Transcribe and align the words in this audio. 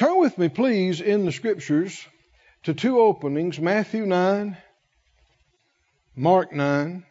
Turn 0.00 0.18
with 0.18 0.38
me, 0.38 0.48
please, 0.48 1.02
in 1.02 1.26
the 1.26 1.30
scriptures 1.30 2.06
to 2.62 2.72
two 2.72 2.98
openings 3.00 3.60
Matthew 3.60 4.06
9, 4.06 4.56
Mark 6.16 6.54
9. 6.54 7.04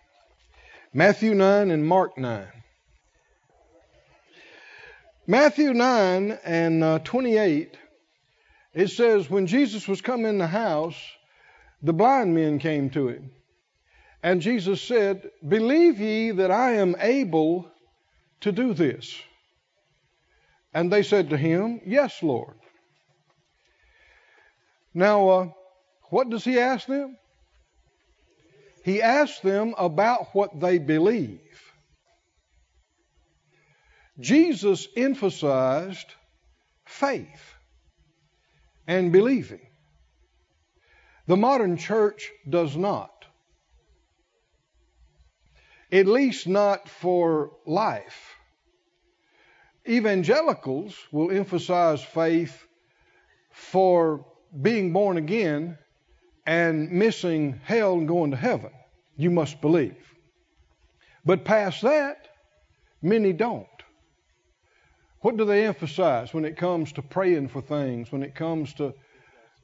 Matthew 0.92 1.36
9 1.36 1.70
and 1.70 1.86
Mark 1.86 2.18
9. 2.18 2.48
Matthew 5.28 5.72
9 5.72 6.40
and 6.44 6.84
uh, 6.84 6.98
28, 7.04 7.78
it 8.74 8.88
says, 8.88 9.30
When 9.30 9.46
Jesus 9.46 9.88
was 9.88 10.02
come 10.02 10.26
in 10.26 10.40
the 10.40 10.48
house, 10.48 11.00
the 11.84 11.94
blind 11.94 12.34
men 12.34 12.58
came 12.58 12.90
to 12.90 13.10
him. 13.10 13.30
And 14.24 14.42
Jesus 14.42 14.82
said, 14.82 15.30
Believe 15.48 16.00
ye 16.00 16.32
that 16.32 16.50
I 16.50 16.78
am 16.78 16.96
able 17.00 17.70
to 18.42 18.52
do 18.52 18.74
this? 18.74 19.16
And 20.74 20.92
they 20.92 21.04
said 21.04 21.30
to 21.30 21.38
him, 21.38 21.82
Yes, 21.86 22.24
Lord. 22.24 22.56
Now, 24.94 25.30
uh, 25.30 25.50
what 26.10 26.30
does 26.30 26.44
he 26.44 26.60
ask 26.60 26.88
them? 26.88 27.18
He 28.84 29.02
asks 29.02 29.40
them 29.42 29.76
about 29.78 30.34
what 30.34 30.60
they 30.60 30.80
believe. 30.80 31.40
Jesus 34.20 34.88
emphasized 34.98 36.08
faith 36.86 37.54
and 38.88 39.12
believing. 39.12 39.62
The 41.28 41.38
modern 41.38 41.78
church 41.78 42.32
does 42.50 42.76
not. 42.76 43.12
At 45.92 46.08
least 46.08 46.48
not 46.48 46.90
for 46.90 47.52
life. 47.66 48.36
Evangelicals 49.88 50.96
will 51.12 51.32
emphasize 51.32 52.04
faith 52.04 52.66
for 53.52 54.26
being 54.62 54.94
born 54.94 55.18
again 55.18 55.78
and 56.46 56.92
missing 56.92 57.60
hell 57.64 57.94
and 57.94 58.08
going 58.08 58.32
to 58.32 58.38
heaven. 58.38 58.72
You 59.16 59.30
must 59.30 59.62
believe. 59.62 59.98
But 61.26 61.46
past 61.46 61.82
that, 61.82 62.28
many 63.02 63.34
don't. 63.34 63.68
What 65.22 65.38
do 65.38 65.46
they 65.46 65.66
emphasize 65.66 66.34
when 66.34 66.46
it 66.46 66.56
comes 66.58 66.94
to 66.94 67.02
praying 67.02 67.50
for 67.50 67.62
things, 67.62 68.12
when 68.12 68.24
it 68.24 68.36
comes 68.36 68.74
to 68.76 68.94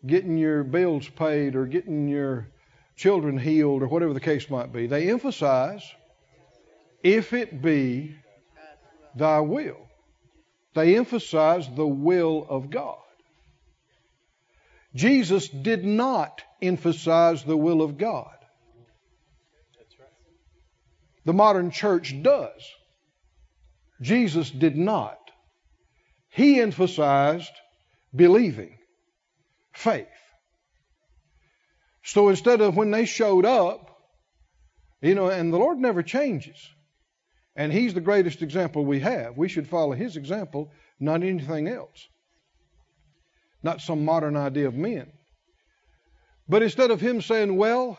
getting 0.05 0.37
your 0.37 0.63
bills 0.63 1.07
paid 1.07 1.55
or 1.55 1.65
getting 1.65 2.07
your 2.07 2.49
children 2.97 3.37
healed 3.37 3.81
or 3.81 3.87
whatever 3.87 4.13
the 4.13 4.19
case 4.19 4.49
might 4.49 4.73
be? 4.73 4.85
They 4.85 5.09
emphasize, 5.09 5.83
if 7.03 7.31
it 7.31 7.61
be 7.61 8.15
thy 9.15 9.39
will. 9.39 9.87
They 10.73 10.97
emphasize 10.97 11.69
the 11.73 11.87
will 11.87 12.45
of 12.49 12.69
God. 12.69 12.97
Jesus 14.95 15.49
did 15.49 15.83
not 15.85 16.41
emphasize 16.61 17.43
the 17.43 17.57
will 17.57 17.81
of 17.81 17.97
God. 17.97 18.31
The 21.25 21.33
modern 21.33 21.71
church 21.71 22.15
does. 22.21 22.61
Jesus 24.01 24.49
did 24.49 24.77
not. 24.77 25.17
He 26.29 26.61
emphasized 26.61 27.51
believing, 28.15 28.77
faith. 29.73 30.07
So 32.03 32.29
instead 32.29 32.61
of 32.61 32.77
when 32.77 32.91
they 32.91 33.05
showed 33.05 33.45
up, 33.45 33.89
you 35.01 35.15
know, 35.15 35.27
and 35.27 35.51
the 35.51 35.57
Lord 35.57 35.77
never 35.77 36.03
changes. 36.03 36.57
And 37.55 37.71
He's 37.71 37.93
the 37.93 38.01
greatest 38.01 38.41
example 38.41 38.85
we 38.85 38.99
have. 38.99 39.37
We 39.37 39.49
should 39.49 39.67
follow 39.67 39.93
His 39.93 40.17
example, 40.17 40.71
not 40.99 41.23
anything 41.23 41.67
else. 41.67 42.07
Not 43.65 43.81
some 43.81 44.05
modern 44.05 44.37
idea 44.37 44.67
of 44.67 44.75
men. 44.75 45.11
But 46.47 46.61
instead 46.61 46.91
of 46.91 47.01
Him 47.01 47.19
saying, 47.19 47.55
well, 47.57 47.97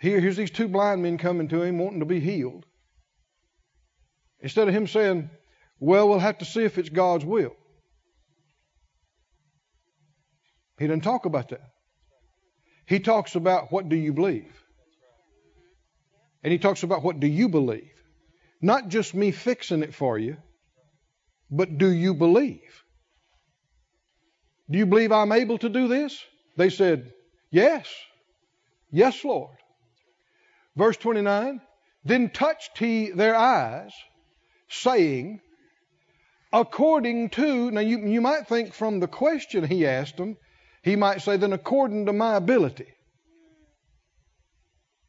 here, 0.00 0.20
here's 0.20 0.36
these 0.36 0.52
two 0.52 0.68
blind 0.68 1.02
men 1.02 1.18
coming 1.18 1.48
to 1.48 1.62
Him 1.62 1.78
wanting 1.78 1.98
to 1.98 2.06
be 2.06 2.20
healed. 2.20 2.64
Instead 4.40 4.68
of 4.68 4.74
Him 4.74 4.86
saying, 4.86 5.30
well, 5.80 6.08
we'll 6.08 6.20
have 6.20 6.38
to 6.38 6.44
see 6.44 6.62
if 6.62 6.78
it's 6.78 6.90
God's 6.90 7.24
will. 7.24 7.56
He 10.78 10.86
doesn't 10.86 11.00
talk 11.00 11.26
about 11.26 11.48
that. 11.48 11.72
He 12.86 13.00
talks 13.00 13.34
about 13.34 13.72
what 13.72 13.88
do 13.88 13.96
you 13.96 14.12
believe? 14.12 14.62
And 16.44 16.52
he 16.52 16.58
talks 16.60 16.84
about 16.84 17.02
what 17.02 17.18
do 17.18 17.26
you 17.26 17.48
believe? 17.48 17.90
Not 18.62 18.90
just 18.90 19.12
me 19.12 19.32
fixing 19.32 19.82
it 19.82 19.92
for 19.92 20.16
you, 20.16 20.36
but 21.50 21.78
do 21.78 21.90
you 21.90 22.14
believe? 22.14 22.84
Do 24.70 24.78
you 24.78 24.86
believe 24.86 25.12
I'm 25.12 25.32
able 25.32 25.58
to 25.58 25.68
do 25.68 25.88
this? 25.88 26.18
They 26.56 26.70
said, 26.70 27.12
Yes. 27.50 27.88
Yes, 28.90 29.24
Lord. 29.24 29.56
Verse 30.76 30.96
29 30.96 31.60
Then 32.04 32.30
touched 32.30 32.78
he 32.78 33.10
their 33.10 33.34
eyes, 33.34 33.92
saying, 34.68 35.40
according 36.52 37.30
to, 37.30 37.70
now 37.70 37.80
you, 37.80 37.98
you 38.06 38.20
might 38.20 38.48
think 38.48 38.74
from 38.74 39.00
the 39.00 39.08
question 39.08 39.64
he 39.64 39.86
asked 39.86 40.16
them, 40.16 40.36
he 40.82 40.96
might 40.96 41.22
say, 41.22 41.36
then 41.36 41.52
according 41.52 42.06
to 42.06 42.12
my 42.12 42.36
ability. 42.36 42.86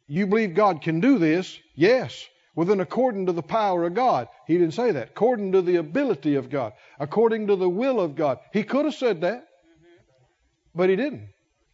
You 0.07 0.25
believe 0.25 0.55
God 0.55 0.81
can 0.81 0.99
do 0.99 1.19
this? 1.19 1.57
Yes. 1.75 2.25
Well, 2.55 2.65
then 2.65 2.79
according 2.79 3.27
to 3.27 3.31
the 3.31 3.43
power 3.43 3.85
of 3.85 3.93
God. 3.93 4.27
He 4.47 4.57
didn't 4.57 4.73
say 4.73 4.91
that. 4.91 5.09
According 5.09 5.51
to 5.51 5.61
the 5.61 5.75
ability 5.75 6.35
of 6.35 6.49
God. 6.49 6.73
According 6.99 7.47
to 7.47 7.55
the 7.55 7.69
will 7.69 8.01
of 8.01 8.15
God. 8.15 8.39
He 8.51 8.63
could 8.63 8.85
have 8.85 8.95
said 8.95 9.21
that, 9.21 9.45
but 10.79 10.89
he 10.89 10.95
didn't. 10.95 11.27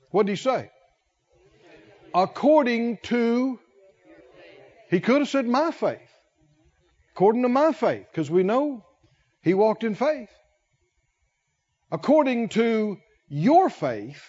What 0.09 0.25
did 0.25 0.31
he 0.31 0.35
say? 0.35 0.71
According 2.15 2.97
to, 3.03 3.59
he 4.89 4.99
could 4.99 5.19
have 5.19 5.29
said 5.29 5.45
my 5.45 5.69
faith. 5.69 6.09
According 7.11 7.43
to 7.43 7.49
my 7.49 7.71
faith, 7.71 8.07
because 8.09 8.31
we 8.31 8.41
know 8.41 8.83
he 9.43 9.53
walked 9.53 9.83
in 9.83 9.93
faith. 9.93 10.31
According 11.91 12.49
to 12.57 12.97
your 13.29 13.69
faith, 13.69 14.23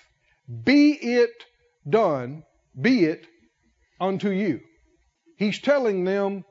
be 0.64 0.90
it 0.90 1.32
done, 1.88 2.42
be 2.78 3.06
it 3.06 3.26
unto 3.98 4.28
you. 4.28 4.60
He's 5.38 5.58
telling 5.58 6.04
them 6.04 6.44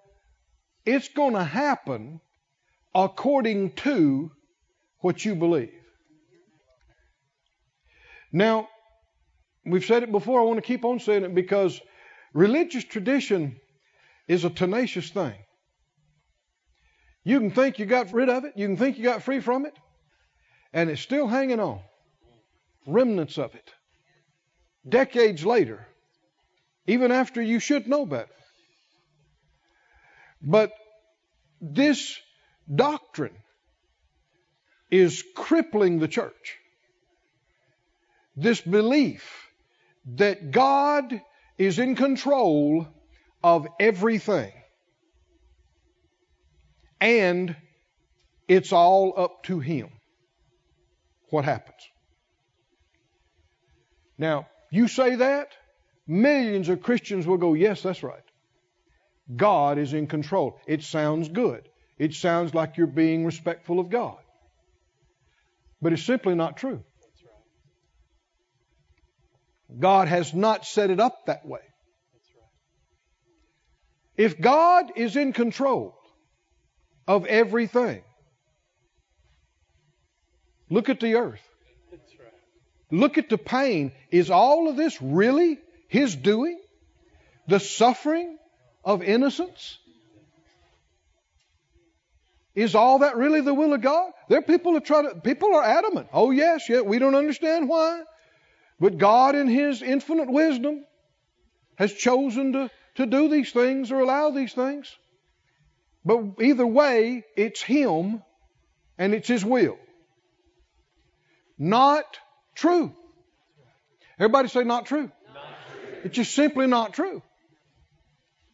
it's 0.84 1.10
going 1.10 1.34
to 1.34 1.44
happen 1.44 2.22
according 2.96 3.74
to 3.74 4.32
what 5.02 5.24
you 5.24 5.36
believe. 5.36 5.85
Now, 8.36 8.68
we've 9.66 9.86
said 9.86 10.04
it 10.04 10.12
before, 10.12 10.42
I 10.42 10.44
want 10.44 10.58
to 10.58 10.62
keep 10.62 10.84
on 10.84 11.00
saying 11.00 11.24
it 11.24 11.34
because 11.34 11.80
religious 12.34 12.84
tradition 12.84 13.56
is 14.28 14.44
a 14.44 14.50
tenacious 14.50 15.10
thing. 15.10 15.36
You 17.24 17.40
can 17.40 17.52
think 17.52 17.80
you 17.80 17.86
got 17.86 18.12
rid 18.12 18.28
of 18.28 18.44
it, 18.44 18.52
you 18.58 18.68
can 18.68 18.76
think 18.76 18.98
you 18.98 19.06
got 19.06 19.24
free 19.24 19.40
from 19.40 19.66
it, 19.66 19.74
and 20.74 20.90
it's 20.90 21.02
still 21.02 21.28
hanging 21.28 21.62
on. 21.62 21.80
Remnants 22.86 23.38
of 23.38 23.56
it. 23.56 23.72
Decades 24.88 25.46
later, 25.46 25.88
even 26.88 27.14
after 27.14 27.42
you 27.42 27.62
should 27.62 27.88
know 27.88 28.06
better. 28.06 28.28
But 30.42 30.74
this 31.62 32.20
doctrine 32.68 33.38
is 34.92 35.24
crippling 35.38 36.00
the 36.00 36.10
church. 36.10 36.58
This 38.36 38.62
belief 38.62 39.50
that 40.16 40.52
God 40.52 41.22
is 41.58 41.80
in 41.80 41.96
control 41.96 42.88
of 43.44 43.68
everything 43.80 44.52
and 47.00 47.56
it's 48.48 48.74
all 48.74 49.14
up 49.18 49.44
to 49.44 49.60
Him 49.60 49.90
what 51.30 51.46
happens. 51.46 51.82
Now, 54.18 54.48
you 54.72 54.88
say 54.88 55.16
that, 55.16 55.50
millions 56.08 56.70
of 56.70 56.82
Christians 56.82 57.28
will 57.28 57.38
go, 57.38 57.54
Yes, 57.54 57.82
that's 57.82 58.04
right. 58.04 58.24
God 59.36 59.78
is 59.78 59.94
in 59.94 60.08
control. 60.08 60.60
It 60.68 60.84
sounds 60.84 61.30
good. 61.30 61.68
It 61.98 62.14
sounds 62.14 62.54
like 62.54 62.78
you're 62.78 62.88
being 62.88 63.26
respectful 63.26 63.80
of 63.80 63.90
God. 63.90 64.18
But 65.82 65.94
it's 65.94 66.04
simply 66.04 66.36
not 66.36 66.58
true. 66.58 66.84
God 69.80 70.08
has 70.08 70.34
not 70.34 70.66
set 70.66 70.90
it 70.90 71.00
up 71.00 71.26
that 71.26 71.46
way. 71.46 71.60
If 74.18 74.40
God 74.40 74.94
is 74.96 75.16
in 75.16 75.34
control, 75.34 75.96
of 77.08 77.26
everything. 77.26 78.02
Look 80.70 80.90
at 80.90 81.00
the 81.00 81.16
earth. 81.16 81.42
Look 82.92 83.18
at 83.18 83.30
the 83.30 83.38
pain. 83.38 83.92
Is 84.12 84.30
all 84.30 84.70
of 84.70 84.76
this 84.76 85.02
really 85.02 85.60
His 85.88 86.16
doing? 86.16 86.60
The 87.48 87.60
suffering 87.60 88.38
of 88.84 89.04
innocence? 89.04 89.78
Is 92.56 92.74
all 92.74 93.00
that 93.00 93.18
really 93.18 93.42
the 93.42 93.54
will 93.54 93.74
of 93.74 93.82
God? 93.82 94.12
There 94.30 94.40
are 94.40 94.44
people 94.44 94.74
that 94.74 94.86
try 94.86 95.02
to, 95.02 95.16
people 95.16 95.54
are 95.56 95.64
adamant. 95.64 96.08
Oh 96.14 96.32
yes, 96.32 96.70
yeah, 96.70 96.82
we 96.82 97.00
don't 97.00 97.16
understand 97.16 97.68
why. 97.68 98.02
But 98.80 98.98
God 98.98 99.36
in 99.36 99.48
His 99.48 99.82
infinite 99.82 100.30
wisdom 100.30 100.86
has 101.76 101.94
chosen 101.94 102.54
to, 102.54 102.72
to 102.96 103.06
do 103.06 103.30
these 103.30 103.52
things 103.52 103.92
or 103.92 104.00
allow 104.00 104.32
these 104.32 104.54
things. 104.54 104.94
But 106.04 106.42
either 106.42 106.68
way, 106.68 107.24
it's 107.36 107.62
Him 107.62 108.22
and 108.98 109.14
it's 109.14 109.28
His 109.28 109.44
will. 109.44 109.78
Not 111.58 112.06
true. 112.54 112.94
Everybody 114.20 114.50
say 114.50 114.64
not 114.64 114.86
true. 114.86 115.12
It's 116.04 116.16
just 116.16 116.36
simply 116.36 116.68
not 116.68 116.94
true. 116.94 117.22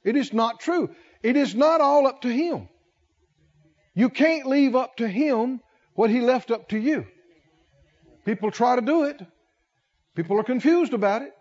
It 0.04 0.16
is 0.16 0.34
not 0.34 0.60
true. 0.60 0.90
It 1.22 1.36
is 1.36 1.54
not 1.54 1.82
all 1.82 2.08
up 2.08 2.22
to 2.22 2.30
Him. 2.30 2.70
You 3.94 4.10
can't 4.10 4.48
leave 4.48 4.76
up 4.76 4.98
to 4.98 5.08
Him 5.08 5.60
what 5.94 6.10
He 6.10 6.22
left 6.22 6.52
up 6.52 6.70
to 6.70 6.78
you. 6.78 7.06
People 8.26 8.52
try 8.52 8.76
to 8.76 8.82
do 8.82 9.04
it. 9.04 9.22
People 10.16 10.40
are 10.40 10.44
confused 10.44 10.94
about 10.94 11.22
it. 11.22 11.34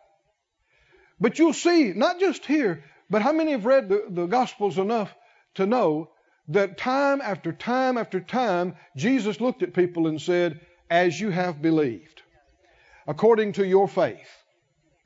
But 1.18 1.38
you'll 1.38 1.52
see, 1.52 1.92
not 1.92 2.20
just 2.20 2.46
here, 2.46 2.84
but 3.10 3.22
how 3.22 3.32
many 3.32 3.52
have 3.52 3.66
read 3.66 3.88
the, 3.88 4.06
the 4.08 4.26
Gospels 4.26 4.78
enough 4.78 5.14
to 5.54 5.66
know 5.66 6.10
that 6.48 6.78
time 6.78 7.20
after 7.20 7.52
time 7.52 7.98
after 7.98 8.20
time, 8.20 8.76
Jesus 8.96 9.40
looked 9.40 9.62
at 9.62 9.74
people 9.74 10.06
and 10.06 10.20
said, 10.20 10.60
As 10.88 11.20
you 11.20 11.30
have 11.30 11.60
believed, 11.60 12.22
according 13.06 13.52
to 13.54 13.66
your 13.66 13.88
faith. 13.88 14.28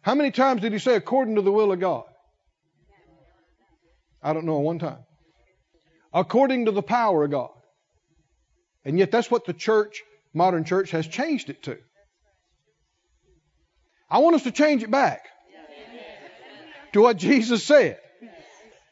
How 0.02 0.14
many 0.14 0.30
times 0.30 0.60
did 0.60 0.72
he 0.72 0.78
say, 0.78 0.94
according 0.96 1.36
to 1.36 1.42
the 1.42 1.52
will 1.52 1.72
of 1.72 1.80
God? 1.80 2.04
I 4.22 4.32
don't 4.32 4.46
know, 4.46 4.58
one 4.58 4.78
time. 4.78 5.04
According 6.12 6.66
to 6.66 6.70
the 6.70 6.82
power 6.82 7.24
of 7.24 7.30
God. 7.30 7.50
And 8.84 8.98
yet 8.98 9.10
that's 9.10 9.30
what 9.30 9.46
the 9.46 9.52
church, 9.52 10.02
modern 10.32 10.64
church, 10.64 10.90
has 10.92 11.06
changed 11.06 11.50
it 11.50 11.62
to. 11.64 11.78
I 14.10 14.18
want 14.18 14.36
us 14.36 14.42
to 14.44 14.50
change 14.50 14.82
it 14.82 14.90
back 14.90 15.26
to 16.92 17.00
what 17.00 17.16
Jesus 17.16 17.64
said 17.64 17.98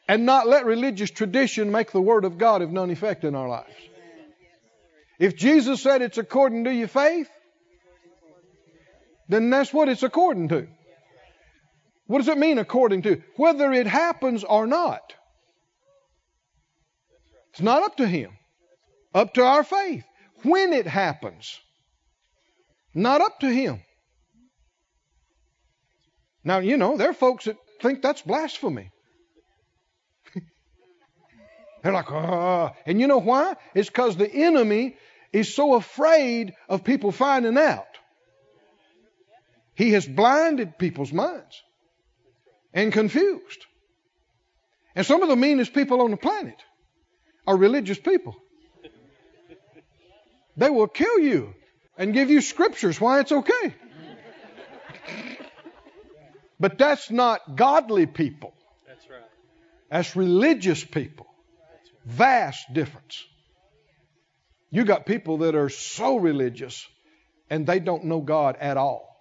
and 0.07 0.25
not 0.25 0.47
let 0.47 0.65
religious 0.65 1.11
tradition 1.11 1.71
make 1.71 1.91
the 1.91 2.01
Word 2.01 2.25
of 2.25 2.37
God 2.37 2.61
of 2.61 2.71
none 2.71 2.89
effect 2.89 3.23
in 3.23 3.35
our 3.35 3.47
lives. 3.47 3.73
If 5.19 5.35
Jesus 5.35 5.81
said 5.81 6.01
it's 6.01 6.17
according 6.17 6.65
to 6.65 6.73
your 6.73 6.87
faith, 6.87 7.29
then 9.29 9.49
that's 9.49 9.73
what 9.73 9.87
it's 9.87 10.03
according 10.03 10.49
to. 10.49 10.67
What 12.07 12.17
does 12.17 12.27
it 12.27 12.37
mean 12.37 12.57
according 12.57 13.03
to? 13.03 13.21
Whether 13.37 13.71
it 13.71 13.87
happens 13.87 14.43
or 14.43 14.67
not. 14.67 15.13
It's 17.51 17.61
not 17.61 17.83
up 17.83 17.97
to 17.97 18.07
Him, 18.07 18.31
up 19.13 19.35
to 19.35 19.43
our 19.43 19.63
faith. 19.63 20.03
When 20.41 20.73
it 20.73 20.87
happens, 20.87 21.59
not 22.93 23.21
up 23.21 23.39
to 23.39 23.47
Him. 23.47 23.81
Now, 26.43 26.59
you 26.59 26.77
know, 26.77 26.97
there 26.97 27.09
are 27.09 27.13
folks 27.13 27.45
that 27.45 27.57
think 27.81 28.01
that's 28.01 28.21
blasphemy. 28.21 28.91
They're 31.83 31.93
like, 31.93 32.11
oh. 32.11 32.71
And 32.85 32.99
you 32.99 33.07
know 33.07 33.19
why? 33.19 33.55
It's 33.73 33.89
because 33.89 34.17
the 34.17 34.29
enemy 34.29 34.97
is 35.31 35.53
so 35.53 35.75
afraid 35.75 36.53
of 36.69 36.83
people 36.83 37.11
finding 37.11 37.57
out. 37.57 37.85
He 39.75 39.91
has 39.91 40.05
blinded 40.05 40.77
people's 40.77 41.11
minds 41.11 41.61
and 42.73 42.93
confused. 42.93 43.65
And 44.95 45.05
some 45.05 45.23
of 45.23 45.29
the 45.29 45.35
meanest 45.35 45.73
people 45.73 46.01
on 46.01 46.11
the 46.11 46.17
planet 46.17 46.61
are 47.47 47.57
religious 47.57 47.97
people. 47.97 48.35
They 50.55 50.69
will 50.69 50.87
kill 50.87 51.19
you 51.19 51.55
and 51.97 52.13
give 52.13 52.29
you 52.29 52.41
scriptures 52.41 53.01
why 53.01 53.21
it's 53.21 53.31
okay. 53.31 53.73
But 56.63 56.77
that's 56.77 57.11
not 57.11 57.57
godly 57.57 58.05
people. 58.05 58.53
That's 58.87 59.09
right. 59.09 59.19
That's 59.91 60.15
religious 60.15 60.81
people. 60.81 61.25
Vast 62.05 62.71
difference. 62.71 63.21
You 64.69 64.85
got 64.85 65.05
people 65.05 65.39
that 65.39 65.55
are 65.55 65.67
so 65.67 66.15
religious 66.15 66.87
and 67.49 67.67
they 67.67 67.81
don't 67.81 68.05
know 68.05 68.21
God 68.21 68.55
at 68.61 68.77
all. 68.77 69.13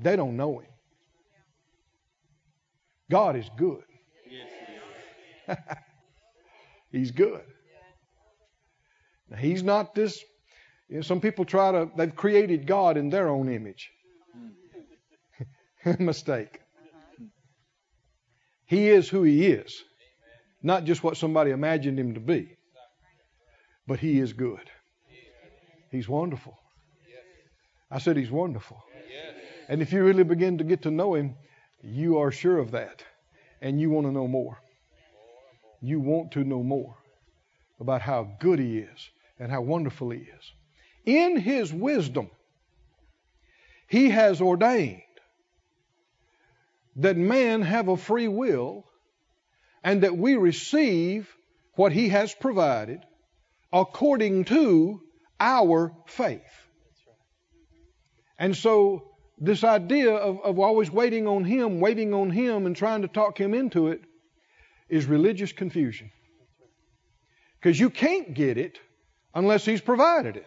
They 0.00 0.16
don't 0.16 0.38
know 0.38 0.60
Him. 0.60 0.70
God 3.10 3.36
is 3.36 3.50
good. 3.58 3.84
Yes. 5.46 5.58
He's 6.90 7.10
good. 7.10 7.42
Now, 9.28 9.36
he's 9.36 9.62
not 9.62 9.94
this. 9.94 10.24
You 10.88 10.96
know, 10.96 11.02
some 11.02 11.20
people 11.20 11.44
try 11.44 11.72
to, 11.72 11.90
they've 11.98 12.16
created 12.16 12.66
God 12.66 12.96
in 12.96 13.10
their 13.10 13.28
own 13.28 13.52
image. 13.52 13.90
Mistake. 15.98 16.60
He 18.66 18.88
is 18.88 19.08
who 19.08 19.22
He 19.22 19.46
is, 19.46 19.84
not 20.62 20.84
just 20.84 21.04
what 21.04 21.16
somebody 21.16 21.52
imagined 21.52 21.98
Him 21.98 22.14
to 22.14 22.20
be. 22.20 22.56
But 23.86 24.00
He 24.00 24.18
is 24.18 24.32
good. 24.32 24.68
He's 25.90 26.08
wonderful. 26.08 26.58
I 27.90 27.98
said 27.98 28.16
He's 28.16 28.30
wonderful. 28.30 28.82
And 29.68 29.82
if 29.82 29.92
you 29.92 30.04
really 30.04 30.24
begin 30.24 30.58
to 30.58 30.64
get 30.64 30.82
to 30.82 30.90
know 30.90 31.14
Him, 31.14 31.36
you 31.82 32.18
are 32.18 32.32
sure 32.32 32.58
of 32.58 32.72
that. 32.72 33.04
And 33.62 33.80
you 33.80 33.90
want 33.90 34.06
to 34.06 34.12
know 34.12 34.26
more. 34.26 34.58
You 35.80 36.00
want 36.00 36.32
to 36.32 36.42
know 36.42 36.62
more 36.62 36.96
about 37.78 38.02
how 38.02 38.28
good 38.40 38.58
He 38.58 38.78
is 38.78 39.10
and 39.38 39.52
how 39.52 39.60
wonderful 39.60 40.10
He 40.10 40.18
is. 40.18 40.52
In 41.04 41.36
His 41.36 41.72
wisdom, 41.72 42.28
He 43.86 44.10
has 44.10 44.40
ordained 44.40 45.02
that 46.96 47.16
man 47.16 47.62
have 47.62 47.88
a 47.88 47.96
free 47.96 48.28
will 48.28 48.84
and 49.84 50.02
that 50.02 50.16
we 50.16 50.36
receive 50.36 51.28
what 51.74 51.92
He 51.92 52.08
has 52.08 52.34
provided 52.34 53.00
according 53.72 54.44
to 54.46 55.00
our 55.38 55.92
faith. 56.06 56.40
And 58.38 58.56
so, 58.56 59.12
this 59.38 59.64
idea 59.64 60.14
of, 60.14 60.40
of 60.40 60.58
always 60.58 60.90
waiting 60.90 61.26
on 61.26 61.44
Him, 61.44 61.80
waiting 61.80 62.14
on 62.14 62.30
Him, 62.30 62.66
and 62.66 62.74
trying 62.74 63.02
to 63.02 63.08
talk 63.08 63.38
Him 63.38 63.54
into 63.54 63.88
it 63.88 64.00
is 64.88 65.06
religious 65.06 65.52
confusion. 65.52 66.10
Because 67.60 67.78
you 67.78 67.90
can't 67.90 68.34
get 68.34 68.56
it 68.56 68.78
unless 69.34 69.64
He's 69.64 69.80
provided 69.80 70.36
it. 70.36 70.46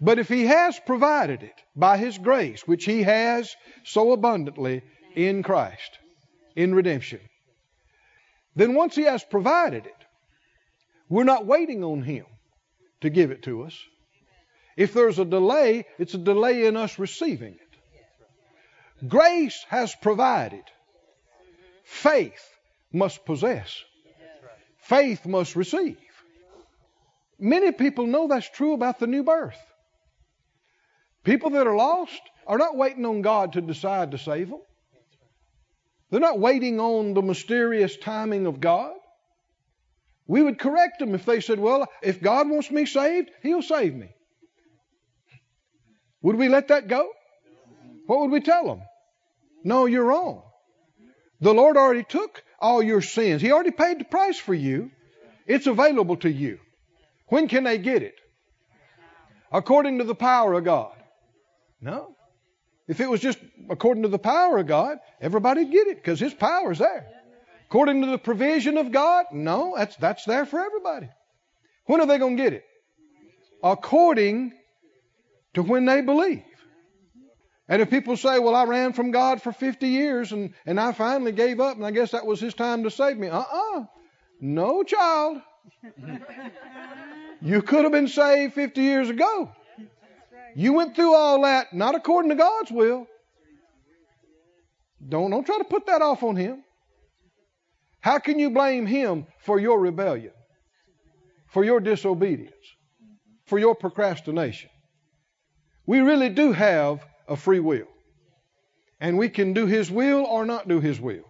But 0.00 0.18
if 0.18 0.28
He 0.28 0.46
has 0.46 0.78
provided 0.86 1.42
it 1.42 1.54
by 1.76 1.96
His 1.96 2.18
grace, 2.18 2.66
which 2.66 2.84
He 2.84 3.02
has 3.02 3.54
so 3.84 4.12
abundantly 4.12 4.82
in 5.14 5.42
Christ, 5.42 5.98
in 6.56 6.74
redemption, 6.74 7.20
then 8.56 8.74
once 8.74 8.94
He 8.94 9.02
has 9.02 9.24
provided 9.24 9.86
it, 9.86 9.92
we're 11.08 11.24
not 11.24 11.46
waiting 11.46 11.84
on 11.84 12.02
Him 12.02 12.26
to 13.00 13.10
give 13.10 13.30
it 13.30 13.42
to 13.42 13.62
us. 13.64 13.78
If 14.76 14.92
there's 14.92 15.18
a 15.18 15.24
delay, 15.24 15.86
it's 15.98 16.14
a 16.14 16.18
delay 16.18 16.66
in 16.66 16.76
us 16.76 16.98
receiving 16.98 17.54
it. 17.54 19.08
Grace 19.08 19.64
has 19.68 19.94
provided. 19.94 20.64
Faith 21.84 22.48
must 22.92 23.24
possess. 23.24 23.84
Faith 24.78 25.26
must 25.26 25.56
receive. 25.56 25.98
Many 27.38 27.72
people 27.72 28.06
know 28.06 28.28
that's 28.28 28.48
true 28.48 28.72
about 28.72 28.98
the 28.98 29.06
new 29.06 29.22
birth. 29.22 29.58
People 31.24 31.50
that 31.50 31.66
are 31.66 31.74
lost 31.74 32.20
are 32.46 32.58
not 32.58 32.76
waiting 32.76 33.06
on 33.06 33.22
God 33.22 33.54
to 33.54 33.60
decide 33.60 34.10
to 34.10 34.18
save 34.18 34.50
them. 34.50 34.60
They're 36.10 36.20
not 36.20 36.38
waiting 36.38 36.78
on 36.78 37.14
the 37.14 37.22
mysterious 37.22 37.96
timing 37.96 38.46
of 38.46 38.60
God. 38.60 38.92
We 40.26 40.42
would 40.42 40.58
correct 40.58 41.00
them 41.00 41.14
if 41.14 41.24
they 41.24 41.40
said, 41.40 41.58
Well, 41.58 41.86
if 42.02 42.22
God 42.22 42.48
wants 42.48 42.70
me 42.70 42.86
saved, 42.86 43.30
He'll 43.42 43.62
save 43.62 43.94
me. 43.94 44.14
Would 46.22 46.36
we 46.36 46.48
let 46.48 46.68
that 46.68 46.88
go? 46.88 47.10
What 48.06 48.20
would 48.20 48.30
we 48.30 48.40
tell 48.40 48.66
them? 48.66 48.82
No, 49.64 49.86
you're 49.86 50.04
wrong. 50.04 50.42
The 51.40 51.52
Lord 51.52 51.76
already 51.76 52.04
took 52.04 52.42
all 52.58 52.82
your 52.82 53.02
sins. 53.02 53.42
He 53.42 53.50
already 53.50 53.70
paid 53.70 53.98
the 53.98 54.04
price 54.04 54.38
for 54.38 54.54
you. 54.54 54.90
It's 55.46 55.66
available 55.66 56.16
to 56.18 56.30
you. 56.30 56.58
When 57.28 57.48
can 57.48 57.64
they 57.64 57.78
get 57.78 58.02
it? 58.02 58.14
According 59.52 59.98
to 59.98 60.04
the 60.04 60.14
power 60.14 60.54
of 60.54 60.64
God. 60.64 60.94
No. 61.84 62.16
If 62.88 63.00
it 63.00 63.08
was 63.08 63.20
just 63.20 63.38
according 63.68 64.02
to 64.04 64.08
the 64.08 64.18
power 64.18 64.58
of 64.58 64.66
God, 64.66 64.98
everybody'd 65.20 65.70
get 65.70 65.86
it 65.86 65.96
because 65.96 66.18
His 66.18 66.32
power's 66.32 66.78
there. 66.78 67.06
According 67.68 68.00
to 68.02 68.08
the 68.08 68.18
provision 68.18 68.78
of 68.78 68.90
God, 68.90 69.26
no, 69.32 69.74
that's, 69.76 69.96
that's 69.96 70.24
there 70.24 70.46
for 70.46 70.60
everybody. 70.60 71.08
When 71.86 72.00
are 72.00 72.06
they 72.06 72.18
going 72.18 72.36
to 72.38 72.42
get 72.42 72.52
it? 72.54 72.64
According 73.62 74.52
to 75.54 75.62
when 75.62 75.84
they 75.84 76.00
believe. 76.00 76.42
And 77.68 77.82
if 77.82 77.90
people 77.90 78.16
say, 78.16 78.38
well, 78.38 78.54
I 78.54 78.64
ran 78.64 78.92
from 78.92 79.10
God 79.10 79.42
for 79.42 79.52
50 79.52 79.86
years 79.86 80.32
and, 80.32 80.54
and 80.66 80.78
I 80.80 80.92
finally 80.92 81.32
gave 81.32 81.60
up 81.60 81.76
and 81.76 81.84
I 81.84 81.90
guess 81.90 82.12
that 82.12 82.26
was 82.26 82.40
his 82.40 82.54
time 82.54 82.84
to 82.84 82.90
save 82.90 83.16
me. 83.16 83.28
Uh 83.28 83.40
uh 83.40 83.84
No, 84.40 84.82
child. 84.82 85.38
You 87.40 87.62
could 87.62 87.84
have 87.84 87.92
been 87.92 88.08
saved 88.08 88.54
50 88.54 88.80
years 88.80 89.10
ago. 89.10 89.50
You 90.54 90.72
went 90.72 90.94
through 90.94 91.14
all 91.14 91.42
that 91.42 91.72
not 91.72 91.94
according 91.94 92.30
to 92.30 92.36
God's 92.36 92.70
will. 92.70 93.06
Don't, 95.06 95.30
don't 95.30 95.44
try 95.44 95.58
to 95.58 95.64
put 95.64 95.86
that 95.86 96.02
off 96.02 96.22
on 96.22 96.36
Him. 96.36 96.62
How 98.00 98.18
can 98.18 98.38
you 98.38 98.50
blame 98.50 98.86
Him 98.86 99.26
for 99.40 99.58
your 99.58 99.80
rebellion, 99.80 100.32
for 101.48 101.64
your 101.64 101.80
disobedience, 101.80 102.54
for 103.46 103.58
your 103.58 103.74
procrastination? 103.74 104.70
We 105.86 106.00
really 106.00 106.30
do 106.30 106.52
have 106.52 107.04
a 107.28 107.36
free 107.36 107.60
will. 107.60 107.88
And 109.00 109.18
we 109.18 109.28
can 109.28 109.52
do 109.52 109.66
His 109.66 109.90
will 109.90 110.24
or 110.24 110.46
not 110.46 110.68
do 110.68 110.80
His 110.80 111.00
will. 111.00 111.24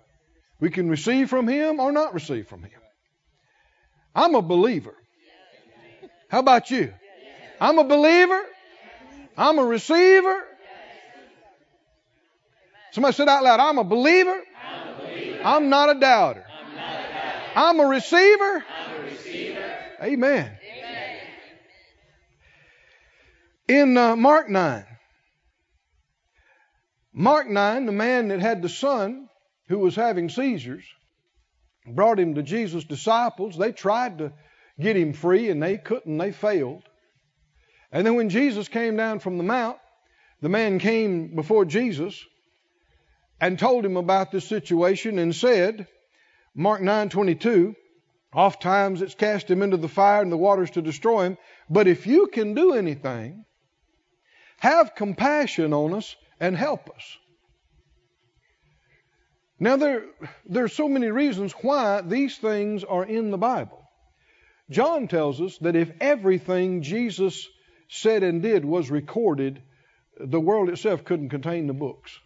We 0.60 0.70
can 0.70 0.88
receive 0.88 1.30
from 1.30 1.48
Him 1.48 1.80
or 1.80 1.90
not 1.90 2.14
receive 2.14 2.46
from 2.46 2.62
Him. 2.62 2.80
I'm 4.14 4.34
a 4.34 4.42
believer. 4.42 4.94
How 6.28 6.38
about 6.38 6.70
you? 6.70 6.92
I'm 7.60 7.78
a 7.78 7.84
believer. 7.84 8.40
I'm 9.36 9.58
a 9.58 9.64
receiver. 9.64 10.44
Somebody 12.92 13.14
said 13.14 13.28
out 13.28 13.42
loud, 13.42 13.58
I'm 13.58 13.78
a 13.78 13.84
believer. 13.84 14.40
I'm, 15.42 15.68
not 15.68 15.96
a 15.96 15.98
doubter. 15.98 16.44
I'm 17.56 17.80
a 17.80 17.86
receiver. 17.86 18.64
Amen. 20.02 20.56
In 23.66 23.96
uh, 23.96 24.14
Mark 24.14 24.48
9, 24.48 24.84
Mark 27.12 27.48
9, 27.48 27.86
the 27.86 27.92
man 27.92 28.28
that 28.28 28.40
had 28.40 28.62
the 28.62 28.68
son 28.68 29.28
who 29.68 29.78
was 29.78 29.96
having 29.96 30.28
seizures 30.28 30.84
brought 31.86 32.20
him 32.20 32.34
to 32.34 32.42
Jesus' 32.42 32.84
disciples. 32.84 33.56
They 33.56 33.72
tried 33.72 34.18
to 34.18 34.32
get 34.78 34.96
him 34.96 35.12
free 35.12 35.50
and 35.50 35.62
they 35.62 35.78
couldn't, 35.78 36.18
they 36.18 36.32
failed. 36.32 36.82
And 37.94 38.04
then 38.04 38.16
when 38.16 38.28
Jesus 38.28 38.66
came 38.66 38.96
down 38.96 39.20
from 39.20 39.38
the 39.38 39.44
mount, 39.44 39.78
the 40.40 40.48
man 40.48 40.80
came 40.80 41.36
before 41.36 41.64
Jesus 41.64 42.20
and 43.40 43.56
told 43.56 43.86
him 43.86 43.96
about 43.96 44.32
this 44.32 44.44
situation 44.44 45.16
and 45.20 45.32
said, 45.32 45.86
Mark 46.56 46.82
9:22, 46.82 47.76
oft 48.32 48.60
times 48.60 49.00
it's 49.00 49.14
cast 49.14 49.48
him 49.48 49.62
into 49.62 49.76
the 49.76 49.88
fire 49.88 50.22
and 50.22 50.32
the 50.32 50.36
waters 50.36 50.72
to 50.72 50.82
destroy 50.82 51.22
him, 51.26 51.38
but 51.70 51.86
if 51.86 52.08
you 52.08 52.26
can 52.26 52.54
do 52.54 52.74
anything, 52.74 53.44
have 54.58 54.96
compassion 54.96 55.72
on 55.72 55.94
us 55.94 56.16
and 56.40 56.56
help 56.56 56.90
us. 56.90 57.16
Now 59.60 59.76
there 59.76 60.02
there's 60.46 60.72
so 60.72 60.88
many 60.88 61.12
reasons 61.12 61.52
why 61.52 62.00
these 62.00 62.36
things 62.38 62.82
are 62.82 63.04
in 63.04 63.30
the 63.30 63.38
Bible. 63.38 63.88
John 64.68 65.06
tells 65.06 65.40
us 65.40 65.58
that 65.58 65.76
if 65.76 65.92
everything 66.00 66.82
Jesus 66.82 67.48
said 67.88 68.22
and 68.22 68.42
did 68.42 68.64
was 68.64 68.90
recorded, 68.90 69.62
the 70.18 70.40
world 70.40 70.68
itself 70.68 71.04
couldn't 71.04 71.30
contain 71.30 71.66
the 71.66 71.74
books. 71.74 72.18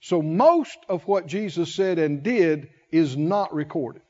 So 0.00 0.22
most 0.22 0.78
of 0.88 1.06
what 1.06 1.26
Jesus 1.26 1.74
said 1.74 1.98
and 1.98 2.22
did 2.22 2.68
is 2.90 3.16
not 3.16 3.54
recorded. 3.54 4.02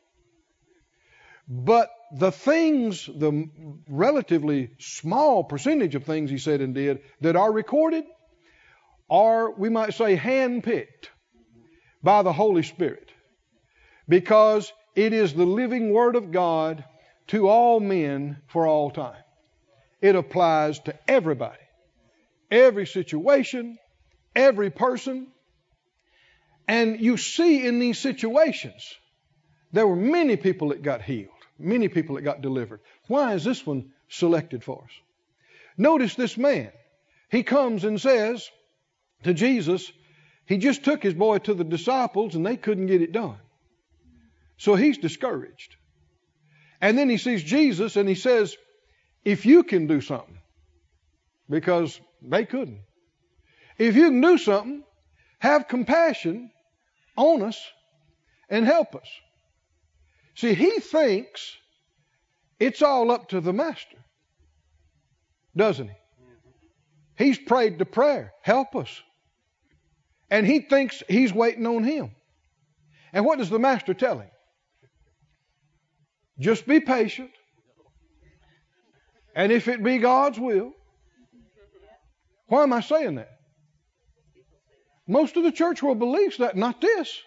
But 1.48 1.90
the 2.12 2.32
things, 2.32 3.06
the 3.06 3.48
relatively 3.88 4.70
small 4.78 5.44
percentage 5.44 5.94
of 5.94 6.04
things 6.04 6.30
he 6.30 6.38
said 6.38 6.60
and 6.60 6.74
did 6.74 7.00
that 7.20 7.36
are 7.36 7.52
recorded 7.52 8.04
are, 9.08 9.50
we 9.52 9.68
might 9.68 9.94
say, 9.94 10.16
handpicked 10.16 11.10
by 12.02 12.22
the 12.22 12.32
Holy 12.32 12.62
Spirit. 12.62 13.10
Because 14.08 14.72
it 14.94 15.12
is 15.12 15.34
the 15.34 15.46
living 15.46 15.92
Word 15.92 16.16
of 16.16 16.32
God 16.32 16.84
to 17.28 17.48
all 17.48 17.80
men 17.80 18.38
for 18.48 18.66
all 18.66 18.90
time. 18.90 19.22
It 20.00 20.14
applies 20.14 20.78
to 20.80 20.94
everybody, 21.08 21.58
every 22.50 22.86
situation, 22.86 23.78
every 24.34 24.70
person. 24.70 25.28
And 26.68 27.00
you 27.00 27.16
see 27.16 27.66
in 27.66 27.78
these 27.78 27.98
situations, 27.98 28.94
there 29.72 29.86
were 29.86 29.96
many 29.96 30.36
people 30.36 30.68
that 30.68 30.82
got 30.82 31.02
healed, 31.02 31.30
many 31.58 31.88
people 31.88 32.16
that 32.16 32.22
got 32.22 32.42
delivered. 32.42 32.80
Why 33.08 33.34
is 33.34 33.44
this 33.44 33.64
one 33.64 33.92
selected 34.08 34.64
for 34.64 34.82
us? 34.84 34.90
Notice 35.76 36.14
this 36.14 36.36
man. 36.36 36.72
He 37.30 37.42
comes 37.42 37.84
and 37.84 38.00
says 38.00 38.48
to 39.24 39.34
Jesus, 39.34 39.90
he 40.46 40.58
just 40.58 40.84
took 40.84 41.02
his 41.02 41.14
boy 41.14 41.38
to 41.38 41.54
the 41.54 41.64
disciples 41.64 42.34
and 42.34 42.46
they 42.46 42.56
couldn't 42.56 42.86
get 42.86 43.02
it 43.02 43.12
done. 43.12 43.38
So 44.58 44.74
he's 44.74 44.98
discouraged. 44.98 45.76
And 46.80 46.96
then 46.96 47.08
he 47.08 47.18
sees 47.18 47.42
Jesus 47.42 47.96
and 47.96 48.08
he 48.08 48.14
says, 48.14 48.56
If 49.26 49.44
you 49.44 49.64
can 49.64 49.88
do 49.88 50.00
something, 50.00 50.38
because 51.50 52.00
they 52.22 52.44
couldn't. 52.44 52.78
If 53.76 53.96
you 53.96 54.04
can 54.04 54.20
do 54.20 54.38
something, 54.38 54.84
have 55.40 55.66
compassion 55.66 56.52
on 57.16 57.42
us 57.42 57.60
and 58.48 58.64
help 58.64 58.94
us. 58.94 59.08
See, 60.36 60.54
he 60.54 60.78
thinks 60.78 61.56
it's 62.60 62.82
all 62.82 63.10
up 63.10 63.30
to 63.30 63.40
the 63.40 63.52
master, 63.52 63.98
doesn't 65.56 65.88
he? 65.88 65.94
He's 67.24 67.38
prayed 67.38 67.80
the 67.80 67.84
prayer, 67.84 68.32
help 68.42 68.76
us. 68.76 69.02
And 70.30 70.46
he 70.46 70.60
thinks 70.60 71.02
he's 71.08 71.32
waiting 71.32 71.66
on 71.66 71.82
him. 71.82 72.12
And 73.12 73.24
what 73.24 73.38
does 73.38 73.50
the 73.50 73.58
master 73.58 73.92
tell 73.92 74.20
him? 74.20 74.30
Just 76.38 76.64
be 76.64 76.78
patient. 76.78 77.32
And 79.36 79.52
if 79.52 79.68
it 79.68 79.82
be 79.82 79.98
God's 79.98 80.40
will, 80.40 80.72
why 82.48 82.62
am 82.62 82.72
I 82.72 82.80
saying 82.80 83.16
that? 83.16 83.38
Most 85.06 85.36
of 85.36 85.44
the 85.44 85.52
church 85.52 85.82
world 85.82 85.98
believes 85.98 86.38
that, 86.38 86.56
not 86.56 86.80
this. 86.80 87.20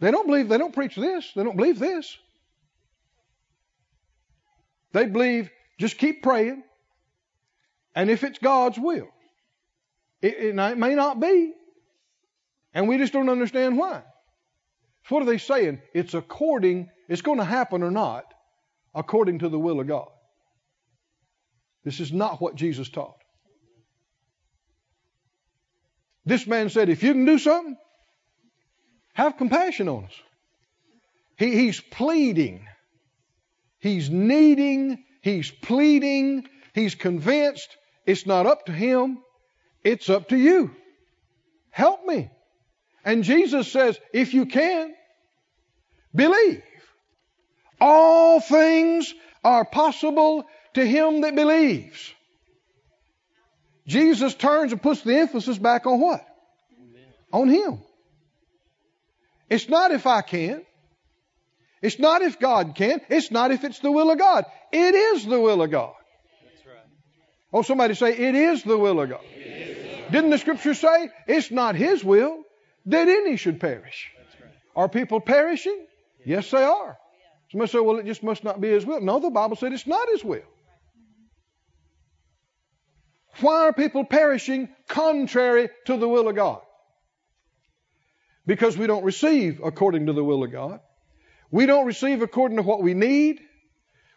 They 0.00 0.10
don't 0.10 0.26
believe, 0.26 0.48
they 0.48 0.58
don't 0.58 0.74
preach 0.74 0.94
this, 0.94 1.32
they 1.34 1.42
don't 1.42 1.56
believe 1.56 1.78
this. 1.78 2.18
They 4.92 5.06
believe 5.06 5.50
just 5.78 5.96
keep 5.96 6.22
praying, 6.22 6.62
and 7.94 8.10
if 8.10 8.22
it's 8.22 8.38
God's 8.38 8.78
will, 8.78 9.08
it, 10.20 10.34
it, 10.34 10.58
it 10.58 10.78
may 10.78 10.94
not 10.94 11.20
be, 11.20 11.52
and 12.74 12.86
we 12.86 12.98
just 12.98 13.12
don't 13.12 13.30
understand 13.30 13.78
why. 13.78 14.02
So 15.06 15.14
what 15.14 15.22
are 15.22 15.26
they 15.26 15.38
saying? 15.38 15.80
It's 15.94 16.14
according 16.14 16.90
it's 17.08 17.22
going 17.22 17.38
to 17.38 17.44
happen 17.44 17.82
or 17.82 17.90
not 17.90 18.24
according 18.94 19.40
to 19.40 19.48
the 19.48 19.58
will 19.58 19.80
of 19.80 19.86
God. 19.86 20.08
This 21.84 22.00
is 22.00 22.12
not 22.12 22.40
what 22.40 22.54
Jesus 22.56 22.88
taught. 22.88 23.16
This 26.24 26.46
man 26.46 26.70
said, 26.70 26.88
if 26.88 27.02
you 27.02 27.12
can 27.12 27.26
do 27.26 27.38
something, 27.38 27.76
have 29.12 29.36
compassion 29.36 29.88
on 29.88 30.04
us. 30.04 30.14
He, 31.36 31.54
he's 31.54 31.80
pleading. 31.80 32.66
He's 33.78 34.08
needing. 34.08 35.04
He's 35.20 35.50
pleading. 35.50 36.48
He's 36.74 36.94
convinced 36.94 37.76
it's 38.06 38.26
not 38.26 38.46
up 38.46 38.66
to 38.66 38.72
him. 38.72 39.18
It's 39.82 40.08
up 40.08 40.30
to 40.30 40.36
you. 40.36 40.74
Help 41.70 42.06
me. 42.06 42.30
And 43.04 43.22
Jesus 43.24 43.70
says, 43.70 43.98
if 44.14 44.32
you 44.32 44.46
can, 44.46 44.94
believe. 46.14 46.62
All 47.80 48.40
things 48.40 49.12
are 49.42 49.66
possible 49.66 50.46
to 50.74 50.84
him 50.84 51.22
that 51.22 51.34
believes. 51.34 52.12
Jesus 53.86 54.34
turns 54.34 54.72
and 54.72 54.80
puts 54.80 55.02
the 55.02 55.16
emphasis 55.16 55.58
back 55.58 55.86
on 55.86 56.00
what? 56.00 56.24
On 57.32 57.48
him. 57.48 57.80
It's 59.50 59.68
not 59.68 59.90
if 59.90 60.06
I 60.06 60.22
can. 60.22 60.62
It's 61.82 61.98
not 61.98 62.22
if 62.22 62.38
God 62.38 62.74
can. 62.74 63.00
It's 63.10 63.30
not 63.30 63.50
if 63.50 63.62
it's 63.62 63.80
the 63.80 63.90
will 63.90 64.10
of 64.10 64.18
God. 64.18 64.46
It 64.72 64.94
is 64.94 65.26
the 65.26 65.40
will 65.40 65.60
of 65.62 65.70
God. 65.70 65.94
Oh, 67.52 67.62
somebody 67.62 67.94
say, 67.94 68.16
it 68.16 68.34
is 68.34 68.62
the 68.62 68.76
will 68.76 69.00
of 69.00 69.10
God. 69.10 69.20
Didn't 70.10 70.30
the 70.30 70.38
scripture 70.38 70.74
say, 70.74 71.10
it's 71.26 71.50
not 71.50 71.76
his 71.76 72.02
will 72.02 72.42
that 72.86 73.08
any 73.08 73.36
should 73.36 73.60
perish? 73.60 74.10
Right. 74.40 74.50
Are 74.74 74.88
people 74.88 75.20
perishing? 75.20 75.86
Yes, 76.24 76.50
they 76.50 76.62
are. 76.62 76.96
Somebody 77.50 77.70
say, 77.70 77.80
well, 77.80 77.98
it 77.98 78.06
just 78.06 78.22
must 78.22 78.42
not 78.42 78.60
be 78.60 78.70
His 78.70 78.84
will. 78.84 79.00
No, 79.00 79.20
the 79.20 79.30
Bible 79.30 79.56
said 79.56 79.72
it's 79.72 79.86
not 79.86 80.08
His 80.10 80.24
will. 80.24 80.42
Why 83.40 83.66
are 83.66 83.72
people 83.72 84.04
perishing 84.04 84.68
contrary 84.88 85.68
to 85.86 85.96
the 85.96 86.08
will 86.08 86.28
of 86.28 86.36
God? 86.36 86.60
Because 88.46 88.76
we 88.76 88.86
don't 88.86 89.04
receive 89.04 89.60
according 89.64 90.06
to 90.06 90.12
the 90.12 90.22
will 90.22 90.44
of 90.44 90.52
God. 90.52 90.80
We 91.50 91.66
don't 91.66 91.86
receive 91.86 92.22
according 92.22 92.58
to 92.58 92.62
what 92.62 92.82
we 92.82 92.94
need. 92.94 93.40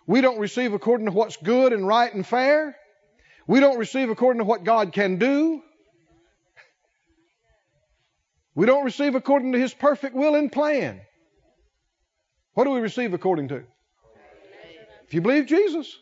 We 0.06 0.22
don't 0.22 0.40
receive 0.40 0.74
according 0.74 1.06
to 1.08 1.12
what's 1.12 1.38
good 1.38 1.74
and 1.74 1.86
right 1.86 2.14
and 2.14 2.26
fair. 2.26 2.76
We 3.48 3.60
don't 3.60 3.78
receive 3.78 4.10
according 4.10 4.40
to 4.40 4.46
what 4.46 4.64
God 4.64 4.94
can 4.94 5.18
do. 5.18 5.62
We 8.56 8.66
don't 8.66 8.86
receive 8.86 9.16
according 9.16 9.54
to 9.54 9.60
His 9.60 9.74
perfect 9.74 10.16
will 10.16 10.36
and 10.36 10.52
plan. 10.52 11.02
What 12.54 12.64
do 12.64 12.72
we 12.72 12.80
receive 12.80 13.14
according 13.14 13.50
to? 13.50 13.64
If 15.06 15.14
you 15.14 15.22
believe 15.22 15.46
Jesus, 15.46 15.96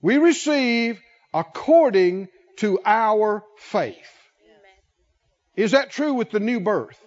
we 0.00 0.18
receive 0.18 1.00
according 1.34 2.28
to 2.58 2.78
our 2.86 3.44
faith. 3.58 3.96
Is 5.56 5.72
that 5.72 5.90
true 5.90 6.14
with 6.14 6.30
the 6.30 6.40
new 6.40 6.60
birth? 6.60 6.98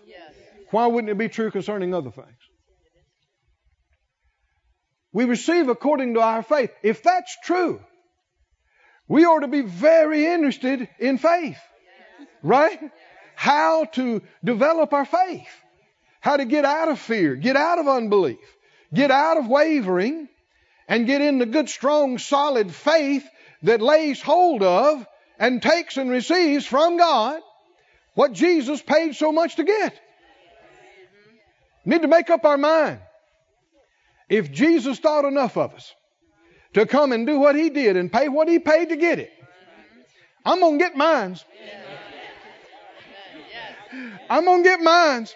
Why 0.72 0.86
wouldn't 0.88 1.10
it 1.10 1.17
be 1.17 1.29
true 1.29 1.50
concerning 1.50 1.93
other 1.93 2.12
things? 2.12 2.27
We 5.13 5.25
receive 5.25 5.69
according 5.69 6.15
to 6.15 6.22
our 6.22 6.43
faith. 6.43 6.72
If 6.84 7.01
that's 7.01 7.36
true, 7.43 7.79
we 9.07 9.25
ought 9.25 9.39
to 9.39 9.48
be 9.48 9.62
very 9.62 10.25
interested 10.25 10.88
in 11.00 11.17
faith. 11.17 11.57
Right? 12.43 12.79
How 13.36 13.86
to 13.86 14.22
develop 14.43 14.93
our 14.93 15.05
faith. 15.05 15.48
How 16.19 16.38
to 16.38 16.46
get 16.46 16.65
out 16.65 16.89
of 16.89 17.00
fear, 17.00 17.36
get 17.36 17.55
out 17.55 17.79
of 17.79 17.88
unbelief, 17.88 18.39
get 18.93 19.12
out 19.12 19.38
of 19.38 19.48
wavering, 19.48 20.27
and 20.88 21.05
get 21.05 21.22
into 21.22 21.46
good, 21.46 21.69
strong, 21.69 22.17
solid 22.17 22.74
faith 22.74 23.27
that 23.64 23.82
lays 23.82 24.22
hold 24.22 24.64
of 24.64 25.06
and 25.40 25.62
takes 25.62 25.98
and 25.98 26.10
receives 26.10 26.66
from 26.66 26.98
God 26.98 27.42
what 28.14 28.34
Jesus 28.34 28.82
paid 28.82 29.16
so 29.16 29.32
much 29.32 29.56
to 29.58 29.64
get. 29.64 30.00
Need 31.86 32.02
to 32.02 32.08
make 32.08 32.30
up 32.30 32.44
our 32.46 32.58
mind. 32.58 33.00
If 34.30 34.52
Jesus 34.52 35.00
thought 35.00 35.26
enough 35.26 35.56
of 35.58 35.74
us 35.74 35.94
to 36.74 36.86
come 36.86 37.12
and 37.14 37.26
do 37.26 37.40
what 37.40 37.56
he 37.56 37.70
did 37.70 37.96
and 37.96 38.12
pay 38.12 38.28
what 38.28 38.50
he 38.50 38.60
paid 38.60 38.90
to 38.90 38.98
get 38.98 39.20
it, 39.20 39.32
I'm 40.46 40.60
going 40.60 40.80
to 40.80 40.84
get 40.84 40.96
mines. 40.96 41.46
I'm 44.30 44.46
going 44.46 44.64
to 44.64 44.70
get 44.70 44.82
mines. 44.82 45.36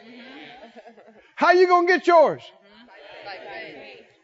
How 1.35 1.51
you 1.51 1.67
going 1.67 1.87
to 1.87 1.93
get 1.93 2.07
yours? 2.07 2.41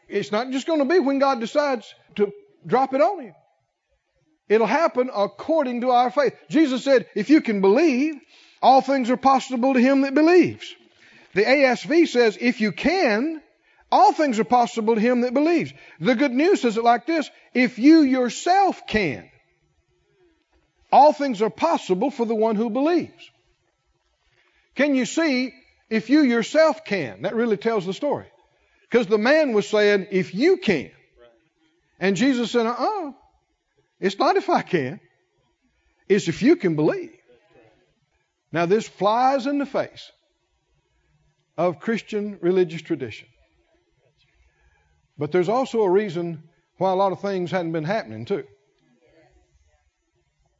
It's 0.08 0.32
not 0.32 0.50
just 0.50 0.66
going 0.66 0.78
to 0.78 0.84
be 0.84 0.98
when 0.98 1.18
God 1.18 1.40
decides 1.40 1.94
to 2.16 2.32
drop 2.66 2.94
it 2.94 3.00
on 3.00 3.24
you. 3.24 3.34
It'll 4.48 4.66
happen 4.66 5.10
according 5.14 5.82
to 5.82 5.90
our 5.90 6.10
faith. 6.10 6.34
Jesus 6.48 6.84
said, 6.84 7.06
if 7.14 7.30
you 7.30 7.40
can 7.40 7.60
believe, 7.60 8.14
all 8.62 8.80
things 8.80 9.10
are 9.10 9.16
possible 9.16 9.74
to 9.74 9.80
him 9.80 10.02
that 10.02 10.14
believes. 10.14 10.74
The 11.34 11.44
ASV 11.44 12.08
says, 12.08 12.38
if 12.40 12.60
you 12.60 12.72
can, 12.72 13.42
all 13.92 14.12
things 14.12 14.38
are 14.38 14.44
possible 14.44 14.94
to 14.94 15.00
him 15.00 15.22
that 15.22 15.34
believes. 15.34 15.72
The 16.00 16.14
good 16.14 16.32
news 16.32 16.62
says 16.62 16.76
it 16.76 16.84
like 16.84 17.06
this 17.06 17.30
if 17.54 17.78
you 17.78 18.00
yourself 18.00 18.86
can, 18.86 19.28
all 20.90 21.12
things 21.12 21.42
are 21.42 21.50
possible 21.50 22.10
for 22.10 22.24
the 22.24 22.34
one 22.34 22.56
who 22.56 22.70
believes. 22.70 23.30
Can 24.74 24.94
you 24.94 25.04
see 25.04 25.52
if 25.90 26.08
you 26.08 26.22
yourself 26.22 26.84
can? 26.84 27.22
That 27.22 27.34
really 27.34 27.56
tells 27.56 27.84
the 27.84 27.92
story. 27.92 28.26
Because 28.82 29.06
the 29.06 29.18
man 29.18 29.52
was 29.52 29.68
saying, 29.68 30.06
if 30.10 30.34
you 30.34 30.56
can. 30.56 30.90
And 32.00 32.16
Jesus 32.16 32.52
said, 32.52 32.66
uh 32.66 32.70
uh-uh. 32.70 33.12
It's 34.00 34.18
not 34.18 34.36
if 34.36 34.48
I 34.48 34.62
can, 34.62 35.00
it's 36.08 36.28
if 36.28 36.42
you 36.42 36.56
can 36.56 36.76
believe. 36.76 37.12
Now, 38.52 38.66
this 38.66 38.88
flies 38.88 39.46
in 39.46 39.58
the 39.58 39.66
face 39.66 40.10
of 41.56 41.80
Christian 41.80 42.38
religious 42.40 42.80
tradition. 42.80 43.28
But 45.18 45.32
there's 45.32 45.48
also 45.48 45.82
a 45.82 45.90
reason 45.90 46.44
why 46.78 46.92
a 46.92 46.94
lot 46.94 47.12
of 47.12 47.20
things 47.20 47.50
hadn't 47.50 47.72
been 47.72 47.84
happening, 47.84 48.24
too. 48.24 48.44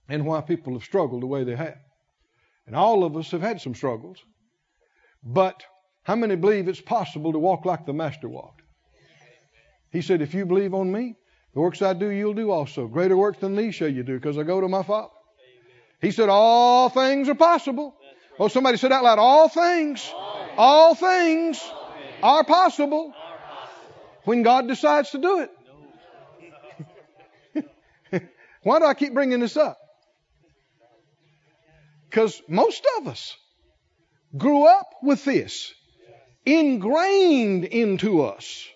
And 0.08 0.26
why 0.26 0.40
people 0.40 0.72
have 0.72 0.82
struggled 0.82 1.22
the 1.22 1.26
way 1.26 1.44
they 1.44 1.54
have. 1.54 1.78
And 2.66 2.74
all 2.74 3.04
of 3.04 3.16
us 3.16 3.30
have 3.30 3.40
had 3.40 3.60
some 3.60 3.74
struggles. 3.74 4.18
But 5.22 5.62
how 6.02 6.16
many 6.16 6.36
believe 6.36 6.68
it's 6.68 6.80
possible 6.80 7.32
to 7.32 7.38
walk 7.38 7.64
like 7.64 7.86
the 7.86 7.92
Master 7.92 8.28
walked? 8.28 8.62
He 9.90 10.02
said, 10.02 10.20
If 10.20 10.34
you 10.34 10.44
believe 10.44 10.74
on 10.74 10.90
me, 10.90 11.14
the 11.54 11.60
works 11.60 11.82
I 11.82 11.92
do, 11.92 12.08
you'll 12.08 12.34
do 12.34 12.50
also. 12.50 12.86
Greater 12.86 13.16
works 13.16 13.38
than 13.38 13.56
these 13.56 13.74
shall 13.74 13.88
you 13.88 14.02
do, 14.02 14.14
because 14.14 14.38
I 14.38 14.42
go 14.42 14.60
to 14.60 14.68
my 14.68 14.82
Father. 14.82 15.08
He 16.00 16.10
said, 16.10 16.28
All 16.28 16.88
things 16.88 17.28
are 17.28 17.34
possible. 17.34 17.94
Oh, 18.38 18.48
somebody 18.48 18.76
said 18.76 18.92
out 18.92 19.02
loud, 19.02 19.18
All 19.18 19.48
things, 19.48 20.12
all 20.56 20.94
things 20.94 21.60
are 22.22 22.44
possible 22.44 23.12
when 24.24 24.42
God 24.42 24.68
decides 24.68 25.10
to 25.10 25.18
do 25.18 25.40
it. 25.40 25.50
Why 28.62 28.78
do 28.78 28.84
I 28.84 28.94
keep 28.94 29.14
bringing 29.14 29.40
this 29.40 29.56
up? 29.56 29.78
Because 32.08 32.40
most 32.48 32.86
of 32.98 33.08
us 33.08 33.36
grew 34.36 34.66
up 34.66 34.86
with 35.02 35.24
this 35.24 35.74
ingrained 36.44 37.64
into 37.64 38.22
us 38.22 38.66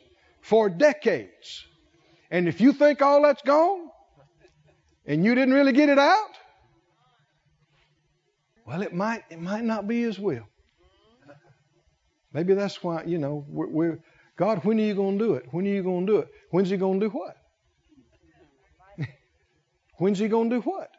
for 0.40 0.68
decades. 0.68 1.64
And 2.32 2.48
if 2.48 2.62
you 2.62 2.72
think 2.72 3.02
all 3.02 3.22
that's 3.22 3.42
gone 3.42 3.90
and 5.04 5.22
you 5.22 5.34
didn't 5.34 5.52
really 5.52 5.72
get 5.72 5.90
it 5.90 5.98
out, 5.98 6.30
well, 8.66 8.80
it 8.80 8.94
might 8.94 9.22
it 9.28 9.38
might 9.38 9.64
not 9.64 9.86
be 9.86 10.04
as 10.04 10.18
well. 10.18 10.48
Maybe 12.32 12.54
that's 12.54 12.82
why 12.82 13.04
you 13.04 13.18
know 13.18 13.44
we're, 13.48 13.66
we're 13.66 13.98
God. 14.38 14.64
When 14.64 14.80
are 14.80 14.82
you 14.82 14.94
going 14.94 15.18
to 15.18 15.24
do 15.24 15.34
it? 15.34 15.44
When 15.50 15.66
are 15.66 15.70
you 15.70 15.82
going 15.82 16.06
to 16.06 16.12
do 16.12 16.18
it? 16.20 16.28
When's 16.50 16.70
He 16.70 16.78
going 16.78 17.00
to 17.00 17.06
do 17.08 17.10
what? 17.10 17.36
When's 19.98 20.18
He 20.18 20.28
going 20.28 20.48
to 20.48 20.56
do 20.56 20.62
what? 20.62 20.90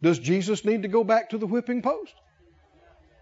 Does 0.00 0.20
Jesus 0.20 0.64
need 0.64 0.82
to 0.82 0.88
go 0.88 1.02
back 1.02 1.30
to 1.30 1.38
the 1.38 1.46
whipping 1.46 1.82
post? 1.82 2.14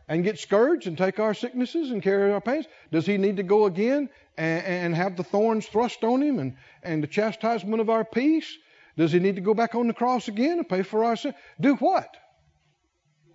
and 0.09 0.23
get 0.23 0.39
scourged 0.39 0.87
and 0.87 0.99
take 0.99 1.19
our 1.19 1.35
sicknesses 1.35 1.91
and 1.91 2.03
carry 2.03 2.33
our 2.33 2.41
pains? 2.41 2.67
Does 2.93 3.07
he 3.07 3.17
need 3.17 3.39
to 3.39 3.43
go 3.43 3.67
again 3.67 4.11
and, 4.37 4.67
and, 4.67 4.95
have 4.95 5.17
the 5.17 5.25
thorns 5.25 5.67
thrust 5.67 6.03
on 6.03 6.23
him 6.23 6.39
and, 6.39 6.57
and 6.83 7.03
the 7.03 7.07
chastisement 7.07 7.81
of 7.81 7.91
our 7.91 8.05
peace? 8.05 8.57
Does 8.97 9.13
he 9.13 9.19
need 9.19 9.37
to 9.37 9.41
go 9.41 9.55
back 9.55 9.75
on 9.75 9.87
the 9.89 9.95
cross 9.95 10.29
again 10.29 10.59
and 10.59 10.69
pay 10.69 10.83
for 10.83 11.05
our 11.05 11.17
sin? 11.17 11.35
Do 11.61 11.75
what? 11.77 12.09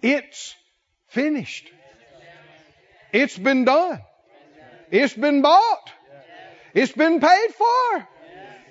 It's 0.02 0.56
finished. 1.08 1.70
It's 3.12 3.38
been 3.38 3.66
done. 3.66 4.00
It's 4.92 5.14
been 5.14 5.42
bought. 5.42 5.92
It's 6.74 6.92
been 6.92 7.20
paid 7.20 7.48
for. 7.58 8.08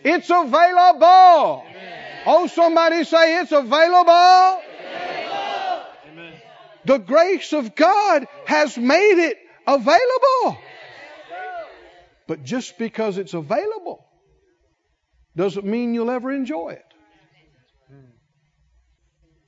It's 0.05 0.31
available. 0.31 1.64
Oh, 2.27 2.47
somebody 2.47 3.05
say 3.05 3.41
it's 3.41 3.53
available. 3.53 4.62
The 6.85 6.99
grace 6.99 7.53
of 7.53 7.75
God 7.75 8.27
has 8.47 8.79
made 8.79 9.19
it 9.19 9.38
available. 9.67 10.59
But 12.29 12.45
just 12.45 12.79
because 12.79 13.19
it's 13.19 13.35
available 13.35 14.07
doesn't 15.35 15.64
mean 15.64 15.95
you'll 15.95 16.11
ever 16.11 16.31
enjoy 16.31 16.71
it. 16.71 16.85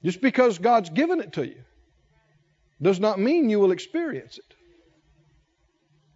Just 0.03 0.23
because 0.23 0.59
God's 0.59 0.88
given 0.88 1.21
it 1.21 1.35
to 1.35 1.47
you 1.47 1.62
does 2.81 2.99
not 2.99 3.21
mean 3.21 3.51
you 3.51 3.61
will 3.61 3.71
experience 3.71 4.38
it. 4.38 4.55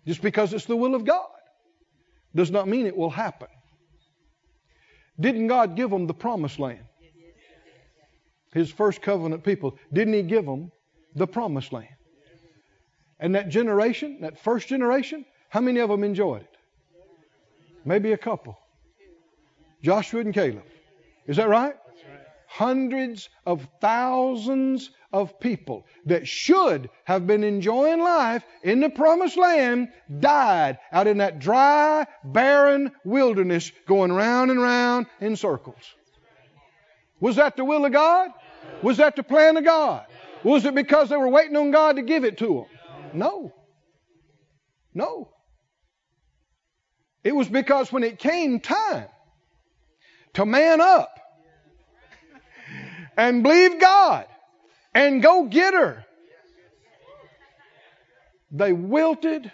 Just 0.06 0.22
because 0.22 0.54
it's 0.54 0.64
the 0.64 0.74
will 0.74 0.94
of 0.94 1.04
God 1.04 1.28
does 2.34 2.50
not 2.50 2.66
mean 2.66 2.86
it 2.86 2.96
will 2.96 3.10
happen. 3.10 3.48
Didn't 5.20 5.48
God 5.48 5.76
give 5.76 5.90
them 5.90 6.06
the 6.06 6.14
promised 6.14 6.58
land? 6.58 6.84
His 8.54 8.70
first 8.70 9.02
covenant 9.02 9.44
people. 9.44 9.76
Didn't 9.92 10.14
He 10.14 10.22
give 10.22 10.46
them 10.46 10.72
the 11.14 11.26
promised 11.26 11.74
land? 11.74 11.88
And 13.20 13.34
that 13.34 13.50
generation, 13.50 14.18
that 14.22 14.40
first 14.40 14.66
generation, 14.68 15.26
how 15.50 15.60
many 15.60 15.80
of 15.80 15.90
them 15.90 16.04
enjoyed 16.04 16.42
it? 16.42 16.53
Maybe 17.84 18.12
a 18.12 18.18
couple. 18.18 18.58
Joshua 19.82 20.20
and 20.20 20.32
Caleb. 20.32 20.64
Is 21.26 21.36
that 21.36 21.48
right? 21.48 21.74
Hundreds 22.46 23.28
of 23.46 23.66
thousands 23.80 24.90
of 25.12 25.38
people 25.40 25.86
that 26.06 26.26
should 26.26 26.88
have 27.04 27.26
been 27.26 27.44
enjoying 27.44 28.00
life 28.00 28.44
in 28.62 28.80
the 28.80 28.90
promised 28.90 29.36
land 29.36 29.88
died 30.20 30.78
out 30.92 31.06
in 31.06 31.18
that 31.18 31.38
dry, 31.38 32.06
barren 32.24 32.92
wilderness 33.04 33.72
going 33.86 34.12
round 34.12 34.50
and 34.50 34.60
round 34.60 35.06
in 35.20 35.36
circles. 35.36 35.94
Was 37.20 37.36
that 37.36 37.56
the 37.56 37.64
will 37.64 37.84
of 37.84 37.92
God? 37.92 38.30
Was 38.82 38.98
that 38.98 39.16
the 39.16 39.22
plan 39.22 39.56
of 39.56 39.64
God? 39.64 40.06
Was 40.42 40.64
it 40.64 40.74
because 40.74 41.08
they 41.08 41.16
were 41.16 41.28
waiting 41.28 41.56
on 41.56 41.70
God 41.70 41.96
to 41.96 42.02
give 42.02 42.24
it 42.24 42.38
to 42.38 42.46
them? 42.46 42.64
No. 43.12 43.52
No. 44.92 45.33
It 47.24 47.34
was 47.34 47.48
because 47.48 47.90
when 47.90 48.04
it 48.04 48.18
came 48.18 48.60
time 48.60 49.06
to 50.34 50.44
man 50.44 50.82
up 50.82 51.18
and 53.16 53.42
believe 53.42 53.80
God 53.80 54.26
and 54.92 55.22
go 55.22 55.46
get 55.46 55.72
her, 55.72 56.04
they 58.50 58.74
wilted 58.74 59.50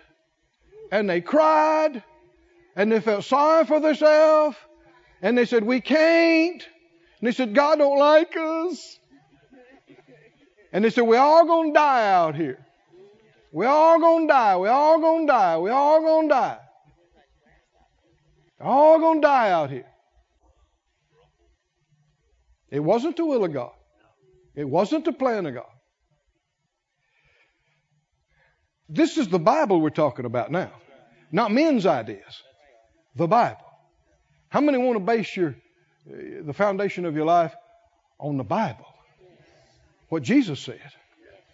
and 0.90 1.08
they 1.08 1.20
cried 1.20 2.02
and 2.74 2.90
they 2.90 3.00
felt 3.00 3.24
sorry 3.24 3.64
for 3.64 3.78
themselves 3.78 4.56
and 5.22 5.38
they 5.38 5.46
said, 5.46 5.62
We 5.62 5.80
can't. 5.80 6.62
And 7.20 7.28
they 7.28 7.32
said, 7.32 7.54
God 7.54 7.78
don't 7.78 7.98
like 7.98 8.36
us. 8.36 8.98
And 10.72 10.84
they 10.84 10.90
said, 10.90 11.02
We're 11.02 11.18
all 11.18 11.46
going 11.46 11.72
to 11.72 11.78
die 11.78 12.12
out 12.12 12.34
here. 12.34 12.58
We're 13.52 13.68
all 13.68 14.00
going 14.00 14.26
to 14.26 14.32
die. 14.32 14.56
We're 14.56 14.70
all 14.70 15.00
going 15.00 15.26
to 15.26 15.32
die. 15.32 15.58
We're 15.58 15.72
all 15.72 16.00
going 16.00 16.28
to 16.28 16.34
die. 16.34 16.58
All 18.60 18.98
going 18.98 19.22
to 19.22 19.26
die 19.26 19.50
out 19.50 19.70
here. 19.70 19.86
It 22.70 22.80
wasn't 22.80 23.16
the 23.16 23.24
will 23.24 23.44
of 23.44 23.52
God. 23.52 23.72
It 24.54 24.68
wasn't 24.68 25.04
the 25.04 25.12
plan 25.12 25.46
of 25.46 25.54
God. 25.54 25.64
This 28.88 29.16
is 29.16 29.28
the 29.28 29.38
Bible 29.38 29.80
we're 29.80 29.90
talking 29.90 30.24
about 30.24 30.50
now, 30.50 30.72
not 31.30 31.52
men's 31.52 31.86
ideas. 31.86 32.42
The 33.16 33.26
Bible. 33.26 33.64
How 34.48 34.60
many 34.60 34.78
want 34.78 34.98
to 34.98 35.04
base 35.04 35.36
your 35.36 35.50
uh, 36.08 36.42
the 36.42 36.52
foundation 36.52 37.04
of 37.04 37.14
your 37.14 37.24
life 37.24 37.54
on 38.18 38.36
the 38.36 38.44
Bible? 38.44 38.86
What 40.08 40.24
Jesus 40.24 40.60
said, 40.60 40.80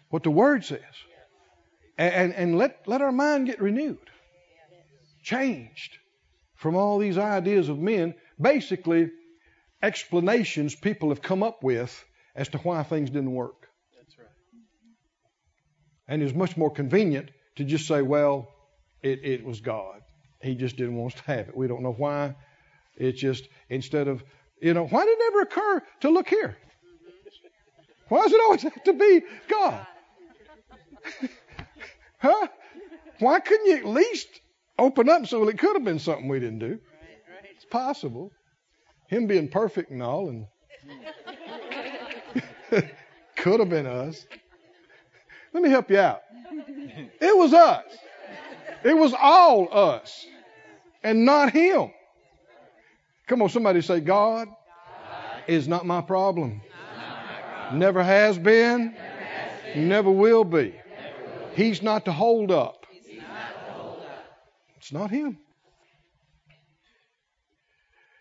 what 0.08 0.22
the 0.22 0.30
Word 0.30 0.64
says, 0.64 0.80
and, 1.98 2.32
and 2.34 2.56
let 2.56 2.86
let 2.86 3.02
our 3.02 3.12
mind 3.12 3.46
get 3.46 3.60
renewed, 3.60 4.10
changed 5.22 5.98
from 6.56 6.76
all 6.76 6.98
these 6.98 7.18
ideas 7.18 7.68
of 7.68 7.78
men. 7.78 8.14
Basically, 8.40 9.10
explanations 9.82 10.74
people 10.74 11.10
have 11.10 11.22
come 11.22 11.42
up 11.42 11.62
with 11.62 12.04
as 12.34 12.48
to 12.48 12.58
why 12.58 12.82
things 12.82 13.10
didn't 13.10 13.32
work. 13.32 13.68
That's 13.96 14.18
right. 14.18 14.28
And 16.08 16.22
it's 16.22 16.34
much 16.34 16.56
more 16.56 16.70
convenient 16.70 17.30
to 17.56 17.64
just 17.64 17.86
say, 17.86 18.02
well, 18.02 18.48
it, 19.02 19.20
it 19.24 19.44
was 19.44 19.60
God. 19.60 20.00
He 20.42 20.54
just 20.54 20.76
didn't 20.76 20.96
want 20.96 21.14
us 21.14 21.20
to 21.20 21.26
have 21.26 21.48
it. 21.48 21.56
We 21.56 21.66
don't 21.66 21.82
know 21.82 21.92
why. 21.92 22.34
It's 22.96 23.20
just, 23.20 23.48
instead 23.68 24.08
of, 24.08 24.22
you 24.60 24.74
know, 24.74 24.86
why 24.86 25.04
did 25.04 25.18
it 25.18 25.24
ever 25.28 25.40
occur 25.42 25.82
to 26.00 26.10
look 26.10 26.28
here? 26.28 26.56
Why 28.08 28.22
does 28.22 28.32
it 28.32 28.40
always 28.40 28.62
have 28.62 28.84
to 28.84 28.92
be 28.92 29.22
God? 29.48 29.86
huh? 32.18 32.46
Why 33.18 33.40
couldn't 33.40 33.66
you 33.66 33.76
at 33.76 33.86
least 33.86 34.28
open 34.78 35.08
up 35.08 35.26
so 35.26 35.48
it 35.48 35.58
could 35.58 35.74
have 35.74 35.84
been 35.84 35.98
something 35.98 36.28
we 36.28 36.40
didn't 36.40 36.58
do? 36.58 36.78
It's 37.54 37.64
possible. 37.64 38.32
Him 39.08 39.26
being 39.26 39.48
perfect 39.48 39.90
and 39.90 40.02
all, 40.02 40.28
and 40.28 40.46
could 43.36 43.60
have 43.60 43.70
been 43.70 43.86
us. 43.86 44.26
Let 45.52 45.62
me 45.62 45.70
help 45.70 45.90
you 45.90 45.98
out. 45.98 46.20
It 47.20 47.36
was 47.36 47.54
us. 47.54 47.84
It 48.84 48.96
was 48.96 49.14
all 49.18 49.68
us 49.72 50.26
and 51.02 51.24
not 51.24 51.52
him. 51.52 51.92
Come 53.26 53.42
on, 53.42 53.48
somebody 53.48 53.80
say, 53.80 54.00
God, 54.00 54.48
is 55.46 55.66
not 55.66 55.86
my 55.86 56.00
problem. 56.00 56.60
Never 57.72 58.02
has 58.02 58.38
been, 58.38 58.96
never 59.74 60.10
will 60.10 60.44
be. 60.44 60.74
He's 61.54 61.82
not 61.82 62.04
to 62.04 62.12
hold 62.12 62.50
up. 62.50 62.85
It's 64.86 64.92
not 64.92 65.10
him. 65.10 65.36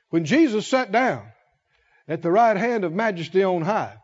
When 0.10 0.26
Jesus 0.26 0.66
sat 0.66 0.92
down 0.92 1.28
at 2.08 2.24
the 2.24 2.32
right 2.32 2.58
hand 2.58 2.84
of 2.84 2.92
majesty 2.92 3.44
on 3.44 3.62
high, 3.62 3.96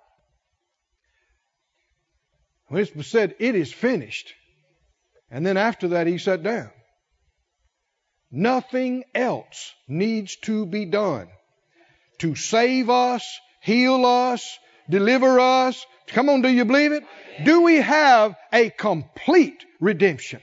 when 2.68 2.80
it 2.80 2.96
was 2.96 3.08
said, 3.08 3.34
It 3.40 3.56
is 3.56 3.74
finished, 3.74 4.36
and 5.32 5.44
then 5.44 5.58
after 5.58 5.88
that 5.88 6.06
he 6.06 6.20
sat 6.20 6.44
down, 6.44 6.70
nothing 8.30 9.06
else 9.16 9.74
needs 9.88 10.36
to 10.42 10.68
be 10.68 10.86
done 10.86 11.30
to 12.20 12.36
save 12.36 12.92
us, 12.92 13.40
heal 13.64 14.06
us, 14.06 14.60
deliver 14.88 15.40
us. 15.40 15.84
Come 16.10 16.30
on, 16.30 16.44
do 16.44 16.50
you 16.50 16.66
believe 16.66 16.92
it? 16.92 17.06
Do 17.44 17.62
we 17.64 17.78
have 17.78 18.36
a 18.54 18.70
complete 18.70 19.66
redemption 19.80 20.42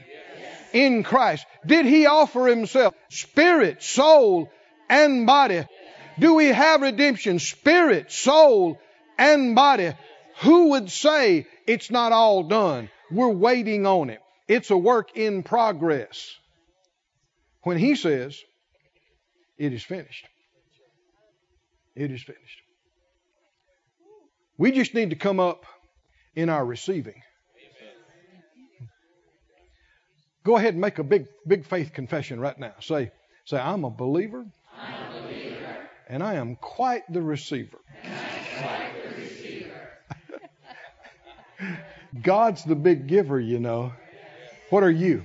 in 0.72 1.04
Christ? 1.04 1.46
Did 1.66 1.86
he 1.86 2.06
offer 2.06 2.46
himself 2.46 2.94
spirit, 3.10 3.82
soul, 3.82 4.50
and 4.88 5.26
body? 5.26 5.64
Do 6.18 6.34
we 6.34 6.46
have 6.46 6.82
redemption, 6.82 7.38
spirit, 7.38 8.10
soul, 8.10 8.78
and 9.18 9.54
body? 9.54 9.92
Who 10.40 10.70
would 10.70 10.90
say 10.90 11.46
it's 11.66 11.90
not 11.90 12.12
all 12.12 12.44
done? 12.44 12.90
We're 13.10 13.28
waiting 13.28 13.86
on 13.86 14.10
it. 14.10 14.20
It's 14.46 14.70
a 14.70 14.76
work 14.76 15.16
in 15.16 15.42
progress. 15.42 16.34
When 17.62 17.78
he 17.78 17.96
says, 17.96 18.38
it 19.58 19.72
is 19.72 19.82
finished. 19.82 20.26
It 21.94 22.10
is 22.10 22.22
finished. 22.22 22.62
We 24.56 24.72
just 24.72 24.94
need 24.94 25.10
to 25.10 25.16
come 25.16 25.40
up 25.40 25.64
in 26.34 26.48
our 26.48 26.64
receiving. 26.64 27.22
Go 30.48 30.56
ahead 30.56 30.72
and 30.72 30.80
make 30.80 30.98
a 30.98 31.04
big, 31.04 31.26
big 31.46 31.66
faith 31.66 31.92
confession 31.92 32.40
right 32.40 32.58
now. 32.58 32.72
Say, 32.80 33.10
say, 33.44 33.58
I'm 33.58 33.84
a 33.84 33.90
believer, 33.90 34.46
I'm 34.74 34.94
a 34.94 35.20
believer. 35.20 35.76
and 36.08 36.22
I 36.22 36.36
am 36.36 36.56
quite 36.56 37.02
the 37.12 37.20
receiver. 37.20 37.76
Quite 38.02 38.92
the 39.04 39.10
receiver. 39.20 39.90
God's 42.22 42.64
the 42.64 42.74
big 42.74 43.08
giver, 43.08 43.38
you 43.38 43.58
know. 43.58 43.92
What 44.70 44.84
are 44.84 44.90
you? 44.90 45.24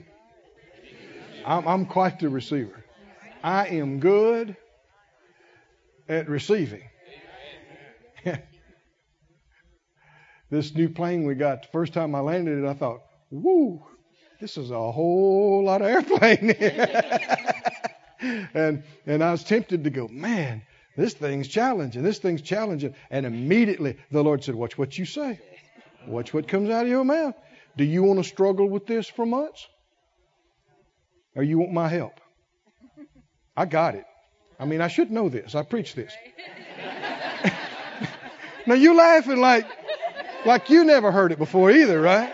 I'm, 1.46 1.66
I'm 1.70 1.86
quite 1.86 2.20
the 2.20 2.28
receiver. 2.28 2.84
I 3.42 3.68
am 3.68 4.02
good 4.02 4.58
at 6.10 6.28
receiving. 6.28 6.84
this 10.50 10.76
new 10.76 10.90
plane 10.90 11.26
we 11.26 11.36
got, 11.36 11.62
the 11.62 11.70
first 11.70 11.94
time 11.94 12.14
I 12.14 12.20
landed 12.20 12.62
it, 12.62 12.68
I 12.68 12.74
thought, 12.74 13.00
woo, 13.32 13.86
this 14.44 14.58
is 14.58 14.72
a 14.72 14.92
whole 14.92 15.64
lot 15.64 15.82
of 15.82 15.88
airplane. 15.88 16.50
and 18.54 18.84
and 19.06 19.24
I 19.24 19.32
was 19.32 19.46
tempted 19.46 19.86
to 19.86 19.90
go, 19.90 20.10
man, 20.10 20.64
this 20.98 21.14
thing's 21.14 21.48
challenging. 21.48 22.04
This 22.04 22.20
thing's 22.20 22.42
challenging. 22.42 22.94
And 23.10 23.26
immediately 23.26 23.96
the 24.12 24.22
Lord 24.22 24.44
said, 24.44 24.56
Watch 24.56 24.78
what 24.78 24.98
you 24.98 25.06
say. 25.06 25.40
Watch 26.08 26.34
what 26.34 26.50
comes 26.50 26.70
out 26.70 26.84
of 26.84 26.90
your 26.90 27.06
mouth. 27.06 27.36
Do 27.78 27.86
you 27.86 28.04
want 28.04 28.22
to 28.22 28.26
struggle 28.28 28.68
with 28.68 28.86
this 28.86 29.08
for 29.08 29.26
months? 29.26 29.66
Or 31.36 31.44
you 31.44 31.60
want 31.60 31.72
my 31.72 31.88
help? 31.88 32.20
I 33.56 33.64
got 33.64 33.96
it. 33.96 34.04
I 34.60 34.66
mean, 34.66 34.82
I 34.82 34.90
should 34.90 35.10
know 35.10 35.30
this. 35.30 35.56
I 35.56 35.64
preach 35.64 35.96
this. 35.96 36.12
now 38.68 38.74
you're 38.74 38.94
laughing 38.94 39.40
like 39.40 39.68
like 40.46 40.70
you 40.70 40.84
never 40.84 41.14
heard 41.14 41.32
it 41.32 41.38
before 41.38 41.72
either, 41.72 42.02
right? 42.02 42.34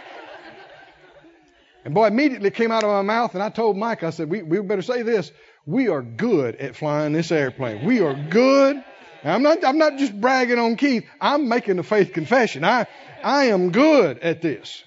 And 1.90 1.96
boy, 1.96 2.06
immediately 2.06 2.52
came 2.52 2.72
out 2.72 2.84
of 2.84 2.92
my 2.92 3.02
mouth, 3.02 3.34
and 3.34 3.42
I 3.42 3.50
told 3.50 3.76
Mike, 3.76 4.04
I 4.04 4.12
said, 4.12 4.30
we, 4.30 4.44
we 4.44 4.62
better 4.62 4.84
say 4.84 5.02
this. 5.02 5.32
We 5.66 5.88
are 5.88 6.04
good 6.04 6.56
at 6.58 6.76
flying 6.76 7.14
this 7.14 7.32
airplane. 7.32 7.84
We 7.84 8.00
are 8.02 8.14
good. 8.14 8.76
Now, 9.24 9.34
I'm 9.34 9.42
not, 9.42 9.66
I'm 9.66 9.80
not 9.80 9.98
just 9.98 10.14
bragging 10.22 10.60
on 10.60 10.76
Keith. 10.76 11.04
I'm 11.20 11.50
making 11.50 11.80
a 11.80 11.84
faith 11.84 12.14
confession. 12.14 12.64
I, 12.64 12.86
I 13.24 13.46
am 13.46 13.72
good 13.72 14.20
at 14.20 14.40
this. 14.44 14.84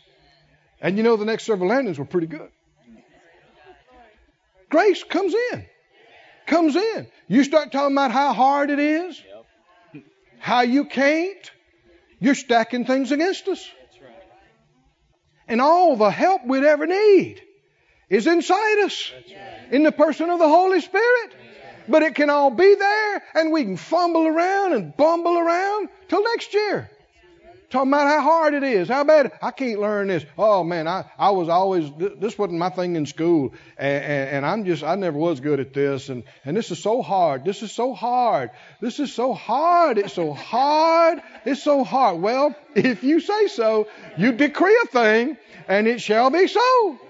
And 0.81 0.97
you 0.97 1.03
know, 1.03 1.17
the 1.17 1.25
next 1.25 1.43
several 1.43 1.71
landings 1.71 1.99
were 1.99 2.05
pretty 2.05 2.29
good. 2.29 2.49
Grace 4.71 5.03
comes 5.03 5.35
in. 5.53 5.67
Comes 6.47 6.77
in. 6.77 7.09
You 7.27 7.43
start 7.43 7.73
talking 7.73 7.97
about 7.97 8.12
how 8.12 8.33
hard 8.33 8.71
it 8.71 8.79
is, 8.79 9.21
how 10.38 10.61
you 10.61 10.85
can't, 10.85 11.51
you're 12.21 12.37
stacking 12.37 12.85
things 12.85 13.11
against 13.11 13.49
us. 13.49 13.69
And 15.53 15.61
all 15.61 15.97
the 15.97 16.11
help 16.11 16.47
we'd 16.47 16.65
ever 16.65 16.87
need 16.87 17.43
is 18.09 18.27
inside 18.27 18.79
us 18.87 19.12
right. 19.12 19.71
in 19.71 19.83
the 19.83 19.93
person 19.93 20.31
of 20.31 20.38
the 20.38 20.49
Holy 20.49 20.81
Spirit. 20.81 21.37
But 21.87 22.03
it 22.03 22.15
can 22.15 22.31
all 22.31 22.51
be 22.51 22.75
there 22.75 23.23
and 23.35 23.53
we 23.53 23.65
can 23.65 23.77
fumble 23.77 24.27
around 24.27 24.73
and 24.73 24.97
bumble 24.97 25.37
around 25.37 25.91
till 26.09 26.25
next 26.25 26.55
year. 26.55 26.91
Talking 27.73 27.89
about 27.89 28.07
how 28.07 28.21
hard 28.21 28.53
it 28.53 28.65
is, 28.65 28.89
how 28.89 29.03
bad 29.03 29.33
I 29.41 29.51
can't 29.51 29.81
learn 29.81 30.09
this. 30.09 30.27
Oh 30.37 30.63
man, 30.63 30.87
I, 30.87 31.07
I 31.19 31.31
was 31.31 31.49
always 31.49 31.91
this 31.97 32.37
wasn't 32.37 32.59
my 32.59 32.69
thing 32.69 32.97
in 32.97 33.07
school, 33.07 33.55
and, 33.79 34.05
and, 34.05 34.29
and 34.29 34.47
I'm 34.47 34.67
just 34.67 34.85
I 34.85 34.95
never 34.95 35.17
was 35.17 35.41
good 35.41 35.59
at 35.59 35.73
this, 35.73 36.11
and 36.11 36.23
and 36.45 36.55
this 36.55 36.71
is 36.71 36.83
so 36.83 37.01
hard. 37.01 37.47
This 37.47 37.63
is 37.63 37.73
so 37.73 37.95
hard. 37.95 38.51
This 38.83 39.01
is 39.01 39.11
so 39.15 39.33
hard. 39.33 39.97
It's 39.97 40.13
so 40.13 40.35
hard. 40.35 41.23
It's 41.47 41.63
so 41.63 41.83
hard. 41.83 42.21
Well, 42.21 42.55
if 42.75 43.03
you 43.03 43.21
say 43.21 43.47
so, 43.47 43.89
you 44.19 44.33
decree 44.33 44.79
a 44.85 44.87
thing, 44.89 45.39
and 45.67 45.89
it 45.89 46.03
shall 46.03 46.29
be 46.29 46.49
so. 46.49 47.01